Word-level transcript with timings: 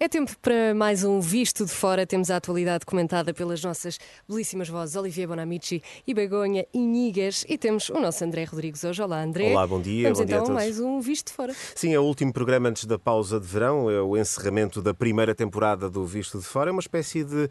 É 0.00 0.06
tempo 0.06 0.30
para 0.40 0.76
mais 0.76 1.02
um 1.02 1.18
Visto 1.18 1.64
de 1.66 1.72
Fora. 1.72 2.06
Temos 2.06 2.30
a 2.30 2.36
atualidade 2.36 2.86
comentada 2.86 3.34
pelas 3.34 3.60
nossas 3.64 3.98
belíssimas 4.28 4.68
vozes 4.68 4.94
Olivier 4.94 5.26
Bonamici 5.26 5.82
e 6.06 6.14
Begonha 6.14 6.64
Inigas. 6.72 7.44
E 7.48 7.58
temos 7.58 7.88
o 7.88 7.98
nosso 7.98 8.22
André 8.22 8.44
Rodrigues 8.44 8.84
hoje. 8.84 9.02
Olá, 9.02 9.20
André. 9.20 9.50
Olá, 9.50 9.66
bom 9.66 9.80
dia. 9.80 10.04
Vamos 10.04 10.18
bom 10.20 10.24
então 10.24 10.36
dia 10.36 10.36
a 10.36 10.46
todos. 10.46 10.54
mais 10.54 10.78
um 10.78 11.00
Visto 11.00 11.26
de 11.26 11.32
Fora. 11.32 11.52
Sim, 11.74 11.94
é 11.94 11.98
o 11.98 12.04
último 12.04 12.32
programa 12.32 12.68
antes 12.68 12.84
da 12.84 12.96
pausa 12.96 13.40
de 13.40 13.46
verão, 13.48 13.90
é 13.90 14.00
o 14.00 14.16
encerramento 14.16 14.80
da 14.80 14.94
primeira 14.94 15.34
temporada 15.34 15.90
do 15.90 16.06
Visto 16.06 16.38
de 16.38 16.44
Fora. 16.44 16.70
É 16.70 16.72
uma 16.72 16.78
espécie 16.78 17.24
de 17.24 17.50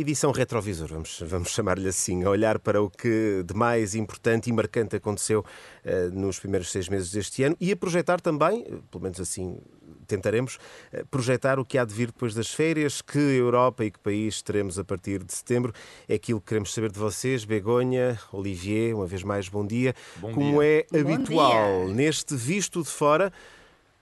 edição 0.00 0.30
retrovisor, 0.30 0.86
vamos, 0.86 1.20
vamos 1.26 1.48
chamar-lhe 1.48 1.88
assim, 1.88 2.22
a 2.22 2.30
olhar 2.30 2.60
para 2.60 2.80
o 2.80 2.88
que 2.88 3.42
de 3.44 3.52
mais 3.52 3.96
importante 3.96 4.48
e 4.48 4.52
marcante 4.52 4.94
aconteceu 4.94 5.40
uh, 5.84 6.14
nos 6.16 6.38
primeiros 6.38 6.70
seis 6.70 6.88
meses 6.88 7.10
deste 7.10 7.42
ano 7.42 7.56
e 7.60 7.72
a 7.72 7.76
projetar 7.76 8.20
também, 8.20 8.62
pelo 8.92 9.02
menos 9.02 9.20
assim 9.20 9.58
tentaremos 10.06 10.54
uh, 10.54 11.04
projetar 11.10 11.58
o 11.58 11.64
que 11.64 11.76
há 11.76 11.84
de 11.84 11.92
vir 11.92 12.06
depois 12.06 12.32
das 12.32 12.54
férias, 12.54 13.02
que 13.02 13.18
Europa 13.18 13.84
e 13.84 13.90
que 13.90 13.98
país 13.98 14.40
teremos 14.40 14.78
a 14.78 14.84
partir 14.84 15.24
de 15.24 15.34
setembro. 15.34 15.72
É 16.08 16.14
aquilo 16.14 16.40
que 16.40 16.46
queremos 16.46 16.72
saber 16.72 16.92
de 16.92 16.98
vocês, 16.98 17.44
Begonha, 17.44 18.16
Olivier, 18.32 18.94
uma 18.94 19.06
vez 19.06 19.24
mais 19.24 19.48
bom 19.48 19.66
dia. 19.66 19.96
Bom 20.16 20.32
Como 20.32 20.60
dia. 20.62 20.86
é 20.92 21.02
Bom 21.02 21.12
habitual 21.12 21.86
dia. 21.86 21.94
neste 21.94 22.36
Visto 22.36 22.84
de 22.84 22.88
Fora, 22.88 23.32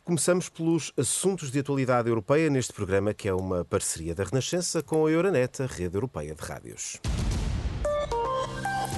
Começamos 0.06 0.48
pelos 0.48 0.92
assuntos 0.96 1.50
de 1.50 1.58
atualidade 1.58 2.08
europeia 2.08 2.48
neste 2.48 2.72
programa, 2.72 3.12
que 3.12 3.26
é 3.26 3.34
uma 3.34 3.64
parceria 3.64 4.14
da 4.14 4.22
Renascença 4.22 4.80
com 4.80 5.04
a 5.04 5.10
Euronet, 5.10 5.60
a 5.60 5.66
rede 5.66 5.96
europeia 5.96 6.32
de 6.32 6.40
rádios. 6.40 7.00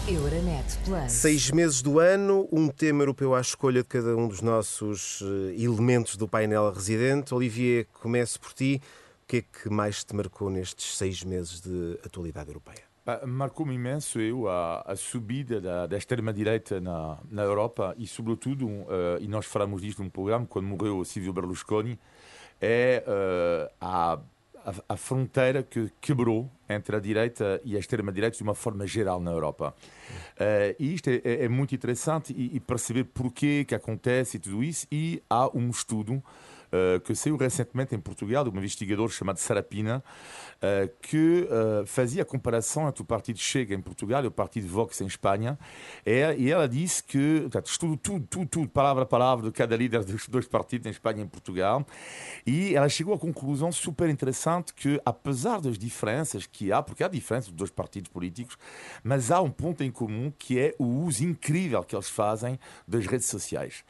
Euronet 0.07 0.67
Plus. 0.85 1.11
Seis 1.11 1.51
meses 1.51 1.81
do 1.81 1.99
ano, 1.99 2.47
um 2.53 2.69
tema 2.69 3.05
europeu 3.05 3.35
à 3.35 3.41
escolha 3.41 3.83
de 3.83 3.89
cada 3.89 4.15
um 4.15 4.29
dos 4.29 4.43
nossos 4.43 5.23
eh, 5.23 5.55
elementos 5.59 6.15
do 6.15 6.29
painel 6.29 6.71
residente. 6.71 7.33
Olivier, 7.33 7.87
começo 8.03 8.39
por 8.39 8.53
ti. 8.53 8.79
O 9.25 9.27
que 9.27 9.39
é 9.39 9.41
que 9.41 9.71
mais 9.71 10.05
te 10.05 10.15
marcou 10.15 10.51
nestes 10.51 10.95
seis 10.95 11.25
meses 11.25 11.63
de 11.63 11.99
atualidade 12.05 12.51
europeia? 12.51 12.88
Marcou-me 13.27 13.75
imenso 13.75 14.21
eu 14.21 14.49
a, 14.49 14.83
a 14.87 14.95
subida 14.97 15.61
da, 15.61 15.87
da 15.87 15.97
extrema-direita 15.97 16.81
na, 16.81 17.19
na 17.31 17.43
Europa 17.43 17.95
e, 17.97 18.07
sobretudo, 18.07 18.69
eh, 18.69 19.19
e 19.21 19.29
nós 19.29 19.47
falamos 19.47 19.81
disto 19.81 20.03
num 20.03 20.11
programa, 20.11 20.45
quando 20.47 20.67
morreu 20.67 20.99
o 20.99 21.05
Silvio 21.05 21.33
Berlusconi, 21.33 21.99
é 22.61 23.03
eh, 23.07 23.73
a, 23.81 24.19
a, 24.65 24.75
a 24.91 24.97
fronteira 24.97 25.63
que 25.63 25.91
quebrou 26.03 26.51
entre 26.69 26.97
a 26.97 27.01
direita 27.01 27.61
e 27.65 27.77
a 27.77 27.79
extrema-direita 27.79 28.37
de 28.37 28.43
uma 28.43 28.55
forma 28.55 28.87
geral 28.87 29.21
na 29.21 29.31
Europa. 29.31 29.75
Eh, 30.39 30.77
e 30.79 30.93
isto 30.93 31.09
é, 31.09 31.21
é- 31.25 31.45
é 31.45 31.49
muito 31.49 31.75
interessante 31.75 32.35
e, 32.37 32.57
e 32.57 32.61
perceber 32.61 33.05
porquê 33.05 33.65
que 33.65 33.75
acontece 33.75 34.37
e 34.37 34.41
tudo 34.41 34.63
isso. 34.63 34.87
E 34.93 35.23
há 35.31 35.49
um 35.57 35.71
estudo 35.71 36.23
que 37.05 37.15
saiu 37.15 37.37
recentemente 37.37 37.95
em 37.95 37.99
Portugal, 37.99 38.45
de 38.45 38.51
um 38.51 38.59
investigador 38.59 39.09
chamado 39.11 39.39
Sarapina, 39.39 40.03
eh, 40.61 40.91
que 41.01 41.49
eh, 41.49 41.87
fazia 41.87 42.23
a 42.23 42.25
comparação 42.25 42.89
entre 42.89 43.01
o 43.01 43.05
Partido 43.05 43.39
Chega 43.39 43.77
em 43.77 43.81
Portugal 43.81 44.25
e 44.25 44.27
o 44.27 44.31
Partido 44.31 44.67
Vox 44.67 45.01
em 45.01 45.07
Espanha. 45.07 45.57
E, 46.05 46.35
e 46.37 46.51
ela 46.51 46.69
disse 46.69 47.01
que, 47.03 47.43
portanto, 47.43 47.67
estudo 47.67 47.97
tudo, 47.97 48.27
tudo, 48.27 48.47
tudo, 48.47 48.69
palavra 48.69 49.05
a 49.05 49.07
palavra, 49.07 49.47
de 49.47 49.53
cada 49.53 49.77
líder 49.77 50.05
dos 50.05 50.27
dois 50.27 50.49
partidos 50.49 50.87
em 50.87 50.91
Espanha 50.91 51.21
e 51.21 51.23
em 51.23 51.29
Portugal. 51.29 51.87
E 52.45 52.75
ela 52.75 52.89
chegou 52.89 53.15
à 53.15 53.19
conclusão 53.19 53.71
super 53.71 54.11
interessante 54.11 54.75
que, 54.75 55.01
apesar 55.05 55.61
das 55.61 55.79
diferenças 55.79 56.45
que 56.45 56.73
há, 56.73 56.83
porque 56.83 57.05
há 57.05 57.09
diferenças 57.09 57.51
dos 57.51 57.57
dois 57.57 57.71
partidos 57.71 58.11
políticos, 58.11 58.59
mas 59.05 59.31
há 59.31 59.41
um 59.41 59.51
ponto 59.51 59.85
em 59.85 59.93
comum 59.93 60.33
que 60.37 60.59
é 60.59 60.75
o 60.77 61.05
uso 61.05 61.23
incrível 61.23 61.85
que 61.85 61.95
eles 61.95 62.09
fazem 62.09 62.59
das 62.87 63.07
redes 63.07 63.29
sociais. 63.29 63.85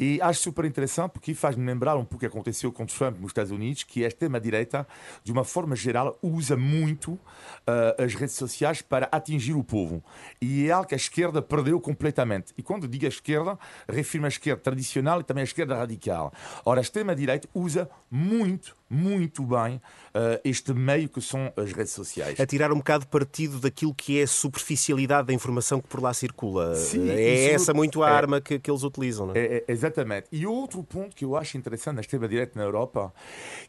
E 0.00 0.20
acho 0.20 0.40
super 0.40 0.64
interessante 0.64 1.12
porque 1.12 1.32
faz-me 1.32 1.64
lembrar 1.64 1.96
um 1.96 2.04
pouco 2.04 2.17
o 2.18 2.20
que 2.20 2.26
aconteceu 2.26 2.72
com 2.72 2.84
Trump 2.84 3.18
nos 3.18 3.30
Estados 3.30 3.50
Unidos, 3.50 3.84
que 3.84 4.04
a 4.04 4.08
extrema-direita, 4.08 4.86
de 5.24 5.32
uma 5.32 5.44
forma 5.44 5.74
geral, 5.74 6.18
usa 6.20 6.56
muito 6.56 7.18
ah, 7.66 7.94
as 7.98 8.14
redes 8.14 8.34
sociais 8.34 8.82
para 8.82 9.08
atingir 9.10 9.54
o 9.54 9.64
povo. 9.64 10.02
E 10.40 10.66
é 10.66 10.72
algo 10.72 10.88
que 10.88 10.94
a 10.94 10.96
esquerda 10.96 11.40
perdeu 11.40 11.80
completamente. 11.80 12.52
E 12.58 12.62
quando 12.62 12.88
digo 12.88 13.06
a 13.06 13.08
esquerda, 13.08 13.58
refiro-me 13.88 14.26
à 14.26 14.28
esquerda 14.28 14.60
tradicional 14.60 15.20
e 15.20 15.24
também 15.24 15.42
à 15.42 15.44
esquerda 15.44 15.76
radical. 15.76 16.32
Ora, 16.64 16.80
a 16.80 16.82
extrema-direita 16.82 17.48
usa 17.54 17.88
muito, 18.10 18.76
muito 18.90 19.42
bem 19.44 19.80
ah, 20.14 20.40
este 20.44 20.72
meio 20.74 21.08
que 21.08 21.20
são 21.20 21.52
as 21.56 21.72
redes 21.72 21.92
sociais. 21.92 22.40
A 22.40 22.46
tirar 22.46 22.72
um 22.72 22.78
bocado 22.78 23.06
partido 23.06 23.60
daquilo 23.60 23.94
que 23.94 24.18
é 24.18 24.24
a 24.24 24.26
superficialidade 24.26 25.28
da 25.28 25.32
informação 25.32 25.80
que 25.80 25.88
por 25.88 26.02
lá 26.02 26.12
circula. 26.12 26.74
Sim, 26.74 27.08
é 27.08 27.52
essa 27.52 27.72
muito 27.72 28.02
a 28.02 28.10
é. 28.10 28.12
arma 28.12 28.40
que, 28.40 28.58
que 28.58 28.70
eles 28.70 28.82
utilizam, 28.82 29.26
não 29.26 29.34
é? 29.34 29.38
É, 29.38 29.56
é, 29.56 29.64
exatamente. 29.68 30.26
E 30.32 30.46
outro 30.46 30.82
ponto 30.82 31.14
que 31.14 31.24
eu 31.24 31.36
acho 31.36 31.56
interessante 31.56 31.96
na 32.08 32.18
extrema-direita 32.18 32.58
na 32.58 32.64
Europa, 32.64 33.12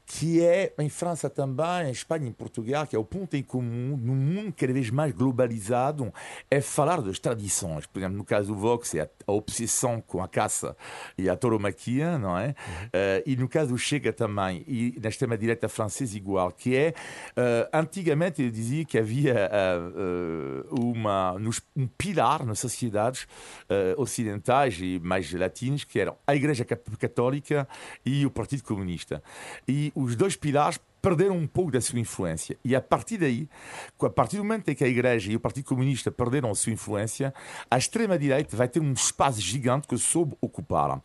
que 0.05 0.41
é 0.43 0.73
em 0.79 0.89
França 0.89 1.29
também, 1.29 1.87
em 1.87 1.91
Espanha 1.91 2.25
e 2.25 2.29
em 2.29 2.33
Portugal, 2.33 2.87
que 2.87 2.95
é 2.95 2.99
o 2.99 3.03
ponto 3.03 3.35
em 3.35 3.43
comum, 3.43 3.97
num 3.97 4.15
mundo 4.15 4.53
cada 4.57 4.71
vez 4.71 4.89
mais 4.89 5.13
globalizado, 5.13 6.11
é 6.49 6.61
falar 6.61 7.01
das 7.01 7.19
tradições. 7.19 7.85
Por 7.85 7.99
exemplo, 7.99 8.17
no 8.17 8.23
caso 8.23 8.47
do 8.47 8.55
Vox, 8.55 8.95
é 8.95 9.09
a, 9.27 9.31
obsessão 9.31 10.01
com 10.01 10.23
a 10.23 10.27
caça 10.27 10.75
e 11.17 11.29
a 11.29 11.35
tauromaquia, 11.35 12.17
não 12.17 12.37
é? 12.37 12.55
Eh, 12.93 13.23
e 13.25 13.35
no 13.35 13.47
caso 13.47 13.71
do 13.71 13.77
Chega 13.77 14.11
também, 14.13 14.63
e 14.67 14.97
na 15.01 15.09
extrema-direita 15.09 15.67
francesa 15.67 16.15
igual, 16.17 16.51
que 16.51 16.75
é, 16.75 16.93
eh, 17.35 17.69
antigamente 17.73 18.41
ele 18.41 18.51
dizia 18.51 18.85
que 18.85 18.97
havia 18.97 19.49
eh, 19.51 20.65
uma, 20.71 21.35
um 21.75 21.87
pilar 21.87 22.45
nas 22.45 22.59
sociedades 22.59 23.27
ocidentais 23.97 24.79
e 24.81 24.99
mais 24.99 25.31
latinas, 25.31 25.83
que 25.83 25.99
eram 25.99 26.15
a 26.25 26.35
Igreja 26.35 26.65
Cat- 26.65 26.97
Católica 26.97 27.67
e 28.05 28.25
o 28.29 28.31
Partido 28.31 28.63
Comunista. 28.63 29.21
E 29.67 29.91
os 29.95 30.15
dois 30.15 30.35
pilares 30.35 30.79
perderam 31.01 31.37
um 31.37 31.47
pouco 31.47 31.71
da 31.71 31.81
sua 31.81 31.99
influência. 31.99 32.57
E 32.63 32.75
a 32.75 32.81
partir 32.81 33.17
daí, 33.17 33.47
a 34.01 34.09
partir 34.09 34.37
do 34.37 34.43
momento 34.43 34.69
em 34.69 34.75
que 34.75 34.83
a 34.83 34.87
Igreja 34.87 35.31
e 35.31 35.35
o 35.35 35.39
Partido 35.39 35.65
Comunista 35.65 36.11
perderam 36.11 36.49
a 36.51 36.55
sua 36.55 36.71
influência, 36.73 37.33
a 37.69 37.77
extrema-direita 37.77 38.55
vai 38.55 38.67
ter 38.67 38.79
um 38.79 38.93
espaço 38.93 39.39
gigante 39.41 39.87
que 39.87 39.97
soube 39.97 40.35
ocupar. 40.41 41.01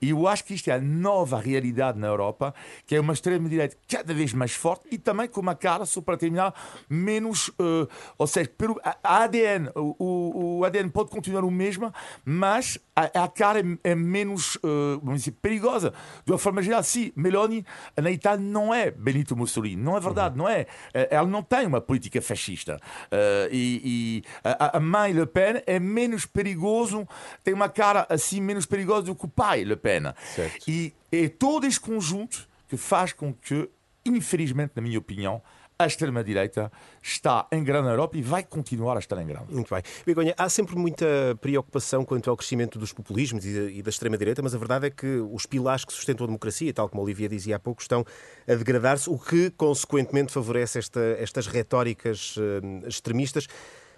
E 0.00 0.10
eu 0.10 0.26
acho 0.26 0.44
que 0.44 0.54
isto 0.54 0.68
é 0.68 0.74
a 0.74 0.80
nova 0.80 1.38
realidade 1.38 1.98
na 1.98 2.06
Europa, 2.06 2.54
que 2.86 2.94
é 2.96 3.00
uma 3.00 3.12
extrema-direita 3.12 3.76
cada 3.88 4.14
vez 4.14 4.32
mais 4.32 4.52
forte 4.52 4.86
e 4.90 4.98
também 4.98 5.28
com 5.28 5.40
uma 5.40 5.54
cara, 5.54 5.84
só 5.86 6.00
para 6.00 6.16
terminar, 6.16 6.54
menos. 6.88 7.50
eh, 7.58 7.86
ou 8.16 8.26
seja, 8.26 8.48
pelo, 8.56 8.80
a, 8.82 9.24
ADN, 9.24 9.70
o, 9.74 10.58
o- 10.58 10.64
ADN 10.64 10.88
pode 10.90 11.10
continuar 11.10 11.44
o 11.44 11.50
mesmo, 11.50 11.92
mas 12.24 12.78
a, 12.96 13.24
a 13.24 13.28
cara 13.28 13.60
é, 13.60 13.90
é 13.90 13.94
menos 13.94 14.56
eh, 14.64 14.98
vamos 15.02 15.20
dizer, 15.20 15.32
perigosa. 15.42 15.92
De 16.24 16.32
uma 16.32 16.38
forma 16.38 16.62
geral, 16.62 16.82
sim, 16.82 17.12
Meloni 17.14 17.64
na 17.96 18.10
Itália 18.10 18.44
não 18.44 18.72
é 18.72 18.90
Benito 18.90 19.36
Mussolini, 19.38 19.80
não 19.80 19.96
é 19.96 20.00
verdade, 20.00 20.36
não 20.36 20.48
é. 20.48 20.66
Eh, 20.92 21.08
Ela 21.10 21.26
não 21.26 21.42
tem 21.42 21.66
uma 21.66 21.80
política 21.80 22.20
fascista. 22.20 22.78
Eh, 23.10 23.48
e 23.52 23.68
e 23.84 24.22
a, 24.44 24.76
a 24.76 24.80
mãe 24.80 25.12
Le 25.12 25.26
Pen 25.26 25.62
é 25.66 25.78
menos 25.78 26.26
perigoso, 26.26 27.06
tem 27.42 27.54
uma 27.54 27.68
cara 27.68 28.06
assim 28.10 28.40
menos 28.40 28.66
perigosa 28.66 29.06
do 29.06 29.14
que 29.14 29.24
o 29.24 29.28
pai 29.28 29.64
Le 29.64 29.76
Pen. 29.76 30.12
Certo. 30.34 30.68
E 30.68 30.92
é 31.10 31.28
todo 31.28 31.66
este 31.66 31.80
conjunto 31.80 32.46
que 32.68 32.76
faz 32.76 33.12
com 33.12 33.32
que, 33.32 33.68
infelizmente, 34.04 34.72
na 34.74 34.82
minha 34.82 34.98
opinião, 34.98 35.40
a 35.80 35.86
extrema-direita 35.86 36.72
está 37.00 37.46
em 37.52 37.62
grande 37.62 37.88
Europa 37.88 38.16
e 38.16 38.22
vai 38.22 38.42
continuar 38.42 38.96
a 38.96 38.98
estar 38.98 39.16
em 39.22 39.26
grande. 39.26 39.54
Muito 39.54 39.72
bem. 39.72 39.80
Begonha, 40.04 40.34
há 40.36 40.48
sempre 40.48 40.74
muita 40.74 41.06
preocupação 41.40 42.04
quanto 42.04 42.28
ao 42.28 42.36
crescimento 42.36 42.80
dos 42.80 42.92
populismos 42.92 43.44
e 43.46 43.54
da, 43.54 43.70
e 43.70 43.80
da 43.80 43.88
extrema-direita, 43.88 44.42
mas 44.42 44.56
a 44.56 44.58
verdade 44.58 44.88
é 44.88 44.90
que 44.90 45.06
os 45.06 45.46
pilares 45.46 45.84
que 45.84 45.92
sustentam 45.92 46.24
a 46.24 46.26
democracia, 46.26 46.74
tal 46.74 46.88
como 46.88 47.00
a 47.00 47.04
Olivia 47.04 47.28
dizia 47.28 47.54
há 47.54 47.58
pouco, 47.60 47.80
estão 47.80 48.04
a 48.48 48.54
degradar-se, 48.54 49.08
o 49.08 49.16
que, 49.16 49.50
consequentemente, 49.50 50.32
favorece 50.32 50.80
esta- 50.80 51.16
estas 51.16 51.46
retóricas 51.46 52.34
eh, 52.36 52.88
extremistas. 52.88 53.46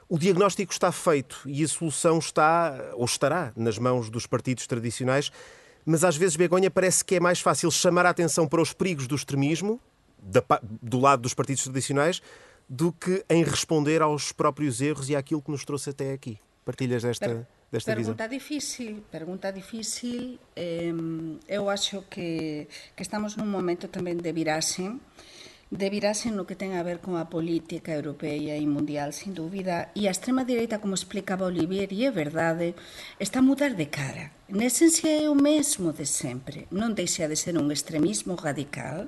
O 0.06 0.18
diagnóstico 0.18 0.72
está 0.74 0.92
feito 0.92 1.40
e 1.46 1.64
a 1.64 1.68
solução 1.68 2.18
está, 2.18 2.90
ou 2.92 3.06
estará, 3.06 3.54
nas 3.56 3.78
mãos 3.78 4.10
dos 4.10 4.26
partidos 4.26 4.66
tradicionais, 4.66 5.32
mas 5.86 6.04
às 6.04 6.14
vezes, 6.14 6.36
Begonha, 6.36 6.70
parece 6.70 7.02
que 7.02 7.14
é 7.14 7.20
mais 7.20 7.40
fácil 7.40 7.70
chamar 7.70 8.04
a 8.04 8.10
atenção 8.10 8.46
para 8.46 8.60
os 8.60 8.74
perigos 8.74 9.06
do 9.06 9.14
extremismo, 9.14 9.80
da 10.22 10.42
do 10.62 11.00
lado 11.00 11.22
dos 11.22 11.34
partidos 11.34 11.64
tradicionais, 11.64 12.22
do 12.68 12.92
que 12.92 13.24
em 13.28 13.42
responder 13.42 14.02
aos 14.02 14.32
próprios 14.32 14.80
erros 14.80 15.08
e 15.08 15.16
àquilo 15.16 15.42
que 15.42 15.50
nos 15.50 15.64
trouxe 15.64 15.90
até 15.90 16.12
aqui. 16.12 16.38
Partilhas 16.64 17.02
desta, 17.02 17.48
desta 17.72 17.94
visão? 17.96 18.14
Pergunta 18.14 18.28
difícil, 18.28 19.04
pergunta 19.10 19.50
difícil. 19.50 20.38
Eu 21.48 21.68
acho 21.68 22.04
que, 22.08 22.68
que 22.94 23.02
estamos 23.02 23.36
num 23.36 23.46
momento 23.46 23.88
tamén 23.88 24.20
de 24.20 24.32
virase 24.32 24.86
devirase 25.70 26.34
no 26.34 26.46
que 26.50 26.58
ten 26.58 26.74
a 26.74 26.82
ver 26.82 26.98
con 26.98 27.14
a 27.14 27.30
política 27.30 27.94
europea 27.94 28.58
e 28.58 28.66
mundial, 28.66 29.14
sin 29.14 29.38
dúbida, 29.38 29.94
e 29.94 30.10
a 30.10 30.14
extrema 30.14 30.42
direita, 30.42 30.82
como 30.82 30.98
explicaba 30.98 31.46
Olivier, 31.46 31.86
e 31.94 32.02
é 32.02 32.10
verdade, 32.10 32.74
está 33.22 33.38
a 33.38 33.46
mudar 33.46 33.78
de 33.78 33.86
cara. 33.86 34.34
Na 34.50 34.66
esencia 34.66 35.22
é 35.22 35.30
o 35.30 35.38
mesmo 35.38 35.94
de 35.94 36.10
sempre. 36.10 36.66
Non 36.74 36.90
deixa 36.98 37.30
de 37.30 37.38
ser 37.38 37.54
un 37.54 37.70
extremismo 37.70 38.34
radical, 38.34 39.06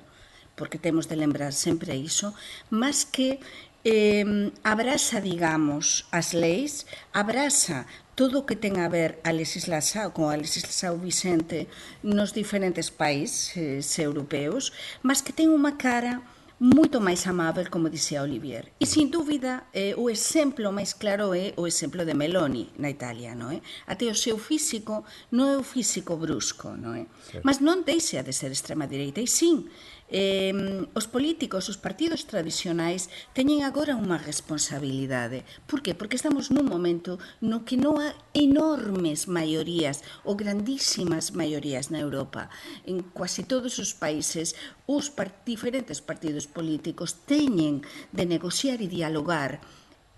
porque 0.55 0.79
temos 0.79 1.09
de 1.09 1.17
lembrar 1.17 1.53
sempre 1.53 1.97
iso, 1.97 2.35
mas 2.71 3.05
que 3.05 3.41
eh, 3.85 4.51
abraza, 4.63 5.21
digamos, 5.21 6.07
as 6.13 6.33
leis, 6.33 6.87
abraza 7.13 7.87
todo 8.15 8.45
o 8.45 8.47
que 8.47 8.55
ten 8.55 8.79
a 8.79 8.87
ver 8.93 9.19
a 9.25 9.33
legislación 9.33 10.13
con 10.13 10.31
a 10.31 10.37
legislación 10.37 11.01
Vicente 11.01 11.67
nos 12.05 12.37
diferentes 12.37 12.93
países 12.93 13.89
europeos, 13.99 14.71
mas 15.03 15.25
que 15.25 15.33
ten 15.33 15.51
unha 15.51 15.75
cara 15.81 16.23
moito 16.63 17.03
máis 17.03 17.27
amável, 17.27 17.67
como 17.67 17.91
dixía 17.91 18.23
Olivier. 18.23 18.71
E, 18.79 18.87
sin 18.87 19.11
dúbida, 19.11 19.67
eh, 19.75 19.99
o 19.99 20.07
exemplo 20.07 20.71
máis 20.71 20.95
claro 20.95 21.35
é 21.35 21.51
o 21.59 21.67
exemplo 21.67 22.07
de 22.07 22.15
Meloni 22.15 22.71
na 22.79 22.87
Italia, 22.87 23.35
non 23.35 23.51
é? 23.51 23.59
Até 23.91 24.07
o 24.07 24.15
seu 24.15 24.39
físico 24.39 25.03
non 25.35 25.51
é 25.51 25.59
o 25.59 25.67
físico 25.67 26.15
brusco, 26.15 26.71
non 26.79 26.95
é? 26.95 27.11
Sí. 27.27 27.43
Mas 27.43 27.59
non 27.59 27.83
deixa 27.83 28.23
de 28.23 28.31
ser 28.31 28.55
extrema 28.55 28.87
direita, 28.87 29.19
e 29.19 29.27
sim, 29.27 29.67
eh, 30.13 30.53
os 30.93 31.09
políticos, 31.09 31.73
os 31.73 31.81
partidos 31.81 32.29
tradicionais 32.29 33.09
teñen 33.33 33.65
agora 33.65 33.97
unha 33.97 34.21
responsabilidade. 34.21 35.49
Por 35.65 35.81
que? 35.81 35.97
Porque 35.97 36.21
estamos 36.21 36.53
nun 36.53 36.69
momento 36.69 37.17
no 37.41 37.65
que 37.65 37.81
non 37.81 37.97
há 37.97 38.13
enormes 38.37 39.25
maiorías 39.25 40.05
ou 40.29 40.37
grandísimas 40.37 41.33
maiorías 41.33 41.89
na 41.89 42.05
Europa. 42.05 42.53
En 42.85 43.01
quasi 43.17 43.43
todos 43.43 43.81
os 43.81 43.97
países 43.97 44.53
os 44.85 45.09
par 45.09 45.33
diferentes 45.49 46.05
partidos 46.05 46.45
políticos 46.45 47.25
teñen 47.25 47.81
de 48.13 48.29
negociar 48.29 48.85
e 48.85 48.93
dialogar 48.93 49.65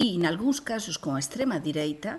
e, 0.03 0.19
en 0.19 0.27
algúns 0.27 0.59
casos, 0.59 0.99
con 0.99 1.15
a 1.15 1.23
extrema 1.23 1.63
direita, 1.63 2.19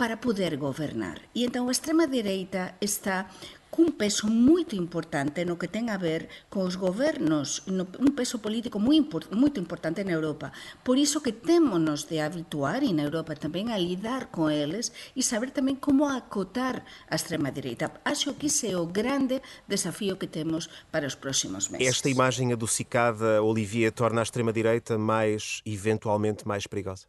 para 0.00 0.16
poder 0.16 0.56
gobernar. 0.56 1.20
E 1.36 1.44
entón 1.44 1.68
a 1.68 1.76
extrema 1.76 2.08
direita 2.08 2.80
está 2.80 3.28
cun 3.70 3.94
peso 3.94 4.26
moito 4.26 4.74
importante 4.74 5.46
no 5.46 5.56
que 5.56 5.70
ten 5.70 5.88
a 5.88 5.96
ver 5.96 6.26
cos 6.50 6.74
gobernos, 6.76 7.62
no, 7.70 7.86
un 8.02 8.12
peso 8.18 8.42
político 8.42 8.82
moi 8.82 8.98
moito 9.30 9.62
importante 9.62 10.02
na 10.02 10.12
Europa. 10.18 10.50
Por 10.82 10.98
iso 10.98 11.22
que 11.22 11.30
témonos 11.32 12.10
de 12.10 12.20
habituar, 12.20 12.82
e 12.82 12.90
na 12.90 13.06
Europa 13.06 13.38
tamén, 13.38 13.70
a 13.70 13.78
lidar 13.78 14.34
con 14.34 14.50
eles 14.50 14.90
e 15.14 15.22
saber 15.22 15.54
tamén 15.54 15.78
como 15.78 16.10
acotar 16.10 16.82
a 17.06 17.14
extrema 17.14 17.54
direita. 17.54 17.94
Acho 18.02 18.34
que 18.34 18.50
ese 18.50 18.74
é 18.74 18.76
o 18.76 18.90
grande 18.90 19.38
desafío 19.70 20.18
que 20.18 20.26
temos 20.26 20.66
para 20.90 21.06
os 21.06 21.14
próximos 21.14 21.70
meses. 21.70 21.86
Esta 21.86 22.10
imagem 22.10 22.52
adocicada, 22.52 23.38
Olivier, 23.40 23.94
torna 23.94 24.20
a 24.20 24.26
extrema 24.26 24.52
direita 24.52 24.98
mais, 24.98 25.62
eventualmente, 25.64 26.42
mais 26.46 26.66
perigosa? 26.66 27.06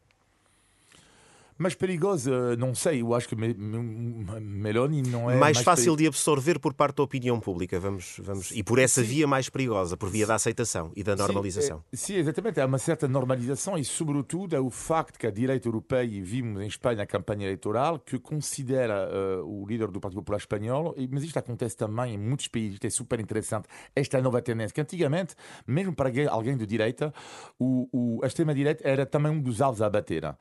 Mais 1.61 1.75
perigosa, 1.75 2.55
não 2.57 2.73
sei, 2.75 3.01
eu 3.01 3.13
acho 3.13 3.27
que 3.27 3.35
Meloni 3.35 5.01
não 5.03 5.29
é. 5.29 5.35
Mais, 5.35 5.57
mais 5.57 5.61
fácil 5.61 5.95
de 5.95 6.07
absorver 6.07 6.59
por 6.59 6.73
parte 6.73 6.97
da 6.97 7.03
opinião 7.03 7.39
pública, 7.39 7.79
vamos, 7.79 8.19
vamos. 8.21 8.51
E 8.51 8.63
por 8.63 8.79
essa 8.79 9.01
sim. 9.01 9.07
via 9.07 9.27
mais 9.27 9.49
perigosa, 9.49 9.95
por 9.95 10.09
via 10.09 10.25
da 10.25 10.35
aceitação 10.35 10.91
e 10.95 11.03
da 11.03 11.15
normalização. 11.15 11.77
Sim, 11.77 11.83
é, 11.93 11.97
sim, 11.97 12.15
exatamente. 12.15 12.59
Há 12.59 12.65
uma 12.65 12.77
certa 12.77 13.07
normalização 13.07 13.77
e, 13.77 13.85
sobretudo, 13.85 14.55
é 14.55 14.59
o 14.59 14.69
facto 14.69 15.17
que 15.17 15.27
a 15.27 15.31
direita 15.31 15.67
europeia, 15.67 16.03
e 16.03 16.21
vimos 16.21 16.61
em 16.61 16.67
Espanha 16.67 17.03
a 17.03 17.05
campanha 17.05 17.45
eleitoral, 17.45 17.99
que 17.99 18.17
considera 18.19 19.09
uh, 19.41 19.45
o 19.45 19.65
líder 19.65 19.89
do 19.89 19.99
Partido 19.99 20.19
Popular 20.21 20.39
Espanhol, 20.39 20.95
mas 21.09 21.23
isto 21.23 21.37
acontece 21.37 21.77
também 21.77 22.15
em 22.15 22.17
muitos 22.17 22.47
países, 22.47 22.73
isto 22.73 22.87
é 22.87 22.89
super 22.89 23.19
interessante, 23.19 23.67
esta 23.95 24.21
nova 24.21 24.41
tendência, 24.41 24.73
que 24.73 24.81
antigamente, 24.81 25.35
mesmo 25.65 25.93
para 25.93 26.09
alguém 26.29 26.57
de 26.57 26.65
direita, 26.65 27.13
o, 27.59 27.87
o, 27.91 28.23
a 28.23 28.27
extrema-direita 28.27 28.87
era 28.87 29.05
também 29.05 29.31
um 29.31 29.41
dos 29.41 29.61
alvos 29.61 29.81
a 29.81 29.89
bater. 29.89 30.25
Uh, 30.25 30.35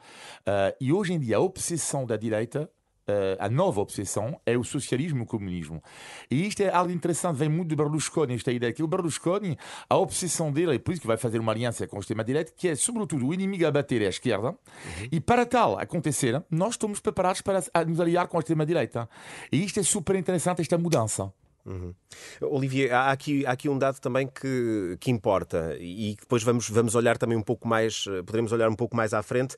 e 0.81 0.93
hoje 0.93 1.10
hoje 1.11 1.15
em 1.15 1.19
dia 1.19 1.39
a 1.39 1.41
obsessão 1.41 2.07
da 2.07 2.17
direita 2.17 2.71
eh, 3.09 3.37
a 3.41 3.49
nova 3.49 3.81
obsessão 3.81 4.41
é 4.47 4.57
o 4.57 4.63
socialismo 4.63 5.21
e 5.21 5.23
o 5.23 5.27
comunismo. 5.27 5.83
E 6.31 6.47
isto 6.47 6.61
é 6.61 6.71
algo 6.73 6.93
interessante, 6.93 7.37
vem 7.37 7.49
muito 7.49 7.71
de 7.71 7.75
Berlusconi, 7.75 8.35
esta 8.35 8.53
ideia 8.53 8.73
que 8.73 8.83
o 8.83 8.87
Berlusconi, 8.87 9.59
a 9.89 9.97
obsessão 9.97 10.53
dele, 10.53 10.77
é 10.77 10.79
por 10.79 10.93
isso 10.93 11.01
que 11.01 11.09
vai 11.09 11.17
fazer 11.17 11.41
uma 11.41 11.51
aliança 11.51 11.89
com 11.89 11.97
o 11.97 12.01
extrema-direita, 12.01 12.53
que 12.57 12.69
é 12.69 12.77
sobretudo 12.77 13.27
o 13.27 13.35
inimigo 13.35 13.67
a 13.67 13.73
bater 13.73 14.03
é 14.03 14.07
a 14.07 14.11
esquerda, 14.11 14.51
uhum. 14.51 15.09
e 15.11 15.21
para 15.21 15.45
tal 15.45 15.81
acontecer, 15.81 16.41
nós 16.49 16.75
estamos 16.75 17.01
preparados 17.01 17.41
para 17.41 17.61
nos 17.85 18.01
aliar 18.01 18.29
com 18.29 18.37
a 18.37 18.41
extrema-direita. 18.41 19.09
E 19.51 19.65
isto 19.65 19.81
é 19.81 19.83
super 19.83 20.15
interessante, 20.15 20.61
esta 20.61 20.79
mudança. 20.79 21.33
Uhum. 21.65 21.95
Olivier, 22.43 22.93
há 22.93 23.11
aqui, 23.11 23.45
há 23.45 23.53
aqui 23.53 23.69
um 23.69 23.79
dado 23.79 24.01
também 24.01 24.27
que, 24.27 24.97
que 24.99 25.11
importa 25.11 25.77
e 25.79 26.17
depois 26.19 26.43
vamos, 26.43 26.69
vamos 26.69 26.95
olhar 26.95 27.19
também 27.19 27.37
um 27.37 27.43
pouco 27.43 27.69
mais, 27.69 28.05
eh, 28.09 28.23
poderemos 28.23 28.51
olhar 28.53 28.69
um 28.69 28.75
pouco 28.75 28.97
mais 28.97 29.13
à 29.13 29.23
frente, 29.23 29.57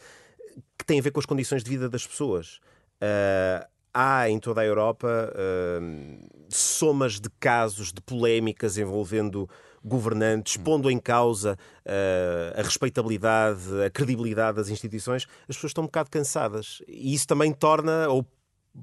que 0.79 0.85
tem 0.85 0.99
a 0.99 1.03
ver 1.03 1.11
com 1.11 1.21
as 1.21 1.27
condições 1.27 1.63
de 1.63 1.71
vida 1.71 1.89
das 1.89 2.07
pessoas. 2.07 2.61
Uh, 3.01 3.67
há 3.93 4.29
em 4.29 4.39
toda 4.39 4.61
a 4.61 4.65
Europa 4.65 5.33
uh, 5.33 6.29
somas 6.49 7.21
de 7.21 7.29
casos, 7.39 7.93
de 7.93 8.01
polémicas 8.01 8.79
envolvendo 8.79 9.49
governantes, 9.85 10.57
hum. 10.57 10.63
pondo 10.63 10.91
em 10.91 10.99
causa 10.99 11.59
uh, 11.85 12.59
a 12.59 12.63
respeitabilidade, 12.63 13.61
a 13.85 13.91
credibilidade 13.91 14.57
das 14.57 14.69
instituições, 14.69 15.27
as 15.43 15.57
pessoas 15.57 15.71
estão 15.71 15.85
um 15.85 15.87
bocado 15.87 16.11
cansadas. 16.11 16.83
E 16.87 17.13
isso 17.15 17.27
também 17.27 17.53
torna, 17.53 18.09
ou 18.09 18.25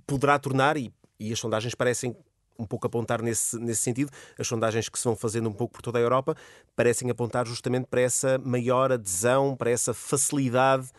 poderá 0.06 0.38
tornar, 0.38 0.78
e, 0.78 0.94
e 1.20 1.32
as 1.32 1.40
sondagens 1.40 1.74
parecem 1.74 2.16
um 2.58 2.66
pouco 2.66 2.86
apontar 2.86 3.22
nesse, 3.22 3.58
nesse 3.58 3.82
sentido. 3.82 4.12
As 4.38 4.46
sondagens 4.46 4.90
que 4.90 5.00
se 5.00 5.06
vão 5.06 5.16
fazendo 5.16 5.48
um 5.48 5.54
pouco 5.54 5.76
por 5.76 5.82
toda 5.82 5.98
a 5.98 6.02
Europa 6.02 6.36
parecem 6.76 7.10
apontar 7.10 7.48
justamente 7.48 7.88
para 7.88 8.02
essa 8.02 8.38
maior 8.38 8.92
adesão, 8.92 9.56
para 9.56 9.72
essa 9.72 9.94
facilidade 9.94 10.90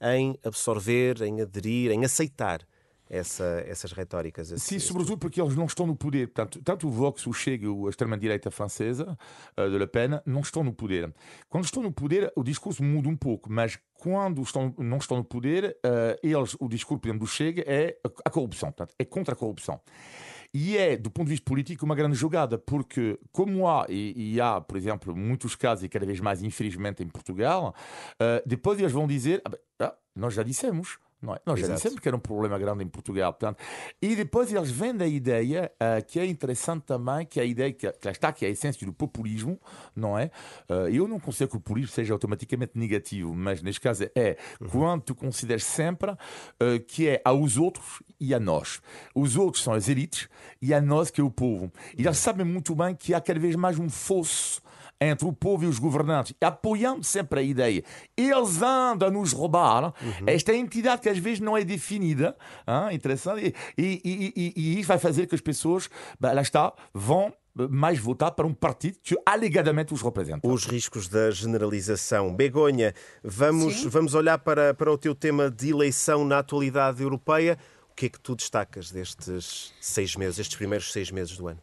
em 0.00 0.38
absorver, 0.44 1.22
em 1.22 1.40
aderir, 1.40 1.90
em 1.90 2.04
aceitar 2.04 2.66
essa, 3.08 3.64
essas 3.66 3.92
retóricas. 3.92 4.50
Esse, 4.50 4.64
Sim, 4.64 4.78
sobretudo 4.78 5.18
porque 5.18 5.40
eles 5.40 5.56
não 5.56 5.66
estão 5.66 5.86
no 5.86 5.96
poder. 5.96 6.28
Portanto, 6.28 6.60
tanto 6.62 6.88
o 6.88 6.90
Vox, 6.90 7.26
o 7.26 7.32
Chega, 7.32 7.66
a 7.68 7.88
extrema-direita 7.88 8.50
francesa, 8.50 9.18
uh, 9.56 9.70
de 9.70 9.78
Le 9.78 9.86
Pen, 9.86 10.20
não 10.26 10.40
estão 10.40 10.62
no 10.62 10.72
poder. 10.72 11.12
Quando 11.48 11.64
estão 11.64 11.82
no 11.82 11.92
poder, 11.92 12.32
o 12.36 12.42
discurso 12.42 12.82
muda 12.82 13.08
um 13.08 13.16
pouco, 13.16 13.50
mas 13.50 13.78
quando 13.94 14.42
estão, 14.42 14.74
não 14.78 14.98
estão 14.98 15.16
no 15.16 15.24
poder, 15.24 15.76
uh, 15.84 16.18
eles, 16.22 16.56
o 16.60 16.68
discurso, 16.68 17.00
por 17.00 17.08
exemplo, 17.08 17.26
do 17.26 17.30
Chega 17.30 17.64
é 17.66 17.96
a 18.24 18.30
corrupção, 18.30 18.70
portanto, 18.70 18.94
é 18.98 19.04
contra 19.04 19.34
a 19.34 19.36
corrupção. 19.36 19.80
E 20.52 20.76
é, 20.78 20.96
do 20.96 21.10
ponto 21.10 21.26
de 21.26 21.32
vista 21.32 21.44
político, 21.44 21.84
uma 21.84 21.94
grande 21.94 22.16
jogada, 22.16 22.56
porque, 22.56 23.18
como 23.30 23.68
há, 23.68 23.86
e, 23.88 24.34
e 24.34 24.40
há, 24.40 24.60
por 24.60 24.76
exemplo, 24.76 25.14
muitos 25.14 25.54
casos, 25.54 25.84
e 25.84 25.88
cada 25.88 26.06
vez 26.06 26.20
mais, 26.20 26.42
infelizmente, 26.42 27.02
em 27.02 27.08
Portugal, 27.08 27.74
uh, 28.14 28.48
depois 28.48 28.78
eles 28.78 28.92
vão 28.92 29.06
dizer: 29.06 29.42
ah, 29.44 29.58
ah, 29.80 29.94
nós 30.16 30.34
já 30.34 30.42
dissemos. 30.42 30.98
Não 31.20 31.34
é? 31.34 31.40
Nós 31.44 31.58
já 31.58 31.74
dissemos 31.74 31.98
que 31.98 32.08
era 32.08 32.16
um 32.16 32.20
problema 32.20 32.58
grande 32.58 32.84
em 32.84 32.86
Portugal. 32.86 33.32
Portanto, 33.32 33.58
e 34.00 34.14
depois 34.14 34.52
eles 34.52 34.70
vêm 34.70 34.94
da 34.94 35.06
ideia 35.06 35.70
uh, 35.74 36.04
que 36.04 36.20
é 36.20 36.24
interessante 36.24 36.84
também, 36.84 37.26
que 37.26 37.40
é 37.40 37.42
a 37.42 37.46
ideia 37.46 37.72
que, 37.72 37.90
que 37.90 38.08
está, 38.08 38.32
que 38.32 38.44
é 38.44 38.48
a 38.48 38.50
essência 38.52 38.86
do 38.86 38.92
populismo, 38.92 39.58
não 39.96 40.16
é? 40.16 40.30
Uh, 40.70 40.88
eu 40.88 41.08
não 41.08 41.18
considero 41.18 41.50
que 41.50 41.56
o 41.56 41.60
populismo 41.60 41.92
seja 41.92 42.12
automaticamente 42.12 42.78
negativo, 42.78 43.34
mas 43.34 43.60
neste 43.62 43.80
caso 43.80 44.08
é 44.14 44.36
uhum. 44.60 44.68
quando 44.68 45.02
tu 45.02 45.14
consideras 45.14 45.64
sempre 45.64 46.12
uh, 46.12 46.16
que 46.86 47.08
é 47.08 47.20
aos 47.24 47.56
outros 47.56 48.00
e 48.20 48.32
a 48.32 48.38
nós. 48.38 48.80
Os 49.14 49.36
outros 49.36 49.64
são 49.64 49.72
as 49.72 49.88
elites 49.88 50.28
e 50.62 50.72
a 50.72 50.80
nós 50.80 51.10
que 51.10 51.20
é 51.20 51.24
o 51.24 51.30
povo. 51.30 51.72
E 51.96 52.04
eles 52.06 52.18
sabem 52.18 52.46
muito 52.46 52.74
bem 52.76 52.94
que 52.94 53.12
há 53.12 53.20
cada 53.20 53.40
vez 53.40 53.56
mais 53.56 53.78
um 53.78 53.90
fosso 53.90 54.62
entre 55.00 55.26
o 55.26 55.32
povo 55.32 55.64
e 55.64 55.66
os 55.66 55.78
governantes, 55.78 56.34
apoiando 56.40 57.04
sempre 57.04 57.40
a 57.40 57.42
ideia. 57.42 57.82
Eles 58.16 58.62
andam 58.62 59.08
a 59.08 59.10
nos 59.10 59.32
roubar 59.32 59.84
uhum. 59.84 60.24
esta 60.26 60.54
entidade 60.54 61.02
que 61.02 61.08
às 61.08 61.18
vezes 61.18 61.40
não 61.40 61.56
é 61.56 61.64
definida, 61.64 62.36
hein, 62.66 62.94
interessante, 62.94 63.54
e, 63.76 63.82
e, 64.04 64.32
e, 64.36 64.52
e, 64.56 64.80
isso 64.80 64.88
vai 64.88 64.98
fazer 64.98 65.26
que 65.26 65.34
as 65.34 65.40
pessoas, 65.40 65.88
bah, 66.18 66.32
lá 66.32 66.42
está, 66.42 66.72
vão 66.92 67.32
mais 67.70 67.98
votar 67.98 68.30
para 68.32 68.46
um 68.46 68.54
partido 68.54 68.98
que 69.02 69.16
alegadamente 69.26 69.92
os 69.92 70.02
representa. 70.02 70.46
Os 70.46 70.64
riscos 70.64 71.08
da 71.08 71.30
generalização. 71.30 72.32
Begonha, 72.32 72.94
vamos, 73.22 73.84
vamos 73.84 74.14
olhar 74.14 74.38
para, 74.38 74.72
para 74.74 74.92
o 74.92 74.98
teu 74.98 75.14
tema 75.14 75.50
de 75.50 75.70
eleição 75.70 76.24
na 76.24 76.38
atualidade 76.38 77.02
europeia. 77.02 77.58
O 77.90 77.94
que 77.94 78.06
é 78.06 78.08
que 78.08 78.20
tu 78.20 78.36
destacas 78.36 78.92
destes 78.92 79.72
seis 79.80 80.14
meses, 80.14 80.38
estes 80.38 80.56
primeiros 80.56 80.92
seis 80.92 81.10
meses 81.10 81.36
do 81.36 81.48
ano? 81.48 81.60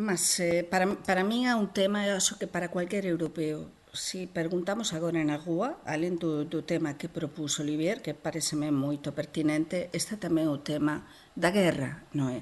Mas 0.00 0.40
eh, 0.40 0.64
para, 0.64 0.88
para 1.04 1.28
min 1.28 1.44
é 1.44 1.52
un 1.52 1.76
tema, 1.76 2.08
eu 2.08 2.16
acho 2.16 2.40
que 2.40 2.48
para 2.48 2.72
cualquier 2.72 3.04
europeo, 3.04 3.68
si 3.92 4.24
preguntamos 4.24 4.96
agora 4.96 5.20
na 5.20 5.36
rúa, 5.36 5.76
alén 5.84 6.16
do, 6.16 6.48
do 6.48 6.64
tema 6.64 6.96
que 6.96 7.12
propuso 7.12 7.60
Olivier, 7.60 8.00
que 8.00 8.16
pareceme 8.16 8.72
moito 8.72 9.12
pertinente, 9.12 9.92
está 9.92 10.16
tamén 10.16 10.48
o 10.48 10.64
tema 10.64 11.04
da 11.36 11.52
guerra, 11.52 12.00
non 12.16 12.32
é? 12.32 12.40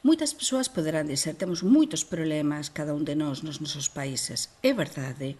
Moitas 0.00 0.32
persoas 0.32 0.72
poderán 0.72 1.04
dizer, 1.04 1.36
temos 1.36 1.60
moitos 1.60 2.08
problemas 2.08 2.72
cada 2.72 2.96
un 2.96 3.04
de 3.04 3.12
nós 3.12 3.44
nos 3.44 3.60
nosos 3.60 3.92
países. 3.92 4.48
É 4.64 4.72
verdade, 4.72 5.36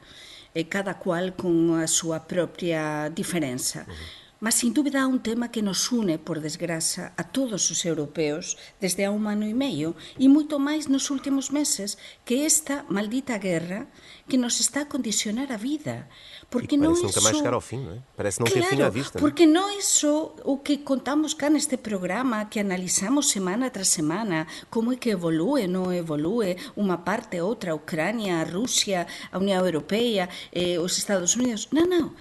e 0.52 0.68
cada 0.68 1.00
cual 1.00 1.32
con 1.32 1.80
a 1.80 1.88
súa 1.88 2.28
propia 2.28 3.08
diferenza. 3.08 3.88
Uh 3.88 3.96
-huh 3.96 4.23
Mas, 4.44 4.56
sin 4.56 4.74
dúbida, 4.76 5.00
há 5.00 5.06
un 5.08 5.24
tema 5.24 5.48
que 5.48 5.64
nos 5.64 5.88
une, 5.88 6.20
por 6.20 6.44
desgraza, 6.44 7.16
a 7.16 7.24
todos 7.32 7.72
os 7.72 7.80
europeos 7.88 8.60
desde 8.76 9.08
há 9.08 9.10
un 9.10 9.24
ano 9.24 9.48
e 9.48 9.56
meio 9.56 9.96
e 10.20 10.28
moito 10.28 10.60
máis 10.60 10.84
nos 10.84 11.08
últimos 11.08 11.48
meses 11.48 11.96
que 12.28 12.44
esta 12.44 12.84
maldita 12.92 13.40
guerra 13.40 13.88
que 14.28 14.36
nos 14.36 14.60
está 14.60 14.84
a 14.84 14.90
condicionar 14.92 15.48
a 15.48 15.56
vida. 15.56 16.12
Porque 16.52 16.76
não 16.76 16.92
é 16.92 17.00
nunca 17.00 17.24
mais 17.24 17.40
chegar 17.40 17.56
ao 17.56 17.64
fim, 17.64 17.88
não 17.88 17.96
é? 17.96 18.04
Parece 18.12 18.36
não 18.36 18.44
claro, 18.44 18.60
ter 18.60 18.68
fim 18.68 18.82
à 18.84 18.92
vista. 18.92 19.16
Porque 19.16 19.48
não 19.48 19.64
é 19.64 19.80
só 19.80 20.36
o 20.44 20.60
que 20.60 20.76
contamos 20.84 21.32
cá 21.32 21.48
neste 21.48 21.80
programa, 21.80 22.44
que 22.44 22.60
analisamos 22.60 23.32
semana 23.32 23.72
tras 23.72 23.88
semana, 23.88 24.46
como 24.68 24.92
é 24.92 24.96
que 25.00 25.08
evolue, 25.08 25.64
não 25.64 25.88
evolue, 25.88 26.60
uma 26.76 26.98
parte, 27.00 27.40
outra, 27.40 27.72
a 27.72 27.74
Ucrânia, 27.74 28.36
a 28.36 28.44
Rússia, 28.44 29.08
a 29.32 29.38
União 29.40 29.64
Europeia, 29.64 30.28
eh, 30.52 30.76
os 30.76 30.98
Estados 31.00 31.32
Unidos. 31.32 31.66
Não, 31.72 31.88
não. 31.88 32.12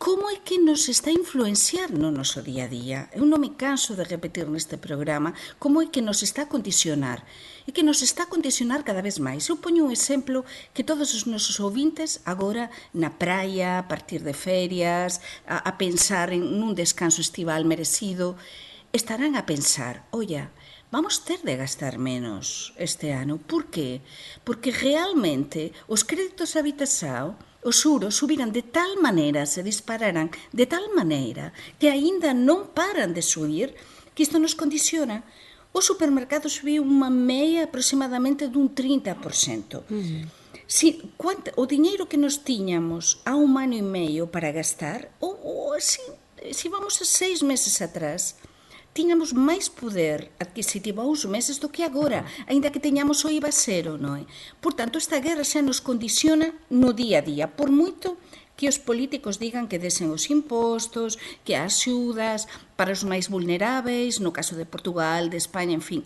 como 0.00 0.30
é 0.30 0.40
que 0.40 0.56
nos 0.56 0.88
está 0.88 1.10
a 1.10 1.12
influenciar 1.12 1.92
no 1.92 2.08
noso 2.08 2.40
día 2.40 2.64
a 2.64 2.72
día. 2.72 3.12
Eu 3.12 3.28
non 3.28 3.36
me 3.36 3.52
canso 3.52 3.92
de 3.92 4.08
repetir 4.08 4.48
neste 4.48 4.80
programa 4.80 5.36
como 5.60 5.84
é 5.84 5.92
que 5.92 6.00
nos 6.00 6.24
está 6.24 6.48
a 6.48 6.48
condicionar 6.48 7.20
e 7.68 7.70
que 7.76 7.84
nos 7.84 8.00
está 8.00 8.24
a 8.24 8.32
condicionar 8.32 8.80
cada 8.80 9.04
vez 9.04 9.20
máis. 9.20 9.52
Eu 9.52 9.60
poño 9.60 9.84
un 9.84 9.92
exemplo 9.92 10.48
que 10.72 10.88
todos 10.88 11.12
os 11.12 11.28
nosos 11.28 11.60
ouvintes 11.60 12.24
agora 12.24 12.72
na 12.96 13.12
praia, 13.12 13.76
a 13.76 13.84
partir 13.92 14.24
de 14.24 14.32
ferias, 14.32 15.20
a, 15.44 15.68
a 15.68 15.76
pensar 15.76 16.32
en 16.32 16.48
un 16.48 16.72
descanso 16.72 17.20
estival 17.20 17.68
merecido, 17.68 18.40
estarán 18.96 19.36
a 19.36 19.44
pensar, 19.44 20.08
olla, 20.16 20.48
vamos 20.88 21.28
ter 21.28 21.44
de 21.44 21.60
gastar 21.60 22.00
menos 22.00 22.72
este 22.80 23.12
ano. 23.12 23.36
Por 23.36 23.68
qué? 23.68 24.00
Porque 24.48 24.72
realmente 24.72 25.76
os 25.92 26.08
créditos 26.08 26.56
habitación 26.56 27.36
Os 27.60 27.84
xuros 27.84 28.16
subiran 28.16 28.56
de 28.56 28.64
tal 28.64 28.96
maneira, 28.96 29.44
se 29.44 29.60
dispararan 29.60 30.32
de 30.52 30.64
tal 30.64 30.88
maneira, 30.96 31.52
que 31.76 31.92
aínda 31.92 32.32
non 32.32 32.72
paran 32.72 33.12
de 33.12 33.20
subir, 33.20 33.76
que 34.16 34.24
isto 34.24 34.40
nos 34.40 34.56
condiciona. 34.56 35.24
O 35.70 35.84
supermercado 35.84 36.48
subiu 36.48 36.80
unha 36.82 37.12
meia 37.12 37.68
aproximadamente 37.68 38.48
dun 38.48 38.72
30%. 38.72 39.84
Uh 39.86 39.92
-huh. 39.92 40.24
Si, 40.70 41.12
quant, 41.20 41.50
o 41.60 41.66
diñeiro 41.66 42.08
que 42.08 42.16
nos 42.16 42.46
tiñamos 42.46 43.20
a 43.26 43.36
un 43.36 43.58
ano 43.58 43.76
e 43.76 43.84
meio 43.84 44.30
para 44.32 44.54
gastar, 44.54 45.12
ou, 45.20 45.34
ou 45.42 45.74
así, 45.76 46.00
se 46.40 46.54
si 46.54 46.66
vamos 46.72 46.96
a 47.02 47.04
seis 47.04 47.42
meses 47.42 47.82
atrás, 47.82 48.40
tiñamos 48.92 49.30
máis 49.38 49.70
poder 49.70 50.34
adquisitivo 50.42 51.02
aos 51.02 51.22
meses 51.30 51.62
do 51.62 51.70
que 51.70 51.86
agora, 51.86 52.26
aínda 52.50 52.74
que 52.74 52.82
teñamos 52.82 53.22
o 53.22 53.30
IVA 53.30 53.54
cero, 53.54 53.94
non 53.96 54.18
é? 54.18 54.24
Por 54.58 54.74
tanto, 54.74 54.98
esta 54.98 55.22
guerra 55.22 55.46
xa 55.46 55.62
nos 55.62 55.78
condiciona 55.78 56.50
no 56.68 56.90
día 56.90 57.22
a 57.22 57.26
día, 57.26 57.46
por 57.46 57.70
moito 57.70 58.18
que 58.60 58.68
os 58.68 58.76
políticos 58.76 59.40
digan 59.40 59.72
que 59.72 59.80
desen 59.80 60.12
os 60.12 60.28
impostos, 60.28 61.16
que 61.48 61.56
as 61.56 61.80
axudas 61.80 62.44
para 62.76 62.92
os 62.92 63.06
máis 63.08 63.32
vulneráveis, 63.32 64.20
no 64.20 64.36
caso 64.36 64.52
de 64.52 64.68
Portugal, 64.68 65.32
de 65.32 65.40
España, 65.40 65.72
en 65.72 65.80
fin. 65.80 66.02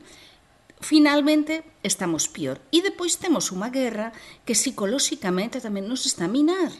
Finalmente, 0.78 1.64
estamos 1.82 2.30
pior. 2.30 2.62
E 2.70 2.78
depois 2.78 3.18
temos 3.18 3.50
unha 3.50 3.72
guerra 3.74 4.14
que 4.46 4.54
psicolóxicamente 4.54 5.58
tamén 5.58 5.90
nos 5.90 6.06
está 6.06 6.28
a 6.28 6.30
minar 6.30 6.70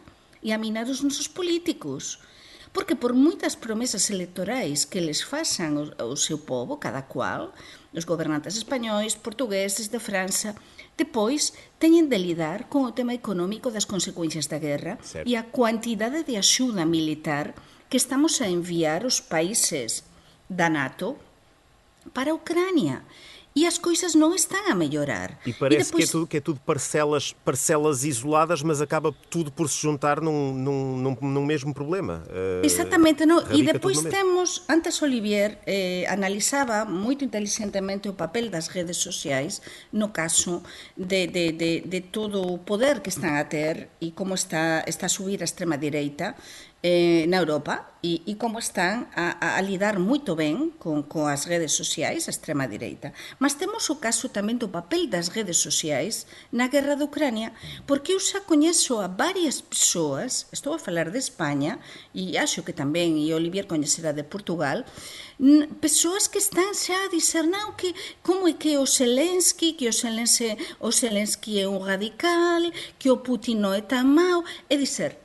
e 0.45 0.55
a 0.55 0.61
minar 0.63 0.87
os 0.87 1.03
nosos 1.03 1.27
políticos. 1.27 2.23
Porque 2.75 2.99
por 2.99 3.15
moitas 3.15 3.55
promesas 3.55 4.11
electorais 4.11 4.83
que 4.83 4.99
les 4.99 5.23
faxan 5.23 5.79
o, 5.79 5.85
o 6.11 6.19
seu 6.19 6.43
povo, 6.43 6.83
cada 6.83 7.07
cual, 7.07 7.55
os 7.95 8.03
gobernantes 8.03 8.59
españois, 8.59 9.15
portugueses, 9.15 9.87
de 9.87 10.03
França, 10.03 10.59
depois 10.99 11.55
teñen 11.79 12.11
de 12.11 12.19
lidar 12.19 12.67
con 12.67 12.83
o 12.83 12.91
tema 12.91 13.15
económico 13.15 13.71
das 13.71 13.87
consecuencias 13.87 14.51
da 14.51 14.59
guerra 14.59 14.99
certo. 15.07 15.23
e 15.23 15.39
a 15.39 15.47
cuantidade 15.47 16.27
de 16.27 16.35
axuda 16.35 16.83
militar 16.83 17.55
que 17.87 17.97
estamos 17.97 18.43
a 18.43 18.51
enviar 18.51 19.07
os 19.07 19.23
países 19.23 20.03
da 20.51 20.67
NATO 20.67 21.15
para 22.11 22.35
a 22.35 22.39
Ucrania 22.39 23.07
e 23.57 23.67
as 23.67 23.79
coisas 23.79 24.17
não 24.17 24.35
estão 24.35 24.69
a 24.69 24.75
melhorar. 24.75 25.39
E 25.47 25.53
parece 25.53 25.83
e 25.83 25.85
depois... 25.85 26.05
que, 26.05 26.11
é 26.11 26.13
tudo, 26.13 26.27
que 26.27 26.37
é 26.39 26.41
tudo 26.41 26.61
parcelas, 26.67 27.33
parcelas 27.45 28.03
isoladas, 28.03 28.63
mas 28.63 28.81
acaba 28.81 29.15
tudo 29.31 29.53
por 29.53 29.69
se 29.71 29.81
juntar 29.81 30.21
num, 30.21 30.53
num, 30.53 30.97
num, 30.99 31.17
num 31.21 31.47
mesmo 31.47 31.73
problema. 31.73 32.25
Uh, 32.27 32.67
Exatamente, 32.67 33.25
não. 33.25 33.41
e 33.53 33.63
depois 33.63 34.03
temos, 34.03 34.65
antes 34.69 35.01
Olivier 35.01 35.59
eh, 35.67 36.05
analisava 36.09 36.85
muito 36.85 37.25
inteligentemente 37.25 38.09
o 38.09 38.13
papel 38.13 38.51
das 38.51 38.67
redes 38.67 38.97
sociais 38.97 39.63
no 39.93 40.09
caso 40.09 40.61
de, 40.97 41.29
de, 41.29 41.53
de, 41.53 41.81
de 41.83 42.01
todo 42.01 42.55
o 42.55 42.59
poder 42.59 43.01
que 43.01 43.09
estão 43.09 43.37
a 43.37 43.45
ter 43.45 43.89
e 44.01 44.11
como 44.11 44.35
está, 44.35 44.85
está 44.87 45.07
a 45.07 45.09
subir 45.09 45.41
a 45.43 45.45
extrema-direita 45.45 46.35
eh, 46.85 47.25
na 47.33 47.41
Europa 47.41 47.97
e, 48.05 48.21
e 48.29 48.37
como 48.37 48.61
están 48.61 49.09
a, 49.17 49.57
a 49.57 49.61
lidar 49.65 49.97
moito 49.97 50.37
ben 50.37 50.69
con, 50.77 51.01
coas 51.09 51.49
redes 51.49 51.73
sociais 51.73 52.29
a 52.29 52.35
extrema 52.37 52.69
direita. 52.69 53.17
Mas 53.41 53.57
temos 53.57 53.89
o 53.89 53.97
caso 53.97 54.29
tamén 54.29 54.61
do 54.61 54.69
papel 54.69 55.09
das 55.09 55.33
redes 55.33 55.57
sociais 55.65 56.29
na 56.53 56.69
guerra 56.69 57.01
de 57.01 57.09
Ucrania, 57.09 57.57
porque 57.89 58.13
eu 58.13 58.21
xa 58.21 58.45
coñezo 58.45 59.01
a 59.01 59.09
varias 59.09 59.65
persoas, 59.65 60.45
estou 60.53 60.77
a 60.77 60.83
falar 60.85 61.09
de 61.09 61.17
España, 61.17 61.81
e 62.13 62.37
acho 62.37 62.61
que 62.61 62.77
tamén, 62.77 63.17
e 63.17 63.33
Olivier 63.33 63.65
coñecerá 63.65 64.13
de 64.13 64.29
Portugal, 64.29 64.85
persoas 65.81 66.29
que 66.29 66.37
están 66.37 66.77
xa 66.77 67.09
a 67.09 67.09
dizer 67.09 67.49
non, 67.49 67.73
que 67.81 67.97
como 68.21 68.45
é 68.45 68.53
que 68.53 68.77
o 68.77 68.85
Zelensky, 68.85 69.73
que 69.73 69.89
o 69.89 69.97
Zelensky, 69.97 70.53
o 70.85 70.93
Zelensky 70.93 71.65
é 71.65 71.67
un 71.67 71.81
radical, 71.81 72.69
que 73.01 73.09
o 73.09 73.25
Putin 73.25 73.65
non 73.65 73.73
é 73.73 73.81
tan 73.81 74.05
mau, 74.05 74.45
e 74.69 74.77
dizer, 74.77 75.24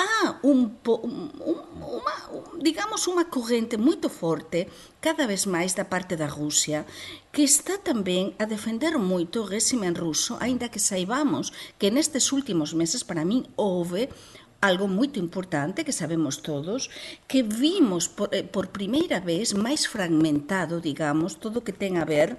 há 0.00 0.40
um, 0.42 0.70
uma, 0.84 2.16
digamos, 2.58 3.06
uma 3.06 3.24
corrente 3.24 3.76
muito 3.76 4.08
forte, 4.08 4.66
cada 5.00 5.26
vez 5.26 5.44
mais 5.44 5.74
da 5.74 5.84
parte 5.84 6.16
da 6.16 6.26
Rússia, 6.26 6.86
que 7.32 7.42
está 7.42 7.76
também 7.76 8.34
a 8.38 8.44
defender 8.44 8.96
muito 8.96 9.40
o 9.40 9.44
regime 9.44 9.90
russo, 9.90 10.36
ainda 10.40 10.70
que 10.72 10.80
saibamos 10.80 11.52
que 11.78 11.90
nestes 11.90 12.32
últimos 12.32 12.72
meses, 12.72 13.02
para 13.02 13.24
mim, 13.24 13.44
houve 13.56 14.08
algo 14.60 14.86
muito 14.88 15.18
importante 15.18 15.84
que 15.84 15.92
sabemos 15.92 16.38
todos, 16.38 16.90
que 17.28 17.42
vimos 17.42 18.08
por, 18.08 18.28
eh, 18.32 18.42
por 18.42 18.68
primeira 18.68 19.18
vez 19.20 19.52
máis 19.52 19.88
fragmentado, 19.88 20.80
digamos, 20.80 21.36
todo 21.40 21.60
o 21.60 21.64
que 21.64 21.72
ten 21.72 21.96
a 21.96 22.04
ver 22.04 22.36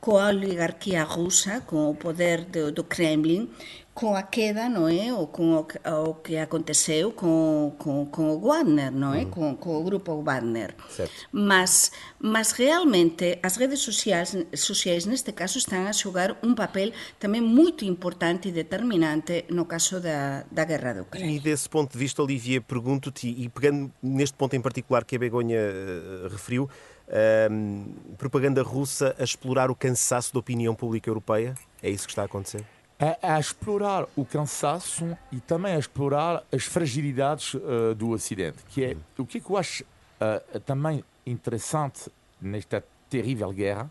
coa 0.00 0.32
oligarquía 0.32 1.04
rusa, 1.04 1.60
con 1.68 1.84
o 1.86 1.94
poder 1.94 2.48
do, 2.48 2.72
do 2.72 2.88
Kremlin, 2.88 3.52
com 3.94 4.14
a 4.14 4.22
queda, 4.22 4.68
não 4.68 4.88
é? 4.88 5.12
Ou 5.12 5.26
com 5.26 5.56
o, 5.56 5.66
o 6.08 6.14
que 6.14 6.36
aconteceu 6.36 7.12
com, 7.12 7.74
com, 7.78 8.06
com 8.06 8.30
o 8.30 8.40
Wagner, 8.40 8.90
não 8.90 9.12
é? 9.12 9.20
Uhum. 9.24 9.30
Com, 9.30 9.56
com 9.56 9.80
o 9.80 9.84
grupo 9.84 10.22
Wagner. 10.22 10.74
Certo. 10.88 11.12
Mas, 11.32 11.90
mas 12.18 12.52
realmente 12.52 13.38
as 13.42 13.56
redes 13.56 13.80
sociais, 13.80 14.36
sociais, 14.54 15.06
neste 15.06 15.32
caso, 15.32 15.58
estão 15.58 15.86
a 15.86 15.92
jogar 15.92 16.36
um 16.42 16.54
papel 16.54 16.92
também 17.18 17.40
muito 17.40 17.84
importante 17.84 18.48
e 18.48 18.52
determinante 18.52 19.44
no 19.50 19.64
caso 19.64 20.00
da, 20.00 20.44
da 20.50 20.64
guerra 20.64 20.94
da 20.94 21.02
Ucrânia. 21.02 21.30
E 21.30 21.40
desse 21.40 21.68
ponto 21.68 21.92
de 21.92 21.98
vista, 21.98 22.22
Olivia, 22.22 22.60
pergunto-te, 22.60 23.28
e 23.28 23.48
pegando 23.48 23.92
neste 24.02 24.36
ponto 24.36 24.54
em 24.54 24.60
particular 24.60 25.04
que 25.04 25.16
a 25.16 25.18
Begonha 25.18 25.58
uh, 25.58 26.28
referiu, 26.28 26.70
uh, 27.08 28.14
propaganda 28.16 28.62
russa 28.62 29.14
a 29.18 29.24
explorar 29.24 29.70
o 29.70 29.74
cansaço 29.74 30.32
da 30.32 30.38
opinião 30.38 30.74
pública 30.74 31.10
europeia? 31.10 31.54
É 31.82 31.90
isso 31.90 32.06
que 32.06 32.12
está 32.12 32.22
a 32.22 32.26
acontecer? 32.26 32.64
A, 33.00 33.36
a, 33.36 33.40
explorar 33.40 34.06
o 34.14 34.26
cansaço 34.26 35.16
e 35.32 35.40
também 35.40 35.74
a 35.74 35.78
explorar 35.78 36.44
as 36.52 36.64
fragilidades 36.64 37.54
uh, 37.54 37.94
do 37.96 38.10
Ocidente. 38.10 38.58
Que 38.68 38.84
é 38.84 38.96
o 39.16 39.24
que, 39.24 39.38
é 39.38 39.40
que 39.40 39.50
eu 39.50 39.56
acho 39.56 39.82
uh, 39.82 40.60
também 40.60 41.02
interessante 41.24 42.10
nesta 42.40 42.84
terrível 43.08 43.50
guerra, 43.52 43.90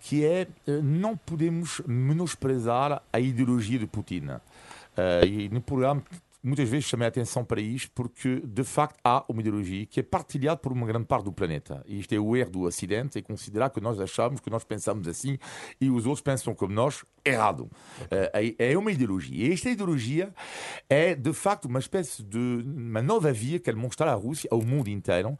que 0.00 0.24
é 0.24 0.46
uh, 0.66 0.82
não 0.82 1.16
podemos 1.16 1.80
menosprezar 1.86 3.02
a 3.10 3.18
ideologia 3.18 3.78
de 3.78 3.86
Putin. 3.86 4.28
e 5.26 5.48
no 5.48 5.62
programa 5.62 6.02
muitas 6.42 6.68
vezes 6.68 6.86
chamei 6.86 7.06
a 7.06 7.08
atenção 7.08 7.44
para 7.44 7.60
isto 7.60 7.90
porque, 7.94 8.40
de 8.44 8.64
facto, 8.64 8.98
há 9.04 9.24
uma 9.28 9.40
ideologia 9.40 9.86
que 9.86 10.00
é 10.00 10.02
partilhada 10.02 10.56
por 10.56 10.72
uma 10.72 10.86
grande 10.86 11.06
parte 11.06 11.24
do 11.24 11.32
planeta. 11.32 11.82
E 11.86 12.00
isto 12.00 12.12
é 12.14 12.18
o 12.18 12.36
erro 12.36 12.50
do 12.50 12.62
Ocidente, 12.62 13.18
é 13.18 13.22
considerar 13.22 13.70
que 13.70 13.80
nós 13.80 14.00
achamos, 14.00 14.40
que 14.40 14.50
nós 14.50 14.64
pensamos 14.64 15.08
assim 15.08 15.38
e 15.80 15.90
os 15.90 16.06
outros 16.06 16.22
pensam 16.22 16.54
como 16.54 16.72
nós, 16.72 17.04
errado. 17.24 17.70
Okay. 18.04 18.56
É, 18.58 18.72
é 18.72 18.78
uma 18.78 18.92
ideologia. 18.92 19.48
E 19.48 19.52
esta 19.52 19.68
ideologia 19.68 20.32
é, 20.88 21.14
de 21.14 21.32
facto, 21.32 21.66
uma 21.66 21.78
espécie 21.78 22.22
de 22.22 22.38
uma 22.38 23.02
nova 23.02 23.32
via 23.32 23.58
que 23.58 23.68
ele 23.68 23.78
mostra 23.78 24.10
à 24.10 24.14
Rússia, 24.14 24.48
ao 24.50 24.62
mundo 24.62 24.88
inteiro, 24.88 25.36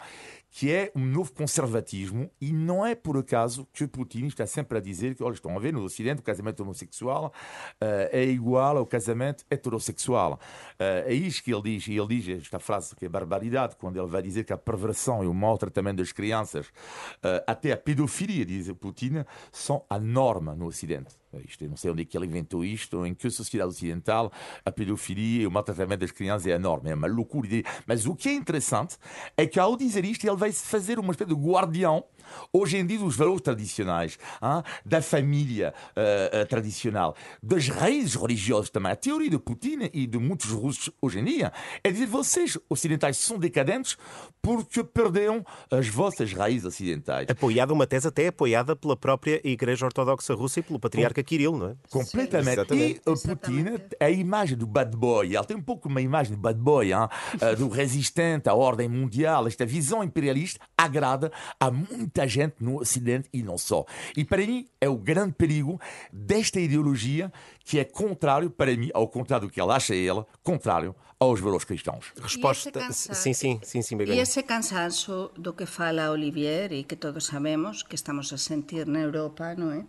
que 0.51 0.73
é 0.73 0.91
um 0.95 1.05
novo 1.05 1.33
conservatismo 1.33 2.31
e 2.41 2.53
não 2.53 2.85
é 2.85 2.95
por 2.95 3.17
acaso 3.17 3.67
que 3.73 3.87
Putin 3.87 4.27
está 4.27 4.47
sempre 4.47 4.79
a 4.79 4.81
dizer 4.81 5.15
que, 5.15 5.23
olha, 5.23 5.35
estão 5.35 5.55
a 5.57 5.61
ver, 5.61 5.73
no 5.73 5.83
Ocidente 5.83 6.21
o 6.21 6.25
casamento 6.25 6.61
homossexual 6.63 7.27
uh, 7.27 8.09
é 8.11 8.25
igual 8.25 8.79
ao 8.79 8.87
casamento 8.87 9.45
heterossexual. 9.51 10.41
Uh, 10.75 10.88
é 11.07 11.13
isto 11.13 11.43
que 11.43 11.53
ele 11.53 11.63
diz, 11.63 11.87
e 11.89 11.97
ele 11.97 12.21
diz 12.21 12.43
esta 12.43 12.59
frase 12.59 12.95
que 12.95 13.07
é 13.07 13.09
barbaridade, 13.09 13.77
quando 13.77 13.99
ele 13.99 14.09
vai 14.09 14.23
dizer 14.23 14.45
que 14.45 14.53
a 14.53 14.59
perversão 14.59 15.23
e 15.23 15.27
o 15.27 15.35
maltratamento 15.35 15.99
das 15.99 16.13
crianças, 16.13 16.67
uh, 16.67 17.43
até 17.47 17.73
a 17.73 17.77
pedofilia, 17.77 18.45
diz 18.45 18.71
Putin, 18.73 19.25
são 19.53 19.85
a 19.89 19.99
norma 19.99 20.55
no 20.55 20.67
Ocidente. 20.67 21.17
Isto, 21.47 21.67
não 21.69 21.77
sei 21.77 21.91
onde 21.91 22.03
é 22.03 22.05
que 22.05 22.17
ele 22.17 22.27
inventou 22.27 22.65
isto, 22.65 23.05
em 23.05 23.15
que 23.15 23.29
sociedade 23.31 23.71
ocidental 23.71 24.33
a 24.65 24.73
pedofilia 24.73 25.43
e 25.43 25.47
o 25.47 25.51
maltratamento 25.51 26.01
das 26.01 26.11
crianças 26.11 26.47
é 26.47 26.53
enorme, 26.53 26.91
é 26.91 26.95
uma 26.95 27.07
loucura. 27.07 27.49
Mas 27.87 28.07
o 28.07 28.15
que 28.15 28.29
é 28.29 28.33
interessante 28.33 28.97
é 29.37 29.47
que 29.47 29.61
ao 29.61 29.77
dizer 29.77 30.05
isto 30.05 30.27
ele 30.27 30.37
vai 30.37 30.53
fazer 30.53 30.99
uma 30.99 31.13
espécie 31.13 31.35
de 31.35 31.41
guardião 31.41 32.05
hoje 32.53 32.77
em 32.77 32.87
dia 32.87 32.99
dos 32.99 33.17
valores 33.17 33.43
tradicionais, 33.43 34.19
hein? 34.43 34.63
da 34.85 35.01
família 35.01 35.75
uh, 35.97 36.43
uh, 36.43 36.47
tradicional, 36.47 37.17
das 37.43 37.69
raízes 37.69 38.15
religiosas 38.15 38.71
também. 38.71 38.93
A 38.93 38.97
teoria 38.97 39.31
de 39.31 39.39
Putin 39.39 39.89
e 39.93 40.07
de 40.07 40.19
muitos 40.19 40.51
russos 40.51 40.91
hoje 41.01 41.21
em 41.21 41.25
dia 41.25 41.53
é 41.83 41.91
dizer 41.91 42.07
vocês 42.07 42.59
ocidentais 42.69 43.17
são 43.19 43.39
decadentes 43.39 43.97
porque 44.43 44.83
perderam 44.85 45.45
as 45.71 45.89
vossas 45.89 46.33
raízes 46.33 46.65
ocidentais. 46.65 47.29
Apoiada 47.29 47.73
uma 47.73 47.87
tese 47.87 48.09
até 48.09 48.29
apoiada 48.29 48.75
pela 48.77 48.97
própria 48.97 49.41
Igreja 49.45 49.87
Ortodoxa 49.87 50.35
Russa 50.35 50.61
e 50.61 50.63
pelo 50.63 50.79
patriarca 50.79 51.18
Kirill, 51.23 51.57
não 51.57 51.71
é? 51.71 51.75
Completamente. 51.91 52.69
Sim, 52.69 52.79
e 52.79 53.01
o 53.07 53.15
Putin, 53.15 53.65
a 54.01 54.11
imagem 54.11 54.57
do 54.57 54.67
bad 54.67 54.97
boy, 54.97 55.35
ele 55.35 55.45
tem 55.45 55.57
um 55.57 55.63
pouco 55.63 55.89
uma 55.89 56.01
imagem 56.01 56.35
do 56.35 56.41
bad 56.41 56.59
boy, 56.59 56.93
hein? 56.93 57.09
do 57.57 57.69
resistente 57.69 58.49
à 58.49 58.55
ordem 58.55 58.89
mundial, 58.89 59.47
esta 59.47 59.65
visão 59.65 60.03
imperialista 60.03 60.61
agrada 60.77 61.33
a 61.59 61.71
muita 61.71 62.27
gente 62.27 62.57
no 62.61 62.81
Ocidente 62.81 63.29
e 63.33 63.43
não 63.43 63.59
só. 63.59 63.85
E 64.17 64.25
para 64.25 64.47
mim 64.47 64.67
é 64.81 64.89
o 64.89 64.97
grande 64.97 65.35
perigo 65.35 65.81
desta 66.13 66.61
ideologia 66.61 67.33
que 67.65 67.79
é 67.79 67.85
contrário, 67.85 68.51
para 68.51 68.75
mim, 68.77 68.91
ao 68.95 69.07
contrário 69.07 69.47
do 69.47 69.53
que 69.53 69.61
ela 69.61 69.77
acha 69.77 69.95
ele, 69.95 70.25
contrário 70.43 70.95
aos 71.21 71.41
valores 71.41 71.65
cristãos. 71.65 72.13
Resposta. 72.21 72.93
Sim, 72.93 73.35
sim, 73.35 73.61
sim, 73.63 73.83
sim, 73.83 73.97
E 74.03 74.21
esse 74.21 74.43
cansaço 74.43 75.31
do 75.37 75.53
que 75.53 75.67
fala 75.67 76.11
Olivier 76.11 76.73
e 76.73 76.85
que 76.85 76.97
todos 76.97 77.27
sabemos 77.27 77.83
que 77.83 77.95
estamos 77.95 78.33
a 78.33 78.39
sentir 78.39 78.87
na 78.87 79.01
Europa, 79.01 79.55
não 79.57 79.73
é? 79.73 79.85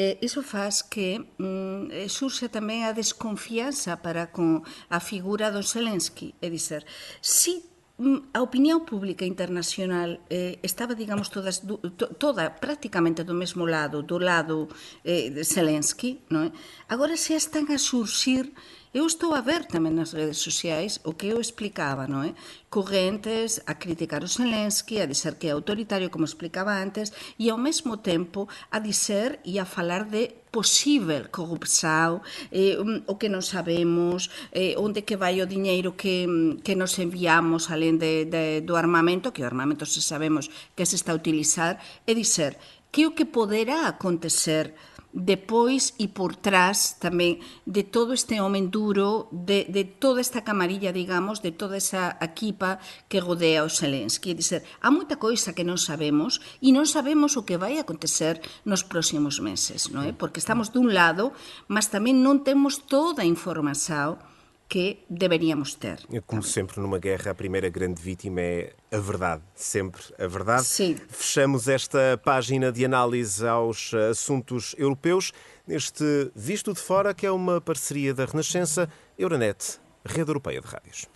Eh, 0.00 0.16
iso 0.22 0.40
faz 0.40 0.80
que 0.80 1.20
mm, 1.36 2.08
surxe 2.08 2.48
tamén 2.48 2.88
a 2.88 2.96
desconfianza 2.96 4.00
para 4.00 4.32
con 4.32 4.64
a 4.88 4.96
figura 4.96 5.52
do 5.52 5.60
Zelensky. 5.60 6.32
É 6.40 6.48
dizer, 6.48 6.88
si 7.20 7.60
mm, 8.00 8.32
a 8.32 8.40
opinión 8.40 8.88
pública 8.88 9.28
internacional 9.28 10.24
eh, 10.32 10.56
estaba, 10.64 10.96
digamos, 10.96 11.28
todas, 11.28 11.68
do, 11.68 11.76
to, 12.00 12.16
toda 12.16 12.48
prácticamente 12.48 13.28
do 13.28 13.36
mesmo 13.36 13.68
lado, 13.68 14.00
do 14.00 14.16
lado 14.16 14.72
eh, 15.04 15.28
de 15.28 15.44
Zelensky, 15.44 16.24
non 16.32 16.48
é? 16.48 16.50
agora 16.88 17.12
se 17.20 17.36
están 17.36 17.68
a 17.68 17.76
surxir 17.76 18.56
Eu 18.92 19.06
estou 19.06 19.38
a 19.38 19.40
ver 19.40 19.70
tamén 19.70 19.94
nas 19.94 20.10
redes 20.18 20.42
sociais 20.42 20.98
o 21.06 21.14
que 21.14 21.30
eu 21.30 21.38
explicaba, 21.38 22.10
non 22.10 22.26
é? 22.26 22.34
Correntes 22.66 23.62
a 23.62 23.78
criticar 23.78 24.26
o 24.26 24.26
Zelensky, 24.26 24.98
a 24.98 25.06
dizer 25.06 25.38
que 25.38 25.46
é 25.46 25.54
autoritario, 25.54 26.10
como 26.10 26.26
explicaba 26.26 26.74
antes, 26.74 27.14
e 27.38 27.54
ao 27.54 27.58
mesmo 27.62 28.02
tempo 28.02 28.50
a 28.66 28.82
dizer 28.82 29.38
e 29.46 29.62
a 29.62 29.64
falar 29.64 30.10
de 30.10 30.42
posível 30.50 31.30
corrupção, 31.30 32.18
eh, 32.50 32.82
mm, 32.82 33.06
o 33.06 33.14
que 33.14 33.30
non 33.30 33.46
sabemos, 33.46 34.26
eh, 34.50 34.74
onde 34.74 35.06
que 35.06 35.14
vai 35.14 35.38
o 35.38 35.46
diñeiro 35.46 35.94
que, 35.94 36.26
mm, 36.26 36.66
que 36.66 36.74
nos 36.74 36.98
enviamos 36.98 37.70
além 37.70 37.94
de, 37.94 38.26
de, 38.26 38.66
do 38.66 38.74
armamento, 38.74 39.30
que 39.30 39.46
o 39.46 39.50
armamento 39.50 39.86
se 39.86 40.02
sabemos 40.02 40.50
que 40.74 40.82
se 40.82 40.98
está 40.98 41.14
a 41.14 41.20
utilizar, 41.22 41.78
é 41.78 42.10
dizer 42.10 42.58
que 42.90 43.06
o 43.06 43.14
que 43.14 43.22
poderá 43.22 43.86
acontecer 43.86 44.74
depois 45.12 45.94
e 45.98 46.06
por 46.06 46.38
trás 46.38 47.02
tamén 47.02 47.42
de 47.66 47.82
todo 47.82 48.14
este 48.14 48.38
homen 48.38 48.70
duro, 48.70 49.26
de, 49.34 49.66
de 49.66 49.82
toda 49.82 50.22
esta 50.22 50.46
camarilla, 50.46 50.94
digamos, 50.94 51.42
de 51.42 51.50
toda 51.50 51.74
esa 51.74 52.14
equipa 52.22 52.78
que 53.10 53.18
rodea 53.18 53.66
o 53.66 53.70
Zelensky. 53.70 54.38
Dizer, 54.38 54.62
há 54.78 54.88
moita 54.94 55.18
coisa 55.18 55.50
que 55.50 55.66
non 55.66 55.82
sabemos 55.82 56.38
e 56.62 56.70
non 56.70 56.86
sabemos 56.86 57.34
o 57.34 57.42
que 57.42 57.58
vai 57.58 57.82
acontecer 57.82 58.38
nos 58.62 58.86
próximos 58.86 59.42
meses, 59.42 59.90
non 59.90 60.06
é? 60.06 60.14
Porque 60.14 60.38
estamos 60.38 60.70
dun 60.70 60.94
lado, 60.94 61.34
mas 61.66 61.90
tamén 61.90 62.22
non 62.22 62.46
temos 62.46 62.86
toda 62.86 63.26
a 63.26 63.28
información 63.28 64.29
que 64.70 65.04
deveríamos 65.10 65.74
ter. 65.74 65.98
Como 66.24 66.44
sempre 66.44 66.80
numa 66.80 67.00
guerra, 67.00 67.32
a 67.32 67.34
primeira 67.34 67.68
grande 67.68 68.00
vítima 68.00 68.40
é 68.40 68.72
a 68.92 68.98
verdade, 68.98 69.42
sempre 69.52 70.00
a 70.16 70.28
verdade. 70.28 70.64
Sim. 70.64 70.96
Fechamos 71.08 71.66
esta 71.66 72.18
página 72.24 72.70
de 72.70 72.84
análise 72.84 73.44
aos 73.44 73.92
assuntos 73.92 74.76
europeus 74.78 75.32
neste 75.66 76.30
Visto 76.36 76.72
de 76.72 76.78
Fora, 76.78 77.12
que 77.12 77.26
é 77.26 77.32
uma 77.32 77.60
parceria 77.60 78.14
da 78.14 78.24
Renascença, 78.24 78.88
Euronet, 79.18 79.80
Rede 80.04 80.30
Europeia 80.30 80.60
de 80.60 80.68
Rádios. 80.68 81.08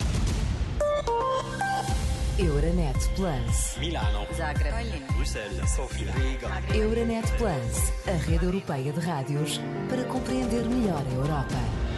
Euronet 2.37 2.99
Plus. 3.15 3.77
Milano. 3.79 4.27
Zagreb. 4.35 4.73
Bruxelas. 5.13 5.69
Sofia. 5.69 6.11
Riga. 6.11 6.77
Euronet 6.77 7.25
Plus, 7.37 7.93
a 8.05 8.17
rede 8.29 8.45
europeia 8.45 8.91
de 8.91 8.99
rádios 8.99 9.61
para 9.89 10.03
compreender 10.03 10.65
melhor 10.65 11.01
a 11.09 11.13
Europa. 11.13 11.94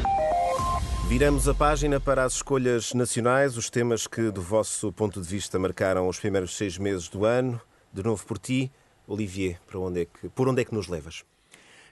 Viramos 1.07 1.47
a 1.47 1.53
página 1.53 2.01
para 2.01 2.25
as 2.25 2.34
escolhas 2.34 2.93
nacionais, 2.93 3.55
os 3.55 3.69
temas 3.69 4.05
que, 4.05 4.29
do 4.29 4.41
vosso 4.41 4.91
ponto 4.91 5.21
de 5.21 5.27
vista, 5.27 5.58
marcaram 5.58 6.05
os 6.05 6.19
primeiros 6.19 6.58
seis 6.58 6.77
meses 6.77 7.08
do 7.08 7.23
ano. 7.23 7.62
De 7.93 8.03
novo 8.03 8.25
por 8.25 8.38
ti, 8.38 8.69
Olivier, 9.08 9.58
para 9.65 9.79
onde 9.79 10.01
é 10.01 10.05
que, 10.05 10.27
por 10.27 10.49
onde 10.49 10.62
é 10.62 10.65
que 10.65 10.75
nos 10.75 10.89
levas? 10.89 11.23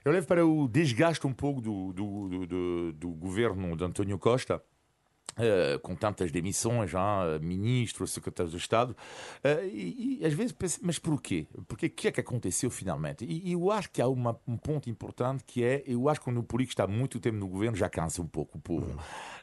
Eu 0.04 0.12
levo 0.12 0.28
para 0.28 0.46
o 0.46 0.68
desgaste 0.68 1.26
um 1.26 1.32
pouco 1.32 1.62
do, 1.62 1.94
do, 1.94 2.46
do, 2.46 2.94
do 2.94 3.10
governo 3.12 3.76
de 3.78 3.86
António 3.86 4.20
Costa. 4.20 4.62
Uh, 5.38 5.78
com 5.80 5.94
tantas 5.96 6.32
demissões, 6.32 6.90
já, 6.90 7.38
ministros, 7.42 8.14
secretários 8.14 8.54
de 8.54 8.58
Estado, 8.58 8.92
uh, 8.92 9.66
e, 9.66 10.20
e, 10.22 10.26
às 10.26 10.34
vezes 10.34 10.54
penso, 10.54 10.80
mas 10.82 10.98
porquê? 10.98 11.46
Porque 11.68 11.88
o 11.88 11.90
que 11.90 12.08
é 12.08 12.12
que 12.14 12.22
aconteceu 12.22 12.70
finalmente? 12.70 13.26
E, 13.26 13.50
e 13.50 13.52
eu 13.52 13.70
acho 13.70 13.92
que 13.92 14.02
há 14.02 14.08
uma, 14.08 14.40
um 14.48 14.56
ponto 14.56 14.90
importante 14.90 15.44
que 15.44 15.62
é, 15.62 15.84
eu 15.86 16.08
acho 16.08 16.22
que 16.22 16.30
o 16.30 16.42
político 16.44 16.72
está 16.72 16.88
muito 16.88 17.20
tempo 17.20 17.36
no 17.36 17.50
governo 17.50 17.76
já 17.76 17.90
cansa 17.90 18.22
um 18.22 18.28
pouco 18.28 18.58
o 18.58 18.62
povo. 18.62 18.92
Uhum 18.92 18.98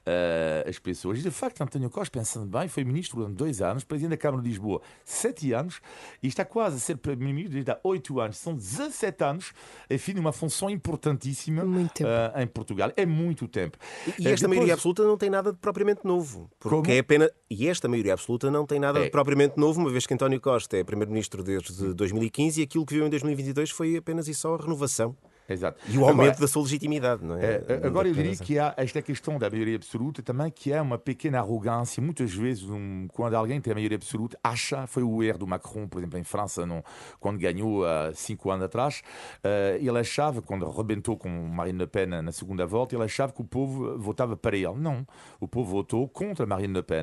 uh, 0.06 0.68
as 0.68 0.78
pessoas. 0.78 1.18
E 1.18 1.22
de 1.22 1.30
facto, 1.30 1.60
António 1.62 1.90
Costa, 1.90 2.18
pensando 2.18 2.46
bem, 2.46 2.68
foi 2.68 2.84
ministro 2.84 3.18
durante 3.18 3.36
dois 3.36 3.60
anos, 3.60 3.84
presidente 3.84 4.10
da 4.10 4.16
Câmara 4.16 4.42
de 4.42 4.48
Lisboa 4.48 4.80
sete 5.04 5.52
anos, 5.52 5.80
e 6.22 6.28
está 6.28 6.44
quase 6.44 6.76
a 6.76 6.78
ser 6.78 6.96
primeiro-ministro 6.96 7.54
desde 7.54 7.70
há 7.70 7.80
oito 7.84 8.20
anos. 8.20 8.38
São 8.38 8.54
17 8.54 9.24
anos, 9.24 9.52
enfim, 9.90 10.18
uma 10.18 10.32
função 10.32 10.68
importantíssima 10.70 11.64
uh, 11.64 12.40
em 12.40 12.46
Portugal. 12.46 12.92
É 12.96 13.06
muito 13.06 13.46
tempo. 13.48 13.78
E, 14.06 14.10
e 14.10 14.10
esta 14.10 14.26
Depois... 14.26 14.42
maioria 14.42 14.74
absoluta 14.74 15.04
não 15.04 15.16
tem 15.16 15.30
nada 15.30 15.52
de 15.52 15.58
propriamente 15.58 16.04
novo. 16.04 16.50
Porque 16.58 16.76
Como? 16.76 16.90
é 16.90 16.98
apenas. 16.98 17.30
E 17.48 17.68
esta 17.68 17.88
maioria 17.88 18.14
absoluta 18.14 18.50
não 18.50 18.66
tem 18.66 18.80
nada 18.80 19.00
é. 19.00 19.04
de 19.04 19.10
propriamente 19.10 19.58
novo, 19.58 19.80
uma 19.80 19.90
vez 19.90 20.06
que 20.06 20.14
António 20.14 20.40
Costa 20.40 20.76
é 20.76 20.84
primeiro-ministro 20.84 21.42
desde 21.42 21.92
2015 21.94 22.60
e 22.60 22.64
aquilo 22.64 22.86
que 22.86 22.94
viu 22.94 23.06
em 23.06 23.10
2022 23.10 23.70
foi 23.70 23.96
apenas 23.96 24.26
e 24.26 24.34
só 24.34 24.54
a 24.54 24.56
renovação 24.56 25.14
Exato. 25.52 25.78
E 25.88 25.98
o 25.98 26.04
aumento 26.04 26.20
agora, 26.22 26.40
da 26.40 26.48
sua 26.48 26.62
legitimidade, 26.62 27.24
não 27.24 27.36
é? 27.36 27.62
é 27.68 27.86
agora 27.86 28.08
eu 28.08 28.14
diria 28.14 28.36
que 28.36 28.58
há 28.58 28.74
esta 28.76 29.02
questão 29.02 29.38
da 29.38 29.48
maioria 29.48 29.76
absoluta 29.76 30.22
também, 30.22 30.50
que 30.50 30.72
é 30.72 30.80
uma 30.80 30.98
pequena 30.98 31.38
arrogância. 31.38 32.02
Muitas 32.02 32.32
vezes, 32.32 32.64
um, 32.64 33.06
quando 33.12 33.34
alguém 33.34 33.60
tem 33.60 33.72
a 33.72 33.74
maioria 33.74 33.96
absoluta, 33.96 34.38
acha, 34.42 34.86
foi 34.86 35.02
o 35.02 35.22
erro 35.22 35.38
do 35.38 35.46
Macron, 35.46 35.86
por 35.88 35.98
exemplo, 35.98 36.18
em 36.18 36.24
França, 36.24 36.64
não, 36.66 36.82
quando 37.20 37.38
ganhou 37.38 37.84
há 37.84 38.12
cinco 38.14 38.50
anos 38.50 38.64
atrás, 38.64 39.02
uh, 39.44 39.76
ele 39.76 39.98
achava, 39.98 40.40
quando 40.40 40.68
rebentou 40.70 41.16
com 41.16 41.28
Marine 41.28 41.78
Le 41.78 41.86
Pen 41.86 42.06
na 42.06 42.32
segunda 42.32 42.66
volta, 42.66 42.94
ele 42.94 43.04
achava 43.04 43.32
que 43.32 43.40
o 43.40 43.44
povo 43.44 43.98
votava 43.98 44.36
para 44.36 44.56
ele. 44.56 44.74
Não, 44.76 45.06
o 45.40 45.48
povo 45.48 45.70
votou 45.70 46.08
contra 46.08 46.46
Marine 46.46 46.74
Le 46.74 46.82
Pen. 46.82 47.02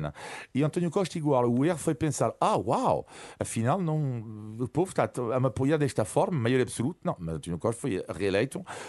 E 0.54 0.62
António 0.62 0.90
Costa 0.90 1.18
igual, 1.18 1.50
o 1.50 1.64
erro 1.64 1.78
foi 1.78 1.94
pensar, 1.94 2.32
ah, 2.40 2.56
uau, 2.56 3.06
afinal 3.38 3.80
não, 3.80 4.56
o 4.58 4.68
povo 4.68 4.90
está 4.90 5.10
a 5.34 5.40
me 5.40 5.46
apoiar 5.46 5.76
desta 5.76 6.04
forma, 6.04 6.38
maioria 6.38 6.64
absoluta. 6.64 7.00
Não, 7.04 7.16
mas 7.18 7.36
António 7.36 7.58
Costa 7.58 7.80
foi 7.80 8.04
reeleito 8.08 8.39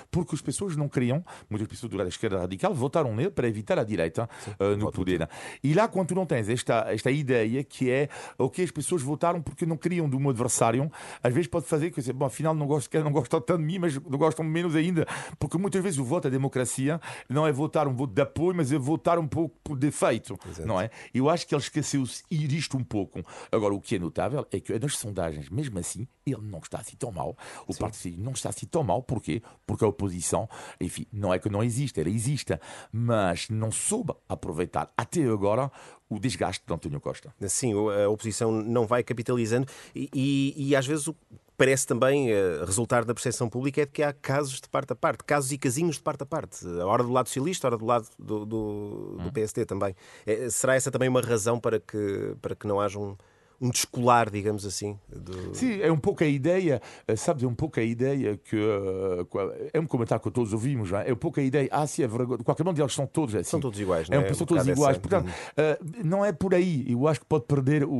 porque 0.09 0.35
as 0.35 0.41
pessoas 0.41 0.75
não 0.75 0.87
queriam, 0.87 1.23
muitas 1.49 1.67
pessoas 1.67 1.91
da 1.91 2.07
esquerda 2.07 2.39
radical 2.39 2.73
votaram 2.73 3.15
nele 3.15 3.31
para 3.31 3.47
evitar 3.47 3.77
a 3.79 3.83
direita 3.83 4.29
Sim, 4.39 4.51
uh, 4.59 4.77
no 4.77 4.91
poder. 4.91 5.27
E 5.63 5.73
lá, 5.73 5.87
quando 5.87 6.13
não 6.15 6.25
tens 6.25 6.49
esta, 6.49 6.85
esta 6.91 7.11
ideia 7.11 7.63
que 7.63 7.89
é 7.89 8.09
o 8.37 8.49
que 8.49 8.61
as 8.61 8.71
pessoas 8.71 9.01
votaram 9.01 9.41
porque 9.41 9.65
não 9.65 9.77
queriam 9.77 10.09
do 10.09 10.19
meu 10.19 10.29
adversário, 10.31 10.91
às 11.23 11.33
vezes 11.33 11.47
pode 11.47 11.65
fazer 11.65 11.91
que, 11.91 12.13
bom, 12.13 12.25
afinal 12.25 12.53
não 12.53 12.67
gostam, 12.67 13.03
não 13.03 13.11
gostam 13.11 13.41
tanto 13.41 13.59
de 13.59 13.65
mim, 13.65 13.79
mas 13.79 13.95
não 13.95 14.17
gostam 14.17 14.45
menos 14.45 14.75
ainda, 14.75 15.05
porque 15.39 15.57
muitas 15.57 15.81
vezes 15.81 15.99
o 15.99 16.03
voto, 16.03 16.27
a 16.27 16.31
democracia, 16.31 16.99
não 17.29 17.47
é 17.47 17.51
votar 17.51 17.87
um 17.87 17.93
voto 17.93 18.13
de 18.13 18.21
apoio, 18.21 18.55
mas 18.55 18.71
é 18.71 18.77
votar 18.77 19.19
um 19.19 19.27
pouco 19.27 19.55
por 19.63 19.77
defeito, 19.77 20.37
Exato. 20.47 20.67
não 20.67 20.79
é? 20.79 20.89
Eu 21.13 21.29
acho 21.29 21.47
que 21.47 21.55
ele 21.55 21.61
esqueceu-se 21.61 22.23
isto 22.29 22.77
um 22.77 22.83
pouco. 22.83 23.23
Agora, 23.51 23.73
o 23.73 23.81
que 23.81 23.95
é 23.95 23.99
notável 23.99 24.45
é 24.51 24.59
que 24.59 24.77
nas 24.77 24.97
sondagens, 24.97 25.49
mesmo 25.49 25.77
assim, 25.79 26.07
ele 26.25 26.41
não 26.41 26.59
está 26.59 26.79
assim 26.79 26.95
tão 26.95 27.11
mal. 27.11 27.35
O 27.67 27.73
Sim. 27.73 27.79
Partido 27.79 28.21
não 28.21 28.31
está 28.31 28.49
assim 28.49 28.65
tão 28.65 28.83
mal. 28.83 29.01
Porquê? 29.39 29.61
Porque 29.71 29.85
a 29.85 29.87
oposição, 29.87 30.49
enfim, 30.79 31.05
não 31.13 31.33
é 31.33 31.39
que 31.39 31.49
não 31.49 31.63
existe, 31.63 31.99
ela 31.99 32.09
existe, 32.09 32.59
mas 32.91 33.49
não 33.49 33.71
soube 33.71 34.13
aproveitar 34.27 34.91
até 34.97 35.23
agora 35.23 35.71
o 36.09 36.19
desgaste 36.19 36.63
de 36.67 36.73
António 36.73 36.99
Costa. 36.99 37.33
Sim, 37.47 37.73
a 37.73 38.09
oposição 38.09 38.51
não 38.51 38.85
vai 38.85 39.01
capitalizando 39.01 39.65
e, 39.95 40.09
e, 40.13 40.69
e 40.69 40.75
às 40.75 40.85
vezes 40.85 41.07
o 41.07 41.15
parece 41.57 41.85
também 41.85 42.33
uh, 42.33 42.65
resultar 42.65 43.05
da 43.05 43.13
percepção 43.13 43.47
pública 43.47 43.83
é 43.83 43.85
de 43.85 43.91
que 43.91 44.01
há 44.01 44.11
casos 44.11 44.59
de 44.59 44.67
parte 44.67 44.93
a 44.93 44.95
parte, 44.95 45.23
casos 45.23 45.51
e 45.51 45.59
casinhos 45.59 45.97
de 45.97 46.01
parte 46.01 46.23
a 46.23 46.25
parte. 46.25 46.65
A 46.65 46.87
hora 46.87 47.03
do 47.03 47.11
lado 47.11 47.27
socialista, 47.27 47.67
a 47.67 47.69
hora 47.69 47.77
do 47.77 47.85
lado 47.85 48.07
do, 48.17 48.39
do, 48.39 49.15
do 49.19 49.27
hum. 49.27 49.31
PSD 49.31 49.63
também. 49.63 49.95
É, 50.25 50.49
será 50.49 50.73
essa 50.73 50.89
também 50.89 51.07
uma 51.07 51.21
razão 51.21 51.59
para 51.59 51.79
que, 51.79 52.35
para 52.41 52.55
que 52.55 52.65
não 52.65 52.81
haja 52.81 52.97
um, 52.97 53.15
um 53.61 53.69
descolar, 53.69 54.29
digamos 54.29 54.65
assim. 54.65 54.97
Do... 55.07 55.53
Sim, 55.55 55.79
é 55.81 55.91
um 55.91 55.97
pouco 55.97 56.23
a 56.23 56.27
ideia, 56.27 56.81
eh, 57.07 57.15
sabes, 57.15 57.43
é 57.43 57.47
um 57.47 57.53
pouco 57.53 57.79
a 57.79 57.83
ideia 57.83 58.35
que. 58.37 58.55
eh, 58.57 59.69
É 59.73 59.79
um 59.79 59.85
comentário 59.85 60.21
que 60.23 60.31
todos 60.31 60.51
ouvimos, 60.51 60.91
é? 60.91 61.09
é 61.09 61.13
um 61.13 61.17
pouco 61.17 61.39
a 61.39 61.43
ideia, 61.43 61.69
ah, 61.71 61.85
sim, 61.85 62.01
é 62.03 62.07
vergonha. 62.07 62.39
De 62.39 62.43
qualquer 62.43 62.63
modo, 62.63 62.81
eles 62.81 62.93
são 62.93 63.05
todos 63.05 63.35
assim. 63.35 63.49
São 63.51 63.59
todos 63.59 63.79
iguais, 63.79 64.09
é? 64.09 64.15
não 64.15 64.23
é? 64.23 64.31
Um, 64.31 64.33
são 64.33 64.43
Um 64.43 64.47
todos 64.47 64.67
iguais. 64.67 64.97
essa- 64.97 64.99
Portanto, 64.99 65.31
eh, 65.55 65.79
não 66.03 66.25
é 66.25 66.31
por 66.31 66.55
aí. 66.55 66.85
Eu 66.89 67.07
acho 67.07 67.19
que 67.19 67.25
pode 67.25 67.45
perder 67.45 67.83
o, 67.83 67.91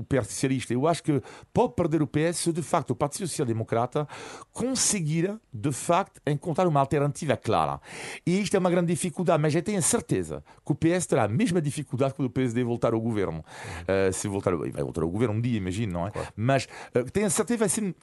o, 0.00 0.06
Socialista. 0.24 0.72
Eu 0.74 0.86
acho 0.88 1.02
que 1.02 1.22
pode 1.52 1.74
perder 1.74 2.02
o 2.02 2.06
PS 2.06 2.36
se, 2.38 2.52
de 2.52 2.62
facto, 2.62 2.90
o 2.90 2.96
Partido 2.96 3.28
Social 3.28 3.46
Democrata 3.46 4.08
conseguir, 4.52 5.38
de 5.52 5.72
facto, 5.72 6.20
encontrar 6.26 6.66
uma 6.66 6.80
alternativa 6.80 7.36
clara. 7.36 7.80
E 8.26 8.40
isto 8.40 8.54
é 8.56 8.58
uma 8.58 8.70
grande 8.70 8.86
dificuldade, 8.92 9.42
mas 9.42 9.54
eu 9.54 9.62
tenho 9.62 9.78
a 9.78 9.82
certeza 9.82 10.42
que 10.64 10.72
o 10.72 10.74
PS 10.74 11.06
terá 11.06 11.24
a 11.24 11.28
mesma 11.28 11.60
dificuldade 11.60 12.14
quando 12.14 12.26
o 12.26 12.30
PSD 12.30 12.62
voltar 12.64 12.94
ao 12.94 13.00
governo. 13.00 13.44
Eh, 13.86 14.10
se 14.12 14.28
voltar, 14.28 14.54
vai 14.56 14.70
voltar 14.70 15.03
ao 15.04 15.10
governo 15.10 15.34
um 15.34 15.40
dia, 15.40 15.56
imagino, 15.58 15.92
não 15.92 16.06
é? 16.08 16.12
Mas 16.36 16.66
eh, 16.94 17.02
tenho 17.04 17.26
a 17.26 17.30
certeza 17.30 17.56
que 17.56 17.60
vai 17.60 17.68
ser 17.68 17.94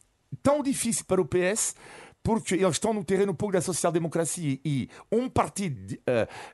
tão 0.42 0.64
difícil 0.64 1.04
para 1.06 1.22
o 1.22 1.26
PS 1.26 1.76
porque 2.24 2.54
eles 2.56 2.72
estão 2.74 2.94
no 2.94 3.04
terreno 3.04 3.32
um 3.32 3.36
pouco 3.36 3.54
da 3.54 3.62
social-democracia 3.62 4.60
e 4.64 4.88
um 5.12 5.28
partido 5.28 5.98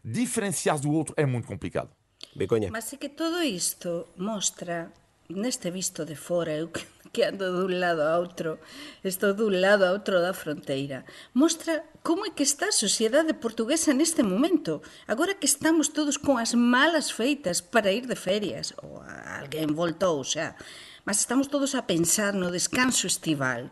diferenciado 0.04 0.82
do 0.82 0.92
outro 0.92 1.14
é 1.18 1.26
muito 1.26 1.48
complicado. 1.48 1.90
Begonha. 2.36 2.70
Mas 2.72 2.92
é 2.94 2.98
que 2.98 3.10
todo 3.10 3.42
isto 3.44 4.08
mostra, 4.18 4.92
neste 5.30 5.70
visto 5.72 6.06
de 6.06 6.16
fora, 6.16 6.52
eu 6.56 6.70
que- 6.70 6.86
que 7.12 7.26
ando 7.26 7.50
dun 7.52 7.80
lado 7.80 8.04
a 8.04 8.20
outro, 8.20 8.60
estou 9.04 9.34
dun 9.34 9.60
lado 9.60 9.84
a 9.86 9.92
outro 9.92 10.20
da 10.20 10.34
fronteira. 10.34 11.06
Mostra 11.34 11.84
como 12.04 12.26
é 12.26 12.32
que 12.32 12.44
está 12.44 12.70
a 12.70 12.76
sociedade 12.76 13.34
portuguesa 13.36 13.94
neste 13.94 14.24
momento, 14.24 14.82
agora 15.08 15.36
que 15.36 15.50
estamos 15.50 15.90
todos 15.90 16.18
con 16.18 16.38
as 16.38 16.54
malas 16.54 17.12
feitas 17.12 17.60
para 17.64 17.92
ir 17.92 18.06
de 18.08 18.16
ferias, 18.16 18.74
ou 18.84 19.02
alguén 19.40 19.74
voltou 19.74 20.24
xa, 20.24 20.56
mas 21.08 21.24
estamos 21.24 21.48
todos 21.48 21.76
a 21.76 21.88
pensar 21.88 22.36
no 22.36 22.52
descanso 22.52 23.08
estival. 23.08 23.72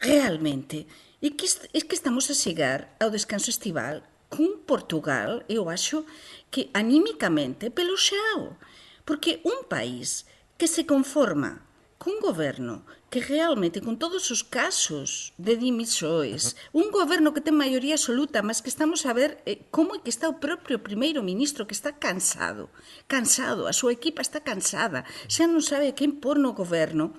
Realmente, 0.00 0.86
e 1.20 1.36
que, 1.36 1.46
é 1.74 1.80
que 1.84 1.94
estamos 1.94 2.30
a 2.30 2.34
chegar 2.34 2.96
ao 2.98 3.12
descanso 3.12 3.50
estival 3.50 4.02
cun 4.30 4.62
Portugal, 4.64 5.42
eu 5.50 5.68
acho, 5.68 6.06
que 6.50 6.70
anímicamente 6.72 7.68
pelo 7.68 7.98
xao, 7.98 8.56
porque 9.04 9.42
un 9.42 9.66
país 9.66 10.24
que 10.56 10.70
se 10.70 10.86
conforma 10.86 11.66
cun 12.00 12.16
goberno 12.24 12.88
que 13.12 13.20
realmente, 13.20 13.84
con 13.84 14.00
todos 14.00 14.32
os 14.32 14.40
casos 14.40 15.36
de 15.36 15.52
dimisións, 15.60 16.56
un 16.72 16.88
goberno 16.88 17.36
que 17.36 17.44
ten 17.44 17.52
maioría 17.52 18.00
absoluta, 18.00 18.40
mas 18.40 18.64
que 18.64 18.72
estamos 18.72 19.04
a 19.04 19.12
ver 19.12 19.44
eh, 19.44 19.68
como 19.68 19.92
é 19.92 20.00
que 20.00 20.08
está 20.08 20.26
o 20.32 20.40
propio 20.40 20.80
primeiro 20.80 21.20
ministro 21.20 21.68
que 21.68 21.76
está 21.76 21.92
cansado, 21.92 22.72
cansado, 23.04 23.68
a 23.68 23.76
súa 23.76 23.92
equipa 23.92 24.24
está 24.24 24.40
cansada, 24.40 25.04
xa 25.28 25.44
non 25.44 25.60
sabe 25.60 25.92
a 25.92 25.96
quen 25.98 26.16
pôr 26.16 26.40
no 26.40 26.56
goberno, 26.56 27.12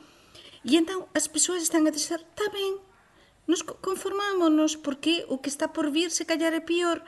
E 0.61 0.77
entón 0.77 1.09
as 1.17 1.25
persoas 1.25 1.65
están 1.65 1.89
a 1.89 1.95
dizer, 1.95 2.21
está 2.21 2.45
ben, 2.53 2.77
nos 3.47 3.61
co- 3.61 3.75
conformámonos 3.81 4.75
porque 4.77 5.25
o 5.27 5.37
que 5.37 5.49
está 5.49 5.67
por 5.67 5.89
vir 5.91 6.11
se 6.11 6.25
calhar 6.25 6.53
é 6.53 6.59
pior. 6.61 7.01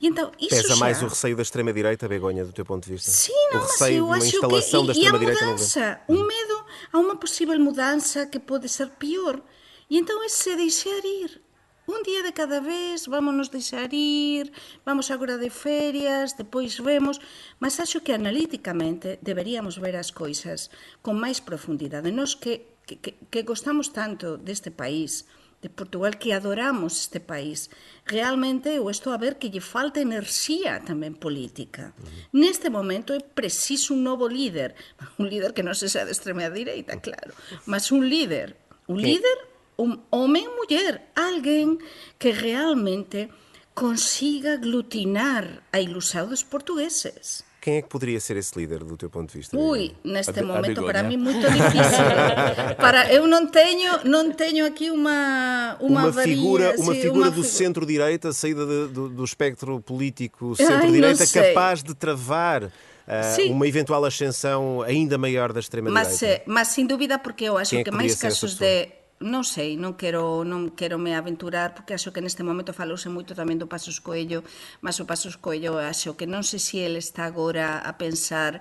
E 0.00 0.08
entón, 0.10 0.32
iso 0.40 0.50
Pesa 0.56 0.74
xa... 0.74 0.80
mais 0.80 0.98
o 1.02 1.08
receio 1.08 1.36
da 1.36 1.42
extrema-direita, 1.42 2.08
Begonha, 2.08 2.44
do 2.44 2.52
teu 2.52 2.64
ponto 2.64 2.84
de 2.84 2.92
vista? 2.98 3.10
Sim, 3.10 3.32
o 3.32 3.54
não, 3.54 3.60
mas 3.62 3.70
receio 3.72 3.96
eu 3.98 4.04
de 4.04 4.10
uma 4.10 4.16
acho 4.16 4.26
instalação 4.36 4.80
que... 4.82 4.86
da 4.88 4.92
E, 4.92 4.96
e 4.96 4.98
a 4.98 5.04
extrema-direita 5.04 5.44
no 5.46 5.52
governo. 5.52 5.64
mudança, 5.64 6.00
um 6.08 6.20
medo 6.26 6.56
a 6.92 6.96
uma 6.98 7.16
possível 7.16 7.58
mudança 7.60 8.26
que 8.26 8.40
pode 8.40 8.68
ser 8.68 8.88
pior. 8.98 9.40
E 9.88 9.98
então 9.98 10.22
é 10.24 10.28
se 10.28 10.56
deixar 10.56 11.04
ir. 11.04 11.40
Un 11.86 12.00
día 12.02 12.24
de 12.24 12.32
cada 12.32 12.64
vez, 12.64 13.04
vámonos 13.04 13.52
deixar 13.52 13.92
ir, 13.92 14.48
vamos 14.88 15.12
agora 15.12 15.36
de 15.36 15.50
ferias, 15.52 16.32
depois 16.32 16.80
vemos, 16.80 17.20
mas 17.60 17.76
acho 17.78 18.00
que 18.00 18.16
analíticamente 18.16 19.18
deberíamos 19.20 19.76
ver 19.76 19.94
as 20.00 20.08
coisas 20.10 20.72
con 21.04 21.20
máis 21.20 21.44
profundidade. 21.44 22.08
Nos 22.08 22.40
que, 22.40 22.80
que, 22.88 22.96
que, 23.04 23.12
que 23.28 23.40
gostamos 23.44 23.92
tanto 23.92 24.40
deste 24.40 24.72
país, 24.72 25.28
de 25.64 25.70
Portugal 25.72 26.18
que 26.20 26.36
adoramos 26.36 27.00
este 27.00 27.20
país. 27.20 27.70
Realmente 28.04 28.68
eu 28.68 28.92
estou 28.92 29.16
a 29.16 29.16
ver 29.16 29.40
que 29.40 29.48
lle 29.48 29.64
falta 29.64 30.04
enerxía 30.04 30.84
tamén 30.84 31.16
política. 31.16 31.96
Neste 32.36 32.68
momento 32.68 33.16
é 33.16 33.24
preciso 33.24 33.96
un 33.96 34.04
novo 34.04 34.28
líder, 34.28 34.76
un 35.20 35.32
líder 35.32 35.56
que 35.56 35.64
non 35.64 35.72
se 35.72 35.88
sea 35.88 36.04
de 36.04 36.12
extrema 36.12 36.52
direita, 36.52 37.00
claro, 37.00 37.32
mas 37.64 37.88
un 37.88 38.04
líder, 38.04 38.60
un 38.92 39.00
líder, 39.00 39.38
un 39.80 40.04
home 40.12 40.44
e 40.44 40.52
muller, 40.52 40.94
alguén 41.16 41.80
que 42.20 42.36
realmente 42.36 43.32
consiga 43.72 44.60
aglutinar 44.60 45.64
a 45.72 45.80
ilusao 45.80 46.28
dos 46.28 46.44
portugueses. 46.44 47.48
Quem 47.64 47.78
é 47.78 47.82
que 47.82 47.88
poderia 47.88 48.20
ser 48.20 48.36
esse 48.36 48.52
líder, 48.60 48.84
do 48.84 48.92
teu 48.92 49.08
ponto 49.08 49.32
de 49.32 49.38
vista? 49.40 49.56
Ui, 49.56 49.96
neste 50.04 50.28
A 50.28 50.32
be- 50.36 50.40
a 50.40 50.44
momento 50.44 50.84
para 50.84 51.00
mí 51.02 51.16
moito 51.16 51.48
difícil. 51.48 52.04
para 52.76 53.08
eu 53.08 53.24
non 53.24 53.48
teño, 53.48 54.04
non 54.04 54.36
teño 54.36 54.68
aquí 54.68 54.92
unha 54.92 55.80
Uma 55.80 56.04
unha, 56.04 56.12
varía, 56.12 56.36
figura, 56.36 56.66
uma 56.76 56.92
sí, 56.92 57.00
figura 57.08 57.24
unha 57.24 57.30
do 57.32 57.40
figu- 57.40 57.56
centro-direita, 57.56 58.36
saída 58.36 58.68
de- 58.68 58.92
do, 58.92 59.08
do 59.08 59.24
espectro 59.24 59.80
político 59.80 60.52
centro-direita, 60.52 61.24
não 61.24 61.32
capaz 61.32 61.80
de 61.80 61.96
travar 61.96 62.68
Sim. 63.32 63.52
uma 63.52 63.64
eventual 63.68 64.04
ascensão 64.04 64.80
ainda 64.84 65.16
maior 65.16 65.48
da 65.48 65.56
Mas, 65.56 65.64
extrema-direita. 65.64 66.24
eh, 66.24 66.42
mas 66.44 66.68
sin 66.68 66.84
dúbida 66.84 67.16
porque 67.16 67.48
eu 67.48 67.56
acho 67.56 67.72
Quen 67.72 67.80
é 67.80 67.84
que, 67.84 67.88
que 67.88 67.96
poderia 67.96 68.12
ser 68.16 68.28
esa 68.28 68.44
casos 68.44 68.60
de 68.60 68.92
non 69.24 69.42
sei, 69.42 69.80
non 69.80 69.96
quero 69.96 70.44
non 70.44 70.76
quero 70.76 71.00
me 71.00 71.16
aventurar 71.16 71.72
porque 71.72 71.96
acho 71.96 72.12
que 72.12 72.20
neste 72.20 72.44
momento 72.44 72.76
falouse 72.76 73.08
moito 73.08 73.32
tamén 73.32 73.56
do 73.56 73.66
Pasos 73.66 73.98
Coello, 74.04 74.44
mas 74.84 75.00
o 75.00 75.08
Pasos 75.08 75.40
Coello 75.40 75.80
acho 75.80 76.12
que 76.14 76.28
non 76.28 76.44
sei 76.44 76.60
se 76.60 76.76
ele 76.84 77.00
está 77.00 77.24
agora 77.24 77.80
a 77.80 77.96
pensar 77.96 78.60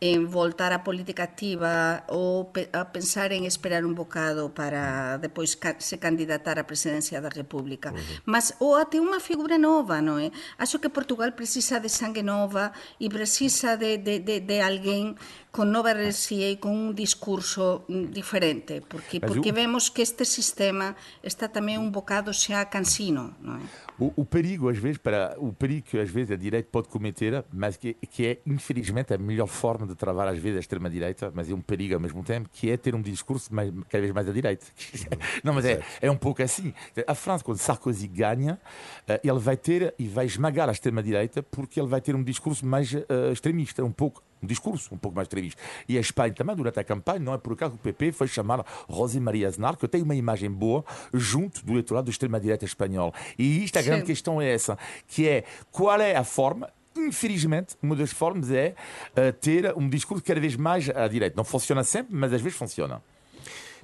en 0.00 0.32
voltar 0.32 0.72
á 0.72 0.80
política 0.80 1.28
activa 1.28 2.08
ou 2.08 2.48
a 2.72 2.84
pensar 2.88 3.36
en 3.36 3.44
esperar 3.44 3.84
un 3.84 3.92
bocado 3.92 4.48
para 4.48 5.20
depois 5.20 5.60
se 5.60 5.96
candidatar 6.00 6.56
á 6.56 6.64
presidencia 6.64 7.20
da 7.20 7.28
República. 7.28 7.92
Uh 7.92 8.00
-huh. 8.00 8.24
Mas 8.24 8.56
ou 8.64 8.80
até 8.80 8.96
unha 8.96 9.20
figura 9.20 9.60
nova, 9.60 10.00
non 10.00 10.16
é? 10.16 10.32
Acho 10.56 10.80
que 10.80 10.88
Portugal 10.88 11.36
precisa 11.36 11.76
de 11.84 11.92
sangue 11.92 12.24
nova 12.24 12.72
e 12.96 13.12
precisa 13.12 13.76
de, 13.76 14.00
de, 14.00 14.24
de, 14.24 14.40
de 14.40 14.56
alguén 14.64 15.20
con 15.50 15.74
nova 15.74 15.90
enerxía 15.90 16.46
e 16.46 16.62
con 16.62 16.70
un 16.70 16.94
discurso 16.94 17.82
mm, 17.90 18.14
diferente, 18.14 18.80
porque 18.86 19.18
Mas 19.18 19.34
porque 19.34 19.50
o- 19.50 19.54
vemos 19.54 19.90
que 19.90 20.00
este 20.02 20.22
sistema 20.24 20.94
está 21.26 21.50
tamén 21.50 21.82
un 21.82 21.90
bocado 21.90 22.30
xa 22.30 22.70
cansino, 22.70 23.34
non 23.42 23.58
é? 23.58 23.66
O, 23.98 24.14
o 24.22 24.24
perigo, 24.24 24.70
às 24.70 24.78
vezes, 24.78 24.96
para, 24.96 25.34
o 25.36 25.52
perigo 25.52 25.84
que 25.90 25.98
às 25.98 26.08
vezes 26.08 26.30
a 26.32 26.38
direita 26.38 26.70
pode 26.70 26.88
cometer, 26.88 27.44
mas 27.52 27.76
que, 27.76 27.94
que 28.08 28.26
é, 28.26 28.32
infelizmente, 28.46 29.12
a 29.12 29.18
melhor 29.18 29.50
forma 29.50 29.86
de 29.86 29.94
travar, 29.98 30.24
às 30.30 30.38
vezes, 30.38 30.56
a 30.56 30.60
extrema-direita, 30.60 31.30
mas 31.34 31.50
é 31.50 31.54
um 31.54 31.60
perigo 31.60 31.94
ao 31.94 32.00
mesmo 32.00 32.22
tempo, 32.22 32.48
que 32.48 32.70
é 32.70 32.76
ter 32.78 32.94
um 32.94 33.02
discurso 33.02 33.52
mais, 33.52 33.68
cada 33.90 34.00
vez 34.00 34.14
mais 34.14 34.28
à 34.28 34.32
direita. 34.32 34.64
Não, 35.44 35.52
mas 35.52 35.66
é, 35.66 35.82
é 36.00 36.10
um 36.10 36.16
pouco 36.16 36.42
assim. 36.42 36.72
A 37.06 37.14
França, 37.14 37.44
quando 37.44 37.58
Sarkozy 37.58 38.06
ganha, 38.08 38.58
eh, 39.06 39.20
ele 39.22 39.38
vai 39.38 39.56
ter 39.56 39.92
e 39.98 40.06
vai 40.08 40.24
esmagar 40.24 40.68
a 40.68 40.72
extrema-direita 40.72 41.42
porque 41.42 41.78
ele 41.78 41.88
vai 41.88 42.00
ter 42.00 42.14
um 42.14 42.22
discurso 42.22 42.64
mais 42.64 42.94
eh, 42.94 43.04
extremista, 43.32 43.84
um 43.84 43.92
pouco 43.92 44.22
um 44.42 44.46
discurso 44.46 44.94
um 44.94 44.98
pouco 44.98 45.14
mais 45.14 45.26
extremista. 45.26 45.60
E 45.88 45.96
a 45.96 46.00
Espanha 46.00 46.32
também, 46.32 46.56
durante 46.56 46.78
a 46.80 46.84
campanha, 46.84 47.20
não 47.20 47.34
é 47.34 47.38
por 47.38 47.52
acaso 47.52 47.72
que 47.72 47.78
o 47.78 47.80
PP 47.80 48.12
foi 48.12 48.28
chamar 48.28 48.64
Rosy 48.88 49.20
Maria 49.20 49.48
Aznar, 49.48 49.76
que 49.76 49.86
tem 49.86 50.02
uma 50.02 50.14
imagem 50.14 50.50
boa 50.50 50.84
junto 51.12 51.64
do 51.64 51.72
eleitorado 51.72 52.06
da 52.06 52.10
extrema-direita 52.10 52.64
espanhol. 52.64 53.14
E 53.38 53.64
isto, 53.64 53.78
a 53.78 53.82
grande 53.82 54.02
Sim. 54.02 54.06
questão 54.06 54.40
é 54.40 54.52
essa, 54.52 54.78
que 55.06 55.28
é 55.28 55.44
qual 55.70 56.00
é 56.00 56.16
a 56.16 56.24
forma 56.24 56.68
Infelizmente, 56.96 57.76
uma 57.80 57.94
das 57.94 58.10
formas 58.10 58.50
é 58.50 58.74
eh, 59.14 59.30
ter 59.30 59.72
um 59.76 59.88
discurso 59.88 60.24
cada 60.24 60.40
vez 60.40 60.56
mais 60.56 60.90
à 60.90 61.06
direita. 61.06 61.36
Não 61.36 61.44
funciona 61.44 61.84
sempre, 61.84 62.14
mas 62.14 62.32
às 62.32 62.42
vezes 62.42 62.58
funciona. 62.58 63.00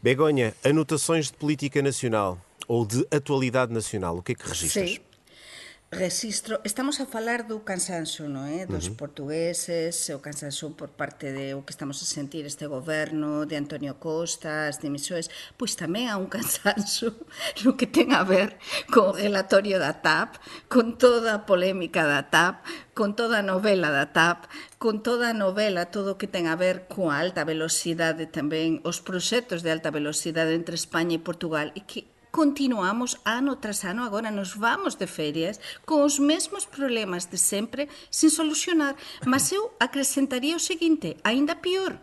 Begonha, 0.02 0.54
anotações 0.64 1.26
de 1.26 1.34
política 1.34 1.80
nacional 1.80 2.38
ou 2.66 2.84
de 2.84 3.06
atualidade 3.10 3.72
nacional, 3.72 4.18
o 4.18 4.22
que 4.22 4.32
é 4.32 4.34
que 4.34 4.46
registras? 4.46 4.90
Sí. 4.90 5.00
Registro, 5.92 6.60
estamos 6.64 7.00
a 7.00 7.06
falar 7.06 7.46
do 7.46 7.62
cansancio, 7.62 8.26
non 8.26 8.42
é? 8.50 8.66
Dos 8.66 8.90
portugueses, 8.90 10.10
o 10.10 10.18
cansancio 10.18 10.74
por 10.74 10.90
parte 10.90 11.30
de 11.30 11.54
o 11.54 11.62
que 11.62 11.70
estamos 11.70 12.02
a 12.02 12.06
sentir 12.10 12.42
este 12.42 12.66
goberno, 12.66 13.46
de 13.46 13.54
Antonio 13.54 13.94
Costa, 13.94 14.66
as 14.66 14.82
dimisións, 14.82 15.30
pois 15.54 15.78
tamén 15.78 16.10
há 16.10 16.18
un 16.18 16.26
cansancio 16.34 17.14
no 17.62 17.78
que 17.78 17.86
ten 17.86 18.10
a 18.10 18.26
ver 18.26 18.58
co 18.90 19.14
relatorio 19.14 19.78
da 19.78 20.02
TAP, 20.02 20.42
con 20.66 20.98
toda 20.98 21.38
a 21.38 21.46
polémica 21.46 22.02
da 22.02 22.34
TAP, 22.34 22.66
con 22.90 23.14
toda 23.14 23.38
a 23.38 23.46
novela 23.46 23.94
da 23.94 24.10
TAP, 24.10 24.50
con 24.82 25.06
toda 25.06 25.30
a 25.30 25.38
novela, 25.38 25.94
todo 25.94 26.18
o 26.18 26.18
que 26.18 26.26
ten 26.26 26.50
a 26.50 26.58
ver 26.58 26.90
coa 26.90 27.14
alta 27.14 27.46
velocidade 27.46 28.26
tamén, 28.26 28.82
os 28.82 28.98
proxectos 28.98 29.62
de 29.62 29.70
alta 29.70 29.94
velocidade 29.94 30.50
entre 30.50 30.74
España 30.74 31.14
e 31.14 31.22
Portugal, 31.22 31.70
e 31.78 31.86
que 31.86 32.10
continuamos 32.36 33.16
ano 33.24 33.56
tras 33.56 33.80
ano, 33.88 34.04
agora 34.04 34.28
nos 34.28 34.60
vamos 34.60 35.00
de 35.00 35.08
ferias 35.08 35.56
con 35.88 36.04
os 36.04 36.20
mesmos 36.20 36.68
problemas 36.68 37.32
de 37.32 37.40
sempre 37.40 37.88
sin 38.12 38.28
solucionar. 38.28 38.92
Mas 39.24 39.48
eu 39.56 39.72
acrescentaría 39.80 40.52
o 40.52 40.60
seguinte, 40.60 41.16
aínda 41.24 41.56
pior, 41.64 41.96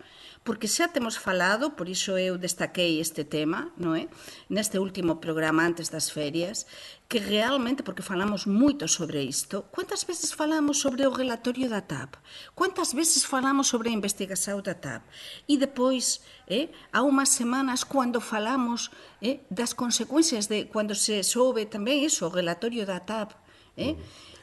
porque 0.44 0.68
xa 0.68 0.92
temos 0.92 1.16
falado, 1.16 1.72
por 1.72 1.88
iso 1.88 2.20
eu 2.20 2.36
destaquei 2.38 3.00
este 3.00 3.24
tema, 3.24 3.72
non 3.80 3.96
é? 3.96 4.12
Neste 4.52 4.76
último 4.76 5.24
programa 5.24 5.64
antes 5.64 5.88
das 5.88 6.12
ferias, 6.12 6.68
que 7.08 7.24
realmente, 7.24 7.80
porque 7.80 8.04
falamos 8.04 8.44
moito 8.44 8.84
sobre 8.92 9.24
isto, 9.24 9.72
quantas 9.72 10.04
veces 10.04 10.36
falamos 10.36 10.84
sobre 10.84 11.08
o 11.08 11.16
relatorio 11.16 11.72
da 11.72 11.80
TAP? 11.80 12.20
Quantas 12.52 12.92
veces 12.92 13.24
falamos 13.24 13.72
sobre 13.72 13.88
a 13.88 13.96
investigación 13.96 14.60
da 14.60 14.76
TAP? 14.76 15.08
E 15.48 15.56
depois, 15.56 16.20
eh, 16.52 16.68
há 16.92 17.00
unhas 17.08 17.32
semanas, 17.32 17.88
cando 17.88 18.20
falamos 18.20 18.92
eh, 19.24 19.48
das 19.48 19.72
consecuencias 19.72 20.52
de 20.52 20.68
cando 20.68 20.92
se 20.92 21.24
soube 21.24 21.72
tamén 21.72 22.04
iso, 22.04 22.28
o 22.28 22.36
relatorio 22.36 22.84
da 22.84 23.00
TAP, 23.00 23.32
eh? 23.80 23.96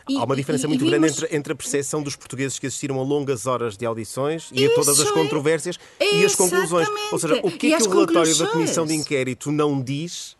E, 0.08 0.16
Há 0.16 0.24
uma 0.24 0.36
diferença 0.36 0.66
e- 0.66 0.68
muito 0.68 0.84
e 0.84 0.88
grande 0.88 1.06
vimos- 1.08 1.22
entre, 1.22 1.36
entre 1.36 1.52
a 1.52 1.56
percepção 1.56 2.02
dos 2.02 2.16
portugueses 2.16 2.58
que 2.58 2.66
assistiram 2.66 2.98
a 3.00 3.02
longas 3.04 3.46
horas 3.46 3.76
de 3.76 3.84
audições 3.86 4.50
e 4.52 4.64
a 4.66 4.70
todas 4.74 4.98
as 5.00 5.06
Isso 5.06 5.08
é- 5.10 5.12
controvérsias 5.14 5.78
e 6.00 6.24
as 6.24 6.34
conclusões. 6.34 6.88
Ou 7.12 7.18
seja, 7.18 7.40
o 7.42 7.50
que 7.50 7.72
é 7.72 7.76
que 7.76 7.82
o 7.84 7.90
relatório 7.90 8.34
da? 8.36 8.46
Comissão 8.48 8.86
de 8.86 8.94
Inquérito 8.94 9.52
não 9.52 9.80
diz 9.82 10.36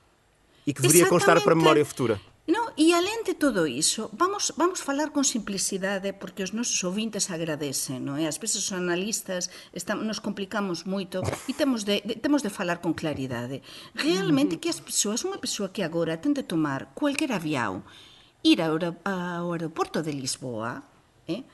e 0.66 0.72
que 0.72 0.82
deveria 0.82 1.06
constar 1.06 1.40
para 1.42 1.52
a 1.52 1.56
memória 1.56 1.84
futura? 1.84 2.20
No, 2.48 2.72
e 2.76 2.92
além 2.92 3.22
de 3.22 3.34
todo 3.34 3.68
iso, 3.68 4.10
vamos, 4.12 4.50
vamos 4.56 4.80
falar 4.80 5.10
con 5.14 5.22
simplicidade 5.22 6.12
porque 6.18 6.42
os 6.42 6.50
nosos 6.50 6.82
ouvintes 6.82 7.30
agradecen, 7.30 8.02
non 8.02 8.18
é? 8.18 8.26
As 8.26 8.42
veces 8.42 8.66
os 8.66 8.74
analistas 8.74 9.46
estamos, 9.70 10.02
nos 10.02 10.18
complicamos 10.18 10.82
moito 10.82 11.22
e 11.46 11.54
temos 11.54 11.86
de, 11.86 12.02
de, 12.02 12.18
temos 12.18 12.42
de 12.42 12.50
falar 12.50 12.82
con 12.82 12.90
claridade. 12.90 13.62
Realmente 13.94 14.58
que 14.58 14.66
as 14.66 14.82
persoas, 14.82 15.22
unha 15.22 15.38
persoa 15.38 15.70
que 15.70 15.86
agora 15.86 16.18
ten 16.18 16.34
de 16.34 16.42
tomar 16.42 16.90
cualquier 16.98 17.30
avião, 17.30 17.86
ir 18.42 18.62
ao, 18.62 18.76
ao 19.04 19.52
aeroporto 19.52 20.02
de 20.02 20.12
Lisboa, 20.12 20.82
eh? 21.28 21.44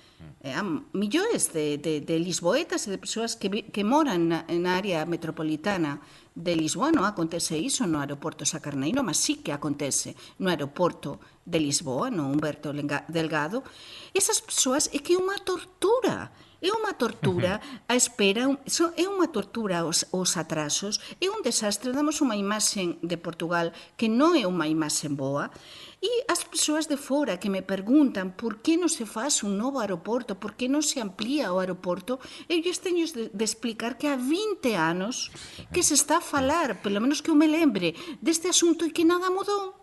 Eh, 0.40 0.54
há 0.54 0.62
millóns 0.94 1.52
de, 1.52 1.76
de, 1.76 2.00
de 2.00 2.16
lisboetas 2.18 2.86
e 2.86 2.90
de 2.90 2.98
persoas 2.98 3.36
que, 3.36 3.48
vi, 3.48 3.60
que 3.68 3.84
moran 3.84 4.32
na, 4.32 4.38
na 4.48 4.80
área 4.80 5.04
metropolitana 5.04 6.00
de 6.32 6.56
Lisboa, 6.56 6.88
non 6.88 7.04
acontece 7.04 7.56
iso 7.56 7.84
no 7.84 8.00
aeroporto 8.00 8.48
Sacarneiro, 8.48 9.04
mas 9.04 9.20
sí 9.20 9.44
que 9.44 9.52
acontece 9.52 10.16
no 10.40 10.48
aeroporto 10.48 11.20
de 11.44 11.60
Lisboa, 11.60 12.08
no 12.08 12.32
Humberto 12.32 12.72
Delgado, 13.08 13.60
esas 14.16 14.40
persoas 14.40 14.88
é 14.92 14.98
que 15.04 15.16
é 15.16 15.20
unha 15.20 15.36
tortura 15.44 16.32
É 16.66 16.70
unha 16.74 16.98
tortura 16.98 17.62
a 17.86 17.94
espera, 17.94 18.50
un- 18.50 18.58
so- 18.66 18.90
é 18.98 19.06
unha 19.06 19.30
tortura 19.30 19.86
os, 19.86 20.02
os 20.10 20.34
atrasos, 20.34 20.98
é 21.22 21.30
un 21.30 21.38
desastre, 21.46 21.94
damos 21.94 22.18
unha 22.18 22.34
imaxen 22.34 22.98
de 23.06 23.14
Portugal 23.14 23.70
que 23.94 24.10
non 24.10 24.34
é 24.34 24.42
unha 24.50 24.66
imaxen 24.66 25.14
boa, 25.14 25.46
e 26.02 26.10
as 26.26 26.42
persoas 26.42 26.90
de 26.90 26.98
fora 26.98 27.38
que 27.38 27.46
me 27.52 27.62
preguntan 27.62 28.34
por 28.34 28.58
que 28.66 28.74
non 28.74 28.90
se 28.90 29.06
faz 29.06 29.46
un 29.46 29.54
novo 29.54 29.78
aeroporto, 29.78 30.34
por 30.42 30.58
que 30.58 30.66
non 30.66 30.82
se 30.82 30.98
amplía 30.98 31.54
o 31.54 31.62
aeroporto, 31.62 32.18
eu 32.50 32.58
lles 32.58 32.82
teño 32.82 33.06
de, 33.14 33.30
de 33.30 33.44
explicar 33.46 33.94
que 33.94 34.10
há 34.10 34.18
20 34.18 34.74
anos 34.74 35.30
que 35.70 35.86
se 35.86 35.94
está 35.94 36.18
a 36.18 36.24
falar, 36.24 36.82
pelo 36.82 36.98
menos 36.98 37.22
que 37.22 37.30
eu 37.30 37.38
me 37.38 37.46
lembre, 37.46 37.94
deste 38.18 38.50
asunto 38.50 38.82
e 38.82 38.90
que 38.90 39.06
nada 39.06 39.30
mudou. 39.30 39.78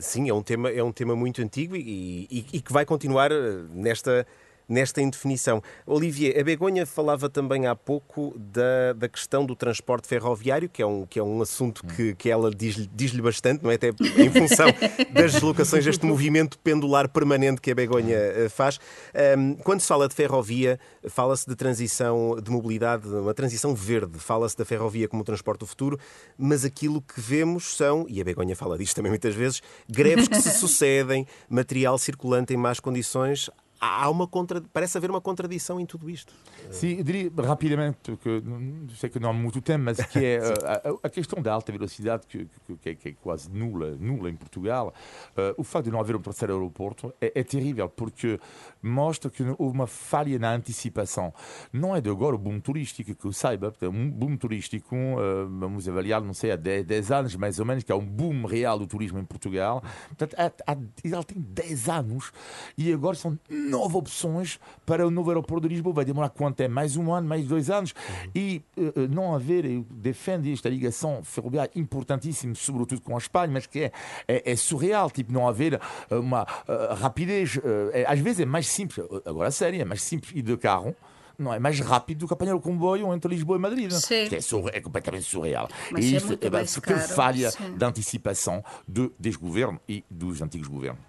Sim, 0.00 0.26
é 0.26 0.34
um 0.34 0.42
tema, 0.42 0.72
é 0.72 0.82
um 0.82 0.90
tema 0.90 1.14
muito 1.14 1.38
antigo 1.44 1.76
e, 1.76 2.26
e- 2.26 2.46
e 2.56 2.58
que 2.64 2.72
vai 2.74 2.82
continuar 2.88 3.30
eh, 3.30 3.62
nesta, 3.70 4.26
nesta 4.68 5.00
indefinição. 5.00 5.62
Olivier, 5.86 6.38
a 6.38 6.44
Begonha 6.44 6.86
falava 6.86 7.28
também 7.28 7.66
há 7.66 7.74
pouco 7.74 8.34
da, 8.38 8.92
da 8.94 9.08
questão 9.08 9.44
do 9.44 9.54
transporte 9.54 10.08
ferroviário, 10.08 10.68
que 10.68 10.82
é 10.82 10.86
um, 10.86 11.06
que 11.06 11.18
é 11.18 11.22
um 11.22 11.42
assunto 11.42 11.84
que, 11.86 12.14
que 12.14 12.30
ela 12.30 12.50
diz-lhe 12.50 12.88
diz-lhe 12.92 13.22
bastante, 13.22 13.62
não 13.62 13.70
é? 13.70 13.74
Até 13.74 13.88
em 13.88 14.30
função 14.30 14.66
das 15.12 15.32
deslocações, 15.32 15.84
deste 15.84 16.06
movimento 16.06 16.58
pendular 16.58 17.08
permanente 17.08 17.60
que 17.60 17.70
a 17.70 17.74
Begonha 17.74 18.16
eh, 18.16 18.48
faz. 18.48 18.78
Ahm, 19.14 19.54
Quando 19.62 19.80
se 19.80 19.88
fala 19.88 20.08
de 20.08 20.14
ferrovia, 20.14 20.78
fala-se 21.08 21.48
de 21.48 21.54
transição 21.54 22.36
de 22.40 22.50
mobilidade, 22.50 23.06
uma 23.08 23.34
transição 23.34 23.74
verde, 23.74 24.18
fala-se 24.18 24.56
da 24.56 24.64
ferrovia 24.64 25.08
como 25.08 25.22
o 25.22 25.24
transporte 25.24 25.60
do 25.60 25.66
futuro, 25.66 25.98
mas 26.38 26.64
aquilo 26.64 27.02
que 27.02 27.20
vemos 27.20 27.76
são, 27.76 28.06
e 28.08 28.20
a 28.20 28.24
Begonha 28.24 28.56
fala 28.56 28.78
disto 28.78 28.96
também 28.96 29.10
muitas 29.10 29.34
vezes, 29.34 29.62
greves 29.88 30.28
que 30.28 30.40
se 30.40 30.50
sucedem, 30.58 31.26
material 31.48 31.98
circulante 31.98 32.54
em 32.54 32.56
más 32.56 32.80
condições. 32.80 33.50
Há 33.84 34.08
uma 34.10 34.26
contra... 34.26 34.60
Parece 34.72 34.96
haver 34.98 35.10
uma 35.10 35.20
contradição 35.20 35.78
em 35.78 35.86
tudo 35.86 36.08
isto. 36.08 36.32
Sim, 36.70 36.96
eu 36.98 37.04
diria 37.04 37.30
rapidamente, 37.42 37.98
porque 38.02 38.40
não- 38.44 38.88
sei 38.96 39.10
que 39.10 39.20
não 39.20 39.30
há 39.30 39.32
muito 39.32 39.60
tempo, 39.60 39.84
mas 39.84 39.98
que 40.06 40.18
é 40.18 40.36
eh, 40.42 40.98
a, 41.02 41.06
a 41.06 41.10
questão 41.10 41.42
da 41.42 41.52
alta 41.52 41.70
velocidade, 41.72 42.26
que, 42.26 42.46
que- 42.66 42.76
que 42.76 42.88
é, 42.90 42.94
que 42.94 43.08
é 43.10 43.12
quase 43.12 43.50
nula, 43.50 43.96
nula 44.00 44.30
em 44.30 44.36
Portugal. 44.36 44.92
Eh, 45.36 45.54
o 45.58 45.62
facto 45.64 45.84
de 45.86 45.90
não 45.90 46.00
haver 46.00 46.16
um 46.16 46.20
terceiro 46.20 46.54
aeroporto 46.54 47.12
é, 47.20 47.32
é 47.40 47.42
terrível, 47.44 47.88
porque 47.88 48.40
mostra 48.82 49.30
que 49.30 49.42
houve 49.58 49.74
uma 49.74 49.86
falha 49.86 50.38
na 50.38 50.54
antecipação. 50.54 51.32
Não 51.72 51.94
é 51.94 52.00
de 52.00 52.08
agora 52.10 52.34
o 52.34 52.38
boom 52.38 52.60
turístico, 52.60 53.14
que 53.14 53.24
eu 53.26 53.32
saiba, 53.32 53.70
portanto, 53.70 53.94
um 53.94 54.10
boom 54.10 54.36
turístico, 54.36 54.94
eh, 54.94 55.44
vamos 55.58 55.88
avaliar, 55.88 56.20
não 56.22 56.32
sei, 56.34 56.52
há 56.52 56.56
10, 56.56 56.84
10 56.86 57.10
anos 57.12 57.36
mais 57.36 57.58
ou 57.58 57.66
menos, 57.66 57.84
que 57.84 57.92
há 57.92 57.96
um 57.96 58.06
boom 58.06 58.44
real 58.46 58.78
do 58.78 58.86
turismo 58.86 59.18
em 59.18 59.24
Portugal. 59.24 59.82
Portanto, 60.08 60.34
há, 60.38 60.72
há, 60.72 60.76
ele 61.04 61.24
tem 61.24 61.38
10 61.40 61.88
anos 61.88 62.32
e 62.78 62.92
agora 62.92 63.14
são 63.16 63.38
nove 63.78 63.96
opções 63.96 64.58
para 64.86 65.06
o 65.06 65.10
novo 65.10 65.30
aeroporto 65.30 65.68
de 65.68 65.74
Lisboa. 65.74 65.94
Vai 65.94 66.04
demorar 66.04 66.28
quanto 66.30 66.60
é? 66.60 66.68
Mais 66.68 66.96
um 66.96 67.12
ano, 67.12 67.28
mais 67.28 67.46
dois 67.46 67.70
anos. 67.70 67.94
E 68.34 68.62
eh, 68.76 68.92
eh, 68.96 69.08
não 69.08 69.34
haver, 69.34 69.64
eu 69.64 69.84
defendo 69.90 70.46
esta 70.48 70.68
ligação 70.68 71.22
ferroviária 71.22 71.70
importantíssima, 71.74 72.54
sobretudo 72.54 73.00
com 73.00 73.14
a 73.14 73.18
Espanha, 73.18 73.52
mas 73.52 73.66
que 73.66 73.80
é, 73.84 73.92
é, 74.28 74.52
é 74.52 74.56
surreal, 74.56 75.10
tipo, 75.10 75.32
não 75.32 75.46
haver 75.48 75.74
eh, 76.10 76.14
uma 76.16 76.46
eh, 76.68 76.94
rapidez. 76.94 77.58
eh, 77.62 78.02
é- 78.02 78.06
às 78.06 78.18
vezes 78.20 78.40
é 78.40 78.44
mais 78.46 78.66
simples, 78.68 79.04
agora 79.24 79.48
a 79.48 79.52
sério, 79.52 79.80
é 79.80 79.84
mais 79.84 80.02
simples 80.02 80.32
ir 80.34 80.42
de 80.42 80.56
carro. 80.56 80.94
Não 81.36 81.52
é 81.52 81.58
mais 81.58 81.80
rápido 81.80 82.18
do 82.20 82.26
que 82.28 82.32
apanhar 82.32 82.54
o 82.54 82.60
comboio 82.60 83.12
entre 83.12 83.28
Lisboa 83.34 83.58
e 83.58 83.60
Madrid. 83.60 83.90
Sim. 83.90 84.28
Que 84.28 84.36
é, 84.36 84.40
surre- 84.40 84.70
é 84.72 84.80
completamente 84.80 85.24
surreal. 85.24 85.68
Mas 85.90 86.04
e 86.04 86.14
é 86.14 86.16
isto 86.18 86.26
muito 86.28 86.46
é 86.46 86.50
porque 86.50 86.94
caro, 86.94 87.08
falha 87.08 87.50
sim. 87.50 87.76
de 87.76 87.84
antecipação 87.84 88.62
de, 88.86 89.10
deste 89.18 89.40
governo 89.40 89.80
e 89.88 90.04
dos 90.08 90.40
antigos 90.40 90.68
governos. 90.68 91.00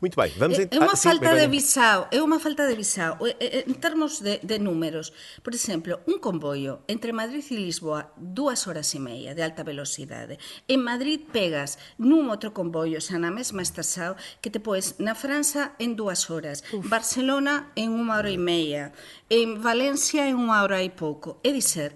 Muito 0.00 0.16
bem, 0.16 0.32
vamos... 0.36 0.58
É, 0.58 0.68
é 0.70 0.78
uma 0.78 0.92
ah, 0.92 0.96
falta 0.96 1.30
sim, 1.30 1.36
de 1.36 1.46
visão, 1.48 2.08
é 2.10 2.22
uma 2.22 2.38
falta 2.38 2.66
de 2.66 2.74
visão. 2.74 3.16
Eh, 3.20 3.36
eh, 3.40 3.58
eh, 3.58 3.64
en 3.66 3.74
termos 3.74 4.20
de, 4.20 4.40
de 4.42 4.58
números, 4.58 5.12
por 5.42 5.54
exemplo, 5.54 6.00
un 6.06 6.18
comboio 6.18 6.80
entre 6.88 7.12
Madrid 7.12 7.44
e 7.50 7.56
Lisboa, 7.56 8.12
dúas 8.16 8.66
horas 8.66 8.94
e 8.94 9.00
meia 9.00 9.34
de 9.34 9.42
alta 9.42 9.62
velocidade. 9.62 10.38
En 10.68 10.82
Madrid 10.82 11.20
pegas 11.32 11.78
nun 11.98 12.28
outro 12.28 12.52
comboio, 12.52 13.00
xa 13.00 13.18
na 13.18 13.32
mesma 13.32 13.62
estación, 13.62 14.16
que 14.40 14.50
te 14.50 14.60
poes 14.60 14.96
na 14.98 15.14
França 15.14 15.76
en 15.78 15.96
dúas 15.96 16.28
horas, 16.30 16.64
Uf. 16.72 16.86
Barcelona 16.88 17.72
en 17.76 17.92
unha 17.92 18.20
hora 18.20 18.32
e 18.32 18.40
meia, 18.40 18.92
en 19.28 19.60
Valencia 19.60 20.26
en 20.28 20.40
unha 20.40 20.62
hora 20.64 20.80
e 20.80 20.90
pouco. 20.90 21.38
É 21.44 21.52
dizer, 21.52 21.94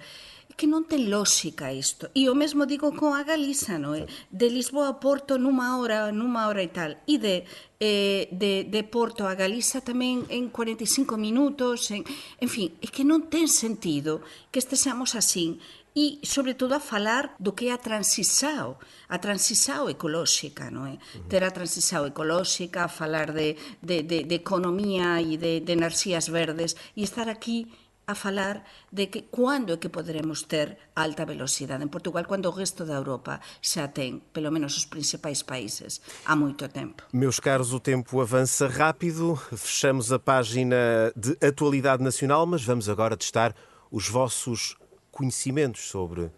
que 0.57 0.71
non 0.71 0.87
ten 0.87 1.11
lógica 1.11 1.75
isto. 1.75 2.11
E 2.15 2.31
o 2.31 2.35
mesmo 2.39 2.65
digo 2.65 2.95
con 2.95 3.15
a 3.19 3.27
Galiza, 3.27 3.79
non 3.79 3.99
é? 3.99 4.07
Eh? 4.07 4.07
De 4.31 4.47
Lisboa 4.51 4.95
a 4.95 4.99
Porto 5.03 5.37
nunha 5.37 5.77
hora, 5.79 6.11
nunha 6.15 6.47
hora 6.47 6.63
e 6.63 6.71
tal. 6.71 6.99
E 7.11 7.19
de, 7.19 7.43
eh, 7.83 8.31
de, 8.31 8.65
de 8.71 8.81
Porto 8.87 9.27
a 9.27 9.35
Galiza 9.35 9.83
tamén 9.83 10.23
en 10.31 10.51
45 10.55 11.19
minutos. 11.19 11.91
En, 11.91 12.07
en 12.39 12.49
fin, 12.49 12.71
é 12.79 12.87
que 12.87 13.03
non 13.03 13.27
ten 13.27 13.51
sentido 13.51 14.23
que 14.55 14.63
estesamos 14.63 15.19
así 15.19 15.59
e, 15.95 16.19
sobre 16.27 16.55
todo, 16.55 16.75
a 16.75 16.81
falar 16.81 17.39
do 17.39 17.55
que 17.55 17.71
é 17.71 17.73
a 17.73 17.79
transisao, 17.79 18.83
a 19.07 19.17
transisao 19.23 19.87
ecolóxica, 19.87 20.67
non 20.67 20.91
é? 20.91 20.99
Eh? 20.99 20.99
Ter 21.31 21.47
a 21.47 21.55
transisao 21.55 22.03
ecolóxica, 22.11 22.83
a 22.83 22.91
falar 22.91 23.31
de, 23.31 23.55
de, 23.79 24.03
de, 24.03 24.27
de 24.27 24.35
economía 24.35 25.23
e 25.23 25.39
de, 25.39 25.63
de 25.63 25.73
enerxías 25.73 26.27
verdes 26.27 26.75
e 26.99 27.07
estar 27.07 27.31
aquí 27.31 27.71
a 28.07 28.15
falar 28.15 28.65
de 28.93 29.07
que 29.07 29.23
cando 29.33 29.73
é 29.73 29.77
que 29.77 29.89
poderemos 29.89 30.43
ter 30.43 30.77
alta 30.95 31.25
velocidade 31.25 31.83
en 31.83 31.89
Portugal 31.89 32.25
cando 32.29 32.49
o 32.49 32.53
resto 32.53 32.85
da 32.85 32.95
Europa 32.95 33.41
xa 33.63 33.89
ten, 33.89 34.21
pelo 34.33 34.51
menos 34.53 34.77
os 34.77 34.85
principais 34.85 35.43
países, 35.43 36.01
há 36.27 36.37
moito 36.37 36.69
tempo. 36.69 37.03
Meus 37.13 37.41
caros, 37.41 37.73
o 37.73 37.81
tempo 37.81 38.21
avança 38.21 38.69
rápido. 38.69 39.37
Fechamos 39.57 40.13
a 40.13 40.19
página 40.19 41.13
de 41.17 41.37
atualidade 41.41 42.03
nacional, 42.03 42.47
mas 42.47 42.63
vamos 42.63 42.89
agora 42.89 43.17
testar 43.17 43.55
os 43.91 44.09
vossos 44.09 44.77
conhecimentos 45.11 45.89
sobre 45.89 46.31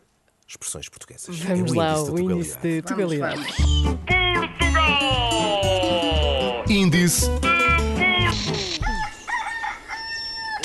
expressões 0.46 0.88
portuguesas. 0.88 1.38
Vamos 1.40 1.70
É 1.70 1.74
o 1.74 1.76
lá, 1.76 2.02
o 2.02 2.18
índice 2.18 2.58
de 2.58 2.82
Tugalidade. 2.82 3.42
Índice 6.68 7.30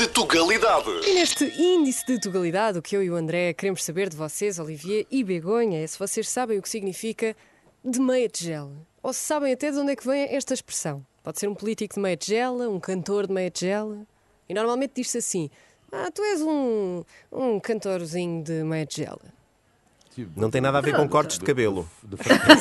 de 0.02 0.08
Tugalidade. 0.08 0.90
E 1.06 1.14
neste 1.14 1.46
índice 1.62 2.04
de 2.08 2.20
Tugalidade, 2.20 2.80
o 2.80 2.82
que 2.82 2.96
eu 2.98 3.04
e 3.04 3.12
o 3.12 3.16
André 3.16 3.54
queremos 3.54 3.84
saber 3.84 4.10
de 4.10 4.18
vocês, 4.18 4.58
Olivier 4.58 5.06
e 5.12 5.24
Begonha, 5.24 5.84
é 5.84 5.86
se 5.86 6.00
vocês 6.00 6.28
sabem 6.28 6.58
o 6.58 6.62
que 6.62 6.68
significa 6.70 7.36
de 7.86 8.00
meia 8.00 8.28
tigela. 8.28 8.72
Ou 9.04 9.14
se 9.14 9.20
sabem 9.20 9.54
até 9.54 9.70
de 9.70 9.78
onde 9.78 9.92
é 9.92 9.96
que 9.96 10.04
vem 10.08 10.24
esta 10.36 10.56
expressão. 10.56 11.06
Pode 11.24 11.40
ser 11.40 11.48
um 11.48 11.54
político 11.54 11.94
de 11.94 12.00
meia 12.00 12.18
tigela, 12.18 12.68
um 12.68 12.80
cantor 12.80 13.28
de 13.28 13.34
meia 13.34 13.52
tigela. 13.52 14.00
E 14.50 14.56
normalmente 14.56 14.94
diz-se 14.96 15.20
assim: 15.20 15.52
Ah, 15.92 16.10
tu 16.12 16.24
és 16.24 16.42
um, 16.42 17.04
um 17.32 17.60
cantorzinho 17.60 18.44
de 18.44 18.64
meia 18.64 18.88
tigela. 18.88 19.22
Não 20.36 20.50
tem 20.50 20.62
nada 20.62 20.80
a 20.80 20.82
ver 20.82 20.96
com 20.96 21.08
cortes 21.08 21.38
de 21.38 21.46
cabelo. 21.46 21.88
De 22.04 22.18
fraca- 22.18 22.56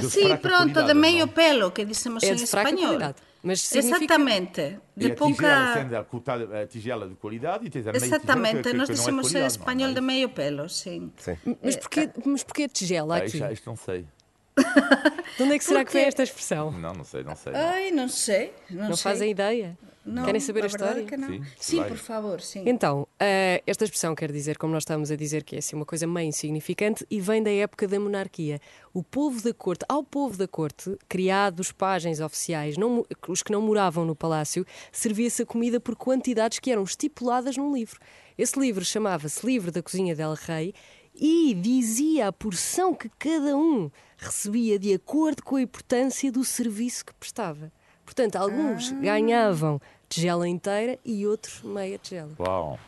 de 0.00 0.06
fraca 0.10 0.36
pronto, 0.36 0.82
de 0.82 0.92
meio 0.92 1.20
não? 1.20 1.28
pelo, 1.28 1.70
que 1.70 1.82
dicemos 1.86 2.22
É 2.22 2.28
en 2.32 2.36
de 2.36 2.46
fraca 2.46 2.68
español. 2.68 2.88
qualidade. 2.90 3.16
Mas 3.46 3.60
significa... 3.60 4.14
Exatamente. 4.14 4.78
De 4.96 5.08
E 5.08 5.12
a 5.12 5.14
tigela 5.14 5.66
pouca... 5.66 5.72
sendo 5.74 5.96
a, 5.96 6.04
cortada- 6.04 6.62
a 6.62 6.66
tigela 6.66 7.06
de 7.08 7.14
qualidade 7.16 7.66
e 7.66 7.70
tens 7.70 7.86
a 7.86 7.92
meia 7.92 8.04
Exatamente, 8.06 8.62
tigela 8.62 8.70
que, 8.70 8.76
nós 8.76 8.88
que 8.88 8.94
não 8.96 9.04
é 9.04 9.10
em 9.10 9.20
qualidade. 9.20 9.46
espanhol 9.52 9.88
não, 9.88 9.94
de 9.94 10.00
meio 10.00 10.28
pelo, 10.30 10.68
sim. 10.68 11.12
Sim. 11.18 11.36
Mas 11.62 11.76
porquê, 11.76 12.10
mas 12.24 12.42
porquê 12.42 12.62
a 12.64 12.68
tigela 12.68 13.14
Ah, 13.14 13.18
aqui? 13.18 13.26
isto, 13.26 13.38
já- 13.38 13.52
isto 13.52 13.66
não 13.68 13.76
sei. 13.76 14.06
De 15.36 15.42
onde 15.42 15.54
é 15.54 15.58
que 15.58 15.64
será 15.64 15.84
que 15.84 15.92
vem 15.92 16.02
Porque- 16.02 16.08
esta 16.08 16.22
expressão? 16.22 16.70
Não, 16.70 16.92
não 16.94 17.04
sei, 17.04 17.24
não 17.24 17.34
sei. 17.34 17.52
não. 17.52 17.60
Ai, 17.60 17.90
não 17.90 18.08
sei. 18.08 18.52
Não, 18.70 18.88
Não 18.90 18.96
sei. 18.96 19.12
fazem 19.12 19.30
ideia? 19.30 19.76
Não, 20.06 20.26
Querem 20.26 20.38
saber 20.40 20.64
a 20.66 20.68
verdade 20.68 21.00
história? 21.00 21.06
é 21.06 21.08
que 21.08 21.16
não. 21.16 21.28
Sim, 21.28 21.50
Sim, 21.58 21.82
por 21.84 21.96
favor, 21.96 22.38
sim. 22.42 22.62
Então, 22.66 23.08
eh, 23.18 23.62
esta 23.66 23.84
expressão 23.84 24.14
quer 24.14 24.30
dizer, 24.30 24.58
como 24.58 24.74
nós 24.74 24.82
estávamos 24.82 25.10
a 25.10 25.16
dizer, 25.16 25.42
que 25.44 25.56
é 25.56 25.60
assim 25.60 25.74
uma 25.74 25.86
coisa 25.86 26.06
meio 26.06 26.28
insignificante 26.28 27.06
e 27.10 27.18
vem 27.22 27.42
da 27.42 27.50
época 27.50 27.88
da 27.88 27.98
monarquia. 27.98 28.60
O 28.92 29.02
povo 29.02 29.42
da 29.42 29.54
corte, 29.54 29.82
ao 29.88 30.04
povo 30.04 30.36
da 30.36 30.46
corte, 30.46 30.94
criados 31.08 31.72
pajens 31.72 32.20
oficiais, 32.20 32.76
não 32.76 33.02
os 33.26 33.42
que 33.42 33.50
não 33.50 33.62
moravam 33.62 34.04
no 34.04 34.14
palácio, 34.14 34.66
servia-se 34.92 35.40
a 35.42 35.46
comida 35.46 35.80
por 35.80 35.96
quantidades 35.96 36.58
que 36.58 36.70
eram 36.70 36.82
estipuladas 36.84 37.56
num 37.56 37.72
livro. 37.74 37.98
Esse 38.36 38.60
livro 38.60 38.84
chamava-se 38.84 39.44
Livro 39.46 39.72
da 39.72 39.82
Cozinha 39.82 40.14
del 40.14 40.34
Rei 40.34 40.74
e 41.14 41.54
dizia 41.54 42.28
a 42.28 42.32
porção 42.32 42.92
que 42.92 43.08
cada 43.18 43.56
um 43.56 43.90
recebia 44.26 44.78
de 44.78 44.92
acordo 44.94 45.42
com 45.42 45.56
a 45.56 45.62
importância 45.62 46.30
do 46.30 46.44
serviço 46.44 47.04
que 47.04 47.14
prestava. 47.14 47.72
Portanto, 48.04 48.36
alguns 48.36 48.92
ganhavam 48.92 49.80
tigela 50.08 50.46
inteira 50.48 50.98
e 51.04 51.26
outros 51.26 51.62
meia 51.62 51.98
tigela. 51.98 52.32
Uau. 52.38 52.78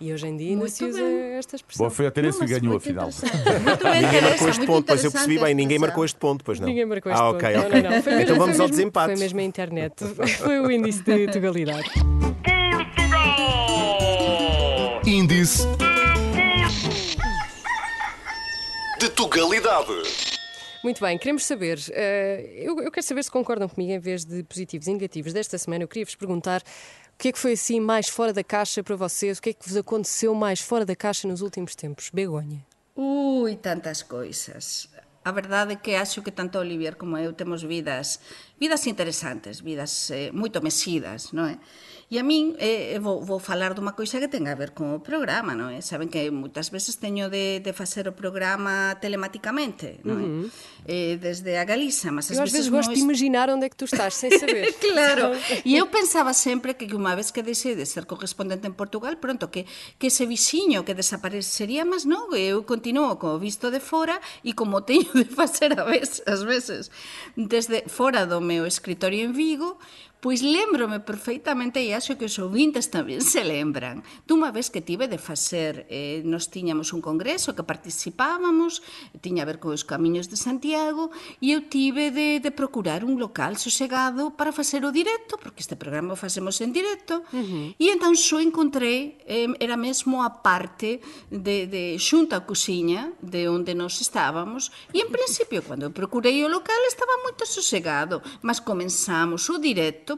E 0.00 0.12
hoje 0.12 0.26
em 0.26 0.36
dia 0.36 0.50
ainda 0.50 0.68
se 0.68 0.84
usa 0.84 1.00
bem. 1.00 1.16
esta 1.34 1.56
expressão. 1.56 1.86
Bom, 1.86 1.90
foi 1.90 2.06
a 2.06 2.10
Teresa 2.10 2.44
que 2.44 2.58
ganhou. 2.58 2.80
Muito 2.82 3.84
bem, 3.84 4.02
Ninguém 4.02 4.22
marcou 4.22 4.48
este 4.48 4.66
ponto, 4.66 4.86
pois 4.86 5.04
eu 5.04 5.12
percebi 5.12 5.38
bem, 5.38 5.54
ninguém 5.54 5.78
marcou 5.78 6.04
este 6.04 6.18
ponto, 6.18 6.44
pois 6.44 6.58
não. 6.58 6.66
Ninguém 6.66 6.84
marcou 6.84 7.12
este 7.12 7.20
ah, 7.20 7.24
ponto. 7.26 7.36
ok, 7.36 7.56
Não, 7.56 7.66
ok. 7.66 7.82
não, 7.82 7.90
não. 7.90 8.02
Foi 8.02 8.22
Então 8.22 8.36
vamos 8.36 8.60
ao 8.60 8.66
mesmo- 8.66 8.68
desempate. 8.70 9.12
Foi 9.12 9.20
mesmo 9.20 9.38
a 9.38 9.42
internet. 9.42 9.94
Foi 10.38 10.60
o 10.60 10.70
índice 10.70 11.02
de 11.02 11.28
tugalidade. 11.28 11.90
Índice 15.06 15.66
de 19.00 19.08
Tugalidade. 19.10 20.33
Muito 20.84 21.00
bem, 21.00 21.16
queremos 21.16 21.46
saber, 21.46 21.80
eh, 21.92 22.56
eu, 22.56 22.78
eu 22.78 22.92
quero 22.92 23.06
saber 23.06 23.24
se 23.24 23.30
concordam 23.30 23.66
comigo 23.66 23.90
em 23.90 23.98
vez 23.98 24.22
de 24.22 24.42
positivos 24.42 24.86
e 24.86 24.92
negativos 24.92 25.32
desta 25.32 25.56
semana. 25.56 25.82
Eu 25.82 25.88
queria 25.88 26.04
vos 26.04 26.14
perguntar 26.14 26.60
o 26.60 27.16
que 27.16 27.28
é 27.28 27.32
que 27.32 27.38
foi 27.38 27.54
assim 27.54 27.80
mais 27.80 28.06
fora 28.06 28.34
da 28.34 28.44
caixa 28.44 28.82
para 28.82 28.94
vocês, 28.94 29.38
o 29.38 29.42
que 29.42 29.48
é 29.48 29.52
que 29.54 29.66
vos 29.66 29.78
aconteceu 29.78 30.34
mais 30.34 30.60
fora 30.60 30.84
da 30.84 30.94
caixa 30.94 31.26
nos 31.26 31.40
últimos 31.40 31.74
tempos? 31.74 32.10
Begonha. 32.12 32.62
Ui, 32.94 33.56
tantas 33.56 34.02
coisas. 34.02 34.90
A 35.24 35.32
verdade 35.32 35.72
é 35.72 35.76
que 35.76 35.94
acho 35.94 36.20
que 36.20 36.30
tanto 36.30 36.58
Olivier 36.58 36.96
como 36.96 37.16
eu 37.16 37.32
temos 37.32 37.62
vidas 37.62 38.20
vidas 38.60 38.86
interesantes, 38.86 39.60
vidas 39.60 40.10
eh, 40.10 40.30
moito 40.32 40.60
mexidas, 40.62 41.32
non 41.32 41.48
é? 41.48 41.56
E 42.14 42.18
a 42.18 42.22
min 42.22 42.54
eh, 42.62 42.94
eh, 42.94 43.00
vou, 43.02 43.26
vou 43.26 43.42
falar 43.42 43.74
dunha 43.74 43.90
coisa 43.90 44.22
que 44.22 44.30
ten 44.30 44.46
a 44.46 44.54
ver 44.54 44.70
con 44.70 44.94
o 44.94 45.02
programa, 45.02 45.58
non 45.58 45.74
é? 45.74 45.82
Saben 45.82 46.06
que 46.06 46.30
moitas 46.30 46.70
veces 46.70 47.02
teño 47.02 47.26
de, 47.26 47.58
de 47.58 47.74
facer 47.74 48.06
o 48.06 48.14
programa 48.14 48.94
telemáticamente, 49.02 49.98
non 50.06 50.22
é? 50.22 50.22
Uh 50.22 50.30
-huh. 50.30 50.46
eh, 50.86 51.14
desde 51.18 51.58
a 51.58 51.66
Galiza, 51.66 52.14
mas 52.14 52.30
as 52.30 52.38
veces... 52.38 52.38
Eu 52.38 52.46
ás 52.46 52.54
veces 52.54 52.66
gosto 52.70 52.94
de 52.94 53.02
imaginar 53.02 53.50
onde 53.50 53.66
é 53.66 53.68
que 53.68 53.74
tú 53.74 53.90
estás, 53.90 54.14
sen 54.14 54.30
saber. 54.38 54.70
claro, 54.86 55.34
e 55.66 55.74
eu 55.74 55.90
pensaba 55.90 56.30
sempre 56.30 56.78
que 56.78 56.86
unha 56.94 57.18
vez 57.18 57.34
que 57.34 57.42
deixei 57.42 57.74
de 57.74 57.82
ser 57.82 58.06
correspondente 58.06 58.70
en 58.70 58.78
Portugal, 58.78 59.18
pronto, 59.18 59.50
que, 59.50 59.66
que 59.98 60.06
ese 60.06 60.22
vixiño 60.22 60.86
que 60.86 60.94
desaparecería, 60.94 61.82
mas 61.82 62.06
non, 62.06 62.30
eu 62.38 62.62
continuo 62.62 63.18
co 63.18 63.42
visto 63.42 63.74
de 63.74 63.82
fora 63.82 64.22
e 64.46 64.54
como 64.54 64.86
teño 64.86 65.10
de 65.18 65.26
facer 65.26 65.74
a 65.74 65.82
veces, 65.82 66.22
as 66.30 66.46
veces 66.46 66.94
desde 67.34 67.90
fora 67.90 68.22
do 68.22 68.38
meu 68.38 68.62
escritorio 68.70 69.26
en 69.26 69.34
Vigo, 69.34 69.82
Pois 70.24 70.40
lembrome 70.40 71.04
perfeitamente 71.04 71.84
e 71.84 71.92
acho 71.92 72.16
que 72.16 72.24
os 72.24 72.40
ouvintes 72.40 72.88
tamén 72.88 73.20
se 73.20 73.44
lembran 73.44 74.00
dunha 74.24 74.48
vez 74.48 74.72
que 74.72 74.80
tive 74.80 75.04
de 75.04 75.20
facer 75.20 75.84
eh, 75.92 76.24
nos 76.24 76.48
tiñamos 76.48 76.96
un 76.96 77.04
congreso 77.04 77.52
que 77.52 77.60
participábamos 77.60 78.80
tiña 79.20 79.44
a 79.44 79.48
ver 79.52 79.60
cos 79.60 79.84
camiños 79.84 80.32
de 80.32 80.40
Santiago 80.40 81.12
e 81.44 81.52
eu 81.52 81.68
tive 81.68 82.08
de, 82.08 82.40
de 82.40 82.50
procurar 82.56 83.04
un 83.04 83.20
local 83.20 83.60
sosegado 83.60 84.32
para 84.32 84.48
facer 84.48 84.88
o 84.88 84.96
directo 84.96 85.36
porque 85.36 85.60
este 85.60 85.76
programa 85.76 86.16
o 86.16 86.22
facemos 86.24 86.56
en 86.64 86.72
directo 86.72 87.20
uh 87.28 87.44
-huh. 87.44 87.76
e 87.76 87.92
entón 87.92 88.16
só 88.16 88.40
encontrei 88.40 89.20
eh, 89.28 89.52
era 89.60 89.76
mesmo 89.76 90.24
a 90.24 90.40
parte 90.40 91.04
de, 91.28 91.68
de 91.68 92.00
xunta 92.00 92.40
a 92.40 92.46
cociña 92.48 93.12
de 93.20 93.44
onde 93.52 93.76
nos 93.76 94.00
estábamos 94.00 94.72
e 94.88 95.04
en 95.04 95.12
principio 95.12 95.60
cando 95.60 95.84
eu 95.84 95.92
procurei 95.92 96.40
o 96.40 96.48
local 96.48 96.80
estaba 96.88 97.12
moito 97.20 97.44
sosegado 97.44 98.24
mas 98.40 98.56
comenzamos 98.56 99.52
o 99.52 99.60
directo 99.60 100.13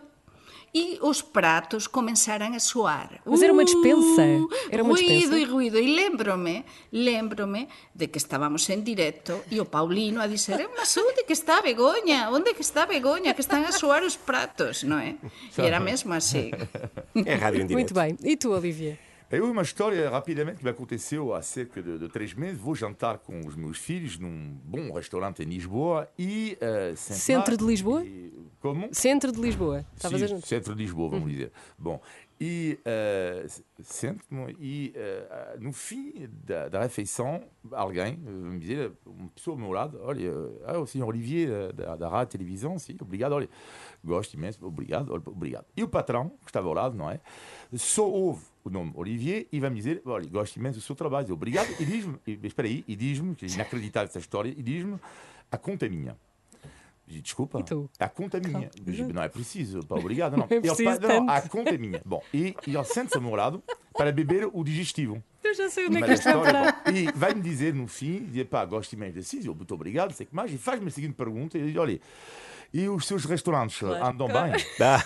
e 0.74 0.98
os 1.00 1.22
pratos 1.22 1.86
começaram 1.86 2.52
a 2.54 2.58
soar. 2.60 3.20
Mas 3.24 3.40
era 3.42 3.52
uma 3.52 3.64
dispensa, 3.64 4.22
era 4.70 4.82
uma 4.82 4.92
ruído 4.94 5.08
dispensa. 5.08 5.38
e 5.38 5.44
ruído. 5.44 5.78
E 5.78 5.94
lembro-me, 5.94 6.64
lembro-me 6.92 7.68
de 7.94 8.08
que 8.08 8.18
estábamos 8.18 8.68
en 8.70 8.82
directo 8.84 9.40
e 9.50 9.60
o 9.60 9.64
Paulino 9.64 10.20
a 10.20 10.26
dizer, 10.26 10.60
"Eh, 10.60 10.68
mas 10.76 10.96
onde 10.96 11.24
que 11.24 11.32
está 11.32 11.58
a 11.58 11.62
Begoña? 11.62 12.28
Onde 12.30 12.52
que 12.54 12.60
está 12.62 12.82
a 12.82 12.86
Begoña? 12.86 13.32
Que 13.34 13.40
están 13.40 13.64
a 13.64 13.72
soar 13.72 14.02
os 14.04 14.16
pratos, 14.16 14.82
non 14.84 15.00
é? 15.00 15.16
E 15.56 15.62
era 15.64 15.80
mesmo 15.80 16.12
assim. 16.12 16.50
É 17.24 17.34
rádio 17.34 17.62
em 17.62 17.68
Muito 17.72 17.94
direto. 17.94 18.20
bem. 18.20 18.32
E 18.32 18.36
tu, 18.36 18.52
Olivia? 18.52 18.98
Eu 19.28 19.50
uma 19.50 19.62
história 19.62 20.08
rapidamente 20.08 20.58
que 20.58 20.64
me 20.64 20.70
aconteceu 20.70 21.34
há 21.34 21.42
cerca 21.42 21.82
de, 21.82 21.98
de 21.98 22.08
três 22.08 22.32
meses. 22.32 22.60
Vou 22.60 22.76
jantar 22.76 23.18
com 23.18 23.40
os 23.44 23.56
meus 23.56 23.76
filhos 23.76 24.18
num 24.20 24.54
bom 24.62 24.92
restaurante 24.92 25.42
em 25.42 25.46
Lisboa 25.46 26.08
e 26.16 26.56
uh, 26.62 26.96
Centro 26.96 27.56
de 27.56 27.64
Lisboa? 27.64 28.04
e- 28.04 28.30
como? 28.60 28.88
Centro 28.92 29.32
de 29.32 29.40
Lisboa. 29.40 29.84
Estavas 29.94 30.20
Sim, 30.30 30.40
centro 30.40 30.74
de 30.74 30.82
Lisboa, 30.82 31.10
vamos 31.10 31.30
dizer. 31.30 31.52
Bom, 31.78 32.00
e 32.38 32.78
uh, 32.80 33.62
centro, 33.82 34.26
e 34.60 34.92
uh, 34.94 35.60
no 35.60 35.72
fim 35.72 36.28
da, 36.44 36.68
da 36.68 36.82
refeição, 36.82 37.42
alguém 37.72 38.16
me 38.18 38.58
dizia, 38.58 38.92
uma 39.06 39.28
pessoa 39.28 39.54
ao 39.54 39.58
meu 39.58 39.72
lado, 39.72 39.98
olha, 40.02 40.30
ah, 40.66 40.78
o 40.78 40.86
senhor 40.86 41.08
Olivier 41.08 41.48
uh, 41.48 41.72
da, 41.72 41.96
da 41.96 42.08
rádio 42.08 42.32
televisão, 42.38 42.78
sim, 42.78 42.94
obrigado, 43.00 43.32
olha, 43.32 43.48
gosto 44.04 44.34
imenso, 44.34 44.64
obrigado, 44.66 45.14
obrigado. 45.14 45.64
E 45.74 45.82
o 45.82 45.88
patrão, 45.88 46.28
que 46.44 46.50
estava 46.50 46.68
ao 46.68 46.74
lado, 46.74 46.94
não 46.94 47.10
é? 47.10 47.20
Só 47.74 48.06
ouve 48.06 48.44
o 48.62 48.68
nome 48.68 48.92
Olivier 48.94 49.46
e 49.50 49.58
vai 49.58 49.70
me 49.70 49.76
dizer, 49.76 50.02
olha, 50.04 50.28
gosto 50.28 50.56
imenso 50.56 50.78
do 50.78 50.82
seu 50.82 50.94
trabalho, 50.94 51.32
obrigado, 51.32 51.70
e 51.80 51.84
diz-me, 51.86 52.18
espera 52.42 52.68
aí, 52.68 52.84
e 52.86 52.94
diz-me, 52.94 53.34
que 53.34 53.46
é 53.46 53.48
inacreditável 53.48 54.08
essa 54.08 54.18
história, 54.18 54.50
e 54.50 54.62
diz-me, 54.62 54.98
a 55.50 55.56
conta 55.56 55.86
é 55.86 55.88
minha. 55.88 56.18
Desculpa, 57.08 57.62
tu? 57.62 57.88
a 58.00 58.08
conta 58.08 58.38
é 58.38 58.40
minha. 58.40 58.68
Digo, 58.82 59.12
não 59.12 59.22
é 59.22 59.28
preciso, 59.28 59.80
pá, 59.86 59.94
obrigado. 59.96 60.32
Não, 60.32 60.38
Não 60.38 60.44
é 60.50 60.54
Ele, 60.54 60.60
preciso 60.62 61.00
pá, 61.00 61.08
não, 61.08 61.30
a 61.30 61.40
conta 61.42 61.70
é 61.70 61.78
minha. 61.78 62.02
Bom, 62.04 62.22
e, 62.34 62.54
e 62.66 62.74
ele 62.74 62.84
sente-se 62.84 63.18
lado 63.36 63.62
para 63.96 64.10
beber 64.10 64.48
o 64.52 64.64
digestivo. 64.64 65.22
Eu 65.42 65.54
já 65.54 65.70
sei 65.70 65.86
onde 65.86 65.98
é 65.98 66.02
que 66.02 66.12
isto 66.12 66.24
vai 66.24 66.34
a 66.34 66.40
parar. 66.40 66.82
e 66.92 67.10
vai-me 67.12 67.40
dizer 67.40 67.72
no 67.72 67.86
fim, 67.86 68.28
pá, 68.50 68.64
gosto 68.64 68.92
imenso 68.94 69.14
desse, 69.14 69.46
eu 69.46 69.54
muito 69.54 69.72
obrigado, 69.72 70.12
sei 70.12 70.26
que 70.26 70.34
mais, 70.34 70.52
e 70.52 70.58
faz-me 70.58 70.88
a 70.88 70.90
seguinte 70.90 71.14
pergunta, 71.14 71.56
e 71.56 71.66
diz, 71.66 71.76
olha, 71.76 72.00
e 72.74 72.88
os 72.88 73.06
seus 73.06 73.24
restaurantes 73.24 73.80
andam 73.82 74.26
bem? 74.26 74.52
Ah, 74.80 75.02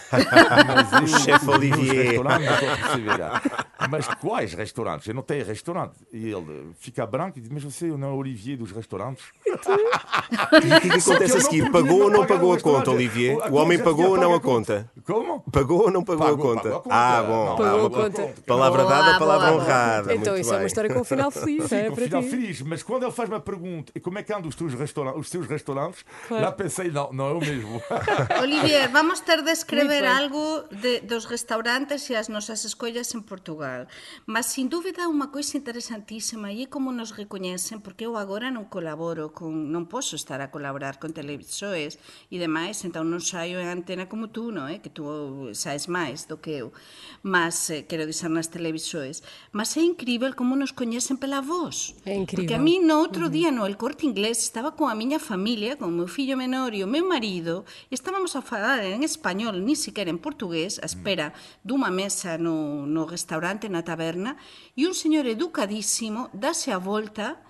Mas 0.91 1.03
O 1.03 1.19
chefe 1.21 1.45
os 1.45 1.49
Olivier. 1.55 2.07
restaurantes, 2.07 2.47
não 2.47 2.55
estou 2.55 2.71
a 2.71 2.77
perceber. 2.77 3.70
Mas 3.89 4.07
quais 4.21 4.53
restaurantes? 4.55 5.07
Eu 5.09 5.15
não 5.15 5.23
tenho 5.23 5.45
restaurante. 5.45 5.95
E 6.13 6.31
ele 6.31 6.73
fica 6.79 7.07
branco 7.07 7.39
e 7.39 7.41
diz, 7.41 7.51
mas 7.51 7.63
você 7.63 7.87
não 7.87 8.09
é 8.09 8.13
o 8.13 8.17
Olivier 8.17 8.57
dos 8.59 8.71
restaurantes? 8.73 9.25
E 9.47 9.53
o 9.53 10.81
que 10.81 10.91
que 10.91 10.99
acontece 10.99 11.37
a 11.37 11.41
seguir? 11.41 11.71
Pagou 11.71 12.03
ou 12.03 12.11
não 12.11 12.27
pagou 12.27 12.53
a 12.53 12.61
conta. 12.61 12.91
Olivier? 12.91 13.39
A 13.43 13.49
O 13.49 13.55
homem 13.55 13.79
pagou 13.79 14.11
ou 14.11 14.17
não 14.17 14.35
a 14.35 14.41
conta? 14.41 14.91
Como? 15.05 15.41
Pagou 15.51 15.83
ou 15.83 15.91
não 15.91 16.05
pagou, 16.05 16.27
a 16.27 16.37
conta? 16.37 16.83
Ah, 16.91 17.23
bom. 17.23 17.47
Não, 17.47 17.57
Pagou 17.57 17.87
a 17.87 17.91
conta. 17.91 18.35
Palavra 18.47 18.85
dada, 18.85 19.19
palavra 19.19 19.53
honrada. 19.53 20.15
Então, 20.15 20.37
isso 20.37 20.53
é 20.53 20.59
uma 20.59 20.67
história 20.67 20.93
com 20.93 21.01
um 21.01 21.05
final 21.05 21.31
feliz, 21.31 21.73
é 21.73 21.89
com 21.89 21.97
final 21.97 22.23
feliz, 22.23 22.63
mas 22.63 22.83
quando 22.83 23.05
ele 23.05 23.13
faz-me 23.13 23.37
a 23.37 23.41
pergunta 23.41 23.93
e 23.95 24.01
como 24.01 24.19
é 24.19 24.23
que 24.23 24.33
andam 24.33 24.49
os 24.49 24.57
teus 24.57 24.75
restaurantes, 24.75 25.21
os 25.21 25.31
teus 25.31 25.47
restaurantes, 25.47 26.05
lá 26.31 26.53
pensei, 26.53 26.91
não, 26.91 27.13
não 27.13 27.29
é 27.29 27.33
o 27.33 27.41
mesmo. 27.41 27.83
Olivier, 28.43 28.91
vamos 28.91 29.21
ter 29.21 29.43
de 29.43 29.51
escrever 29.51 30.05
algo 30.05 30.65
dos 31.03 31.25
restaurantes 31.25 32.09
e 32.11 32.15
as 32.15 32.29
nosas 32.29 32.65
escollas 32.65 33.15
en 33.15 33.23
Portugal. 33.23 33.70
actual. 33.71 33.89
Mas, 34.27 34.47
sin 34.47 34.69
dúbida, 34.69 35.09
unha 35.09 35.31
coisa 35.31 35.57
interesantísima 35.59 36.53
e 36.53 36.67
como 36.67 36.93
nos 36.93 37.15
recoñecen, 37.15 37.83
porque 37.83 38.07
eu 38.07 38.19
agora 38.19 38.51
non 38.51 38.67
colaboro 38.67 39.33
con... 39.33 39.71
non 39.71 39.87
posso 39.87 40.15
estar 40.15 40.43
a 40.43 40.51
colaborar 40.51 40.99
con 40.99 41.15
televisores 41.15 41.99
e 42.31 42.37
demais, 42.39 42.83
entón 42.83 43.11
non 43.11 43.23
saio 43.23 43.59
en 43.63 43.71
antena 43.71 44.11
como 44.11 44.31
tú, 44.31 44.51
non 44.51 44.67
é? 44.69 44.79
Eh, 44.79 44.83
que 44.83 44.91
tú 44.91 45.51
saes 45.55 45.87
máis 45.87 46.27
do 46.27 46.39
que 46.39 46.63
eu. 46.63 46.75
Mas, 47.23 47.71
eh, 47.71 47.87
quero 47.87 48.07
dizer, 48.07 48.31
nas 48.31 48.51
televisores. 48.51 49.23
Mas 49.51 49.75
é 49.77 49.83
incrível 49.83 50.35
como 50.35 50.55
nos 50.55 50.75
coñecen 50.75 51.19
pela 51.19 51.43
voz. 51.43 51.95
É 52.07 52.15
incrível. 52.15 52.47
Porque 52.47 52.59
a 52.59 52.63
mí 52.63 52.79
no 52.79 53.03
outro 53.03 53.31
día 53.31 53.51
no 53.51 53.67
El 53.67 53.79
Corte 53.79 54.07
Inglés 54.07 54.43
estaba 54.43 54.75
con 54.75 54.91
a 54.91 54.99
miña 54.99 55.19
familia, 55.19 55.77
con 55.77 55.91
o 55.91 55.97
meu 55.97 56.09
fillo 56.09 56.37
menor 56.39 56.75
e 56.75 56.85
o 56.85 56.91
meu 56.91 57.07
marido, 57.07 57.65
e 57.91 57.95
estábamos 57.95 58.35
a 58.39 58.43
falar 58.43 58.83
en 58.85 59.03
español, 59.03 59.65
ni 59.65 59.75
siquiera 59.75 60.11
en 60.11 60.23
portugués, 60.23 60.79
a 60.79 60.87
mm. 60.87 60.91
espera 60.91 61.27
dunha 61.61 61.91
mesa 61.91 62.39
no, 62.39 62.87
no 62.87 63.05
restaurante 63.05 63.60
na 63.69 63.83
taberna 63.83 64.39
e 64.79 64.87
un 64.87 64.95
señor 64.95 65.27
educadísimo 65.27 66.31
dase 66.33 66.73
a 66.73 66.79
volta 66.79 67.43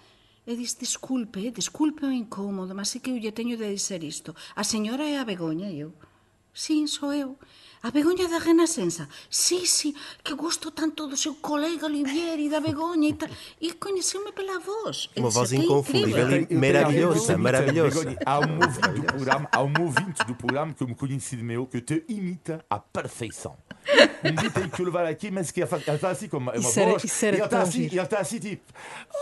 e 0.47 0.57
diz, 0.57 0.75
desculpe, 0.75 1.53
desculpe 1.53 2.07
o 2.07 2.11
incómodo, 2.11 2.75
mas 2.75 2.97
é 2.97 2.99
que 2.99 3.11
eu 3.11 3.21
lle 3.21 3.31
teño 3.31 3.57
de 3.57 3.71
dizer 3.71 4.03
isto. 4.03 4.35
A 4.57 4.65
señora 4.65 5.05
é 5.05 5.21
a 5.21 5.25
Begoña, 5.25 5.71
e 5.71 5.81
eu. 5.81 5.93
Sí, 6.53 6.89
sou 6.89 7.13
eu. 7.13 7.39
A 7.83 7.91
Begoña 7.91 8.29
da 8.29 8.39
Renascença. 8.39 9.09
Sí, 9.31 9.65
sí, 9.67 9.95
que 10.25 10.35
gosto 10.35 10.71
tanto 10.71 11.07
do 11.07 11.17
seu 11.17 11.35
colega 11.37 11.87
Olivieri, 11.87 12.49
da 12.49 12.61
Begoña 12.61 13.09
e 13.09 13.15
tal. 13.15 13.29
E 13.61 13.73
coñeceu-me 13.73 14.33
pela 14.33 14.59
voz. 14.59 15.09
Uma 15.17 15.31
voz 15.31 15.53
inconfundível 15.53 16.47
e 16.51 16.55
maravilhosa, 16.55 17.39
maravilhosa. 17.39 18.19
Há 18.27 18.41
um 18.41 18.59
ouvinte 18.61 18.91
do 18.91 19.03
programa, 19.05 19.49
há 19.53 19.63
um 19.63 19.73
ouvinte 19.81 20.25
do 20.27 20.35
programa 20.35 20.75
que 20.75 20.83
eu 20.83 20.89
me 20.89 20.95
conheci 20.95 21.37
de 21.37 21.43
meu 21.43 21.67
que 21.67 21.81
te 21.81 22.05
imita 22.09 22.65
à 22.69 22.79
perfeição. 22.79 23.57
Um 24.23 24.33
dia 24.35 24.51
tem 24.51 24.69
que 24.69 24.83
levar 24.83 25.07
aqui, 25.07 25.31
mas 25.31 25.51
que 25.51 25.63
ela 25.63 25.79
está 25.95 26.11
assim 26.11 26.29
como 26.29 26.51
uma 26.51 26.57
Isso 26.59 26.79
era- 26.79 26.91
voz. 26.91 27.05
isso 27.05 27.25
era 27.27 27.37
e 27.37 27.39
ela 27.39 27.47
está 27.47 27.59
tão 27.61 27.69
assim, 27.69 27.89
ela 27.93 28.03
está 28.05 28.19
assim 28.21 28.39
tipo: 28.39 28.63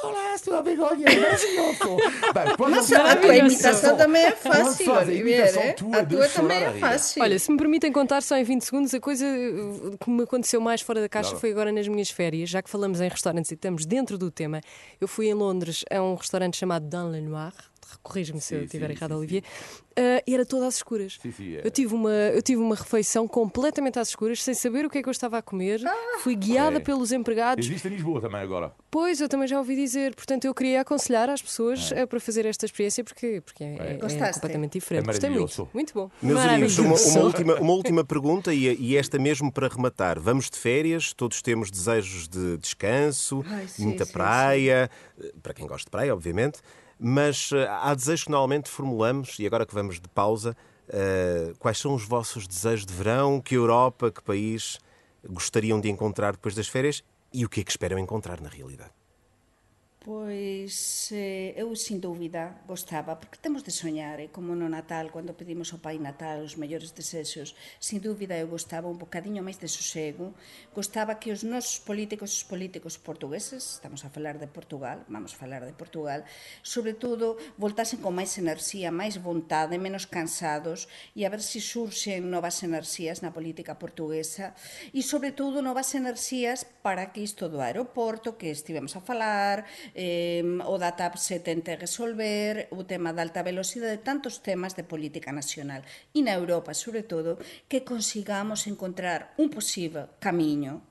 Olá, 0.02 0.36
sou 0.38 0.56
a 0.56 0.62
Begonha, 0.62 1.04
maravilhoso. 1.04 1.96
Bem, 2.34 2.56
quando 2.56 2.70
Mas 2.76 2.92
a 2.92 3.16
tua 3.16 3.36
imitação 3.36 3.96
também 3.96 4.24
é 4.24 4.32
fácil, 4.32 4.86
faz 4.86 5.08
a 5.08 5.12
Olivier. 5.12 5.38
imitação 5.38 5.62
eh? 5.62 5.72
tua 5.72 5.96
A 5.98 6.04
tua 6.06 6.28
também 6.28 6.64
é 6.64 6.72
fácil. 6.72 7.22
Olha, 7.22 7.38
se 7.38 7.50
me 7.50 7.56
permitem 7.56 7.92
contar 7.92 8.20
só 8.22 8.36
em 8.36 8.42
20 8.44 8.62
segundos, 8.62 8.92
a 8.92 9.00
coisa 9.00 9.24
que 10.00 10.10
me 10.10 10.22
aconteceu 10.24 10.60
mais 10.60 10.80
fora 10.80 11.00
da 11.00 11.08
caixa 11.08 11.30
Claro. 11.30 11.40
foi 11.40 11.50
agora 11.52 11.70
nas 11.72 11.86
minhas 11.88 12.10
férias, 12.10 12.50
já 12.50 12.60
que 12.60 12.68
falamos 12.68 13.00
em 13.00 13.08
restaurantes 13.08 13.50
e 13.50 13.54
estamos 13.54 13.86
dentro 13.86 14.18
do 14.18 14.30
tema. 14.30 14.60
Eu 15.00 15.06
fui 15.08 15.28
em 15.28 15.34
Londres 15.34 15.84
a 15.90 16.02
um 16.02 16.14
restaurante 16.16 16.56
chamado 16.56 16.86
Dans 16.88 17.10
le 17.12 17.20
Noir, 17.20 17.52
corrija-me 18.02 18.40
se 18.40 18.54
eu 18.54 18.64
estiver 18.64 18.90
errado, 18.90 19.10
sim, 19.12 19.16
Olivier, 19.18 19.42
uh, 19.42 20.22
e 20.26 20.34
era 20.34 20.44
toda 20.44 20.66
às 20.66 20.76
escuras. 20.76 21.18
Sim, 21.20 21.32
sim, 21.32 21.56
é. 21.56 21.62
eu, 21.64 21.70
tive 21.70 21.94
uma, 21.94 22.10
eu 22.10 22.42
tive 22.42 22.60
uma 22.60 22.74
refeição 22.74 23.26
completamente 23.26 23.98
às 23.98 24.08
escuras, 24.08 24.42
sem 24.42 24.54
saber 24.54 24.84
o 24.86 24.90
que 24.90 24.98
é 24.98 25.02
que 25.02 25.08
eu 25.08 25.12
estava 25.12 25.38
a 25.38 25.42
comer, 25.42 25.80
fui 26.20 26.34
guiada 26.34 26.76
É. 26.76 26.80
pelos 26.80 27.12
empregados. 27.12 27.66
Existe 27.66 27.88
em 27.88 27.92
Lisboa 27.92 28.20
também 28.20 28.40
agora. 28.40 28.72
Pois, 28.90 29.20
eu 29.20 29.28
também 29.28 29.46
já 29.46 29.58
ouvi 29.58 29.76
dizer, 29.76 30.14
portanto 30.14 30.44
eu 30.44 30.54
queria 30.54 30.80
aconselhar 30.80 31.28
às 31.28 31.42
pessoas 31.42 31.92
É. 31.92 32.04
uh, 32.04 32.06
para 32.08 32.20
fazer 32.20 32.46
esta 32.46 32.64
experiência 32.66 33.02
porque, 33.04 33.40
porque 33.40 33.64
é, 33.64 33.74
é 33.74 33.94
completamente 33.96 34.72
diferente. 34.72 35.04
É 35.04 35.06
Gostei 35.06 35.30
muito. 35.30 35.40
maravilhoso. 35.40 35.68
Muito 35.74 35.94
bom. 35.94 36.10
Meus 36.22 36.40
amigos, 36.40 36.78
uma, 36.78 36.94
uma 36.94 37.20
última, 37.24 37.54
uma 37.60 37.72
última 37.72 38.04
pergunta 38.04 38.52
e, 38.52 38.74
e 38.78 38.96
esta 38.96 39.18
mesmo 39.18 39.52
para 39.52 39.68
rematar. 39.68 40.20
Vamos 40.20 40.48
de 40.50 40.58
férias, 40.58 41.12
todos 41.12 41.42
temos 41.42 41.70
desejos 41.70 42.28
de 42.28 42.56
descanso, 42.58 43.44
Ai, 43.48 43.66
sim, 43.68 43.84
muita 43.84 44.04
sim, 44.04 44.12
praia, 44.12 44.90
eh, 45.20 45.32
para 45.42 45.54
quem 45.54 45.66
gosta 45.66 45.84
de 45.84 45.90
praia, 45.90 46.12
obviamente, 46.14 46.60
mas 46.98 47.50
eh, 47.52 47.66
há 47.68 47.94
desejos 47.94 48.24
que 48.24 48.30
normalmente 48.30 48.68
formulamos, 48.68 49.38
e 49.38 49.46
agora 49.46 49.64
que 49.64 49.74
vamos 49.74 50.00
de 50.00 50.08
pausa, 50.08 50.56
eh, 50.88 51.52
quais 51.58 51.78
são 51.78 51.94
os 51.94 52.04
vossos 52.04 52.46
desejos 52.46 52.86
de 52.86 52.92
verão? 52.92 53.40
Que 53.40 53.54
Europa, 53.54 54.10
que 54.10 54.22
país 54.22 54.78
gostariam 55.28 55.80
de 55.80 55.88
encontrar 55.88 56.32
depois 56.32 56.54
das 56.54 56.68
férias 56.68 57.02
e 57.32 57.44
o 57.44 57.48
que 57.48 57.60
é 57.60 57.64
que 57.64 57.70
esperam 57.70 57.98
encontrar 57.98 58.40
na 58.40 58.48
realidade? 58.48 58.92
Pois 59.98 61.10
eh, 61.10 61.58
eu 61.58 61.74
sin 61.74 61.98
dúbida 61.98 62.62
gostaba, 62.70 63.18
porque 63.18 63.42
temos 63.42 63.66
de 63.66 63.74
soñar, 63.74 64.22
eh, 64.22 64.30
como 64.30 64.54
no 64.54 64.70
Natal, 64.70 65.10
cando 65.10 65.34
pedimos 65.34 65.74
ao 65.74 65.82
Pai 65.82 65.98
Natal 65.98 66.46
os 66.46 66.54
mellores 66.54 66.94
desexos, 66.94 67.58
sin 67.82 67.98
dúbida 67.98 68.38
eu 68.38 68.46
gostaba 68.46 68.86
un 68.86 68.94
bocadiño 68.94 69.42
máis 69.42 69.58
de 69.58 69.66
sosego, 69.66 70.38
gostaba 70.70 71.18
que 71.18 71.34
os 71.34 71.42
nosos 71.42 71.82
políticos, 71.82 72.30
os 72.30 72.46
políticos 72.46 72.94
portugueses, 72.94 73.82
estamos 73.82 74.06
a 74.06 74.08
falar 74.14 74.38
de 74.38 74.46
Portugal, 74.46 75.02
vamos 75.10 75.34
a 75.34 75.40
falar 75.42 75.66
de 75.66 75.74
Portugal, 75.74 76.22
sobre 76.62 76.94
todo 76.94 77.34
voltasen 77.58 77.98
con 77.98 78.14
máis 78.14 78.38
enerxía, 78.38 78.94
máis 78.94 79.18
vontade, 79.18 79.82
menos 79.82 80.06
cansados, 80.06 80.86
e 81.18 81.26
a 81.26 81.32
ver 81.34 81.42
se 81.42 81.58
si 81.58 81.74
surxen 81.74 82.30
novas 82.30 82.62
enerxías 82.62 83.18
na 83.26 83.34
política 83.34 83.82
portuguesa, 83.82 84.54
e 84.94 85.02
sobre 85.02 85.34
todo 85.34 85.58
novas 85.58 85.90
enerxías 85.98 86.62
para 86.86 87.10
que 87.10 87.26
isto 87.26 87.50
do 87.50 87.58
aeroporto 87.58 88.38
que 88.38 88.54
estivemos 88.54 88.94
a 88.94 89.02
falar, 89.02 89.66
eh, 89.94 90.42
o 90.66 90.76
da 90.76 90.96
TAP 90.96 91.16
se 91.16 91.40
tente 91.40 91.76
resolver, 91.76 92.68
o 92.74 92.84
tema 92.84 93.12
da 93.12 93.22
alta 93.22 93.44
velocidade, 93.46 94.02
tantos 94.02 94.40
temas 94.40 94.74
de 94.74 94.84
política 94.84 95.30
nacional. 95.32 95.84
E 96.16 96.20
na 96.24 96.34
Europa, 96.34 96.74
sobre 96.74 97.04
todo, 97.04 97.38
que 97.70 97.84
consigamos 97.84 98.66
encontrar 98.66 99.36
un 99.38 99.48
posible 99.48 100.08
camiño 100.18 100.82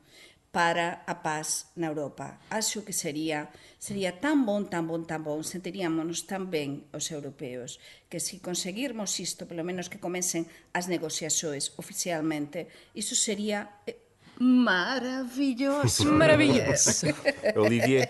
para 0.57 1.03
a 1.05 1.21
paz 1.21 1.69
na 1.77 1.91
Europa. 1.91 2.41
Acho 2.49 2.81
que 2.81 2.93
sería 2.93 3.53
sería 3.77 4.17
tan 4.19 4.41
bon, 4.45 4.65
tan 4.65 4.87
bon, 4.87 5.05
tan 5.05 5.21
bon, 5.21 5.43
sentiríamos 5.43 6.25
tan 6.25 6.49
ben 6.49 6.89
os 6.97 7.13
europeos, 7.13 7.77
que 8.09 8.17
se 8.17 8.37
si 8.37 8.41
conseguirmos 8.41 9.19
isto, 9.21 9.45
pelo 9.45 9.61
menos 9.61 9.85
que 9.85 10.01
comecen 10.01 10.49
as 10.73 10.89
negociaxoes 10.89 11.77
oficialmente, 11.77 12.73
iso 12.97 13.13
sería 13.13 13.85
eh, 13.85 14.01
maravilloso. 14.41 16.09
Maravilloso. 16.23 17.13
Olivier, 17.53 18.09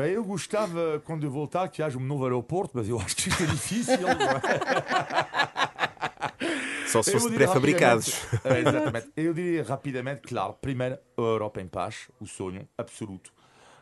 Bem, 0.00 0.12
eu 0.12 0.24
gostava, 0.24 0.98
quando 1.04 1.24
eu 1.24 1.30
voltar, 1.30 1.68
que 1.68 1.82
haja 1.82 1.98
um 1.98 2.02
novo 2.02 2.24
aeroporto, 2.24 2.72
mas 2.74 2.88
eu 2.88 2.98
acho 2.98 3.14
que 3.14 3.28
isto 3.28 3.42
é 3.42 3.46
difícil. 3.46 3.98
só 6.88 7.02
se 7.02 7.12
fosse 7.12 7.30
pré-fabricados. 7.34 8.14
É, 8.42 8.60
exatamente. 8.60 9.12
Eu 9.14 9.34
diria 9.34 9.62
rapidamente, 9.62 10.22
claro, 10.22 10.54
primeiro, 10.54 10.94
a 10.94 11.20
Europa 11.20 11.60
em 11.60 11.68
paz, 11.68 12.08
o 12.18 12.26
sonho 12.26 12.66
absoluto, 12.78 13.30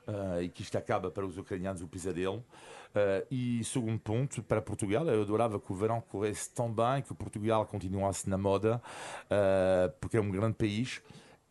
ah, 0.08 0.42
e 0.42 0.48
que 0.48 0.62
isto 0.62 0.76
acaba 0.76 1.08
para 1.08 1.24
os 1.24 1.38
ucranianos 1.38 1.82
o 1.82 1.86
pesadelo. 1.86 2.44
Ah, 2.96 3.24
e 3.30 3.62
segundo 3.62 4.00
ponto, 4.00 4.42
para 4.42 4.60
Portugal, 4.60 5.06
eu 5.06 5.22
adorava 5.22 5.60
que 5.60 5.72
o 5.72 5.76
verão 5.76 6.00
corresse 6.00 6.50
tão 6.52 6.68
bem, 6.68 7.00
que 7.00 7.14
Portugal 7.14 7.64
continuasse 7.64 8.28
na 8.28 8.36
moda, 8.36 8.82
ah, 9.30 9.88
porque 10.00 10.16
é 10.16 10.20
um 10.20 10.32
grande 10.32 10.56
país. 10.56 11.00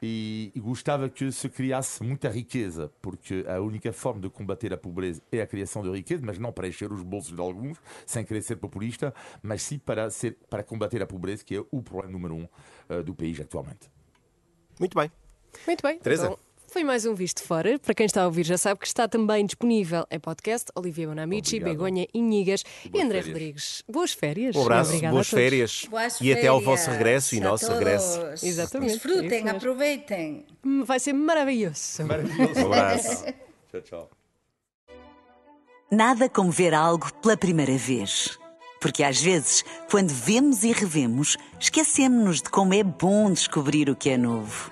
E, 0.02 0.52
e 0.54 0.60
gostava 0.60 1.10
que 1.10 1.32
se 1.32 1.50
criasse 1.50 2.04
muita 2.04 2.30
riqueza, 2.30 2.91
porque 3.02 3.43
a 3.48 3.60
única 3.60 3.91
forma 3.91 4.22
de 4.22 4.30
combater 4.30 4.72
a 4.72 4.78
pobreza 4.78 5.22
é 5.32 5.41
a 5.41 5.48
criação 5.48 5.82
de 5.82 5.89
riqueza, 5.89 6.22
mas 6.24 6.38
não 6.38 6.52
para 6.52 6.68
encher 6.68 6.91
os 6.91 7.02
bolsos 7.02 7.34
de 7.34 7.41
alguns, 7.41 7.80
sem 8.06 8.24
querer 8.24 8.43
ser 8.43 8.58
populista, 8.58 9.14
mas 9.41 9.64
sim 9.64 9.80
para, 9.80 10.10
ser, 10.12 10.38
para 10.50 10.64
combater 10.64 11.02
a 11.02 11.08
pobreza, 11.08 11.43
que 11.43 11.56
é 11.56 11.64
o 11.72 11.82
problema 11.82 12.12
número 12.12 12.36
um 12.36 12.48
eh, 12.89 13.02
do 13.02 13.16
país 13.16 13.39
atualmente. 13.39 13.89
Muito 14.80 14.95
bem. 14.95 15.12
Muito 15.66 15.82
bem. 15.82 15.98
Teresa. 15.98 16.26
Então, 16.26 16.39
foi 16.70 16.84
mais 16.84 17.05
um 17.05 17.13
Visto 17.15 17.41
Fora. 17.43 17.80
Para 17.80 17.93
quem 17.93 18.05
está 18.05 18.24
a 18.24 18.26
ouvir, 18.26 18.43
já 18.45 18.57
sabe 18.57 18.80
que 18.80 18.88
está 18.88 19.07
também 19.07 19.45
disponível 19.45 20.05
em 20.11 20.20
podcast. 20.20 20.70
Olivia 20.76 21.07
Bonamici, 21.07 21.55
Obrigado. 21.57 21.72
Begonha 21.72 22.07
Inigas 22.13 22.63
e 22.93 23.01
André 23.01 23.22
férias. 23.22 23.28
Rodrigues. 23.28 23.84
Boas 23.89 24.11
férias. 24.13 24.55
Um 24.55 24.61
abraço, 24.61 24.89
Obrigada 24.91 25.13
boas 25.13 25.30
férias 25.30 25.86
Boas 25.89 26.22
e 26.22 26.32
até 26.32 26.47
ao 26.47 26.59
férias 26.59 26.65
vosso 26.80 26.91
regresso 26.91 27.36
e 27.36 27.39
a 27.39 27.43
nosso 27.43 27.65
todos. 27.65 27.80
regresso. 27.80 28.45
Exatamente, 28.45 28.93
Desfrutem, 28.93 29.49
aproveitem. 29.49 30.45
Hum, 30.65 30.84
Vai 30.84 30.99
ser 30.99 31.13
maravilhoso. 31.13 32.05
Maravilhoso. 32.05 32.59
Um 32.68 32.74
abraço. 32.74 33.26
tchau, 33.72 33.82
tchau. 33.82 34.09
Nada 35.91 36.28
como 36.30 36.51
ver 36.51 36.74
algo 36.74 37.11
pela 37.22 37.38
primeira 37.38 37.78
vez. 37.78 38.38
Porque 38.82 39.03
às 39.03 39.20
vezes, 39.22 39.63
quando 39.89 40.09
vemos 40.09 40.63
e 40.63 40.72
revemos, 40.72 41.38
esquecemos-nos 41.59 42.41
de 42.41 42.49
como 42.49 42.74
é 42.74 42.84
bom 42.84 43.32
descobrir 43.32 43.89
o 43.89 43.95
que 43.95 44.09
é 44.09 44.18
novo. 44.18 44.72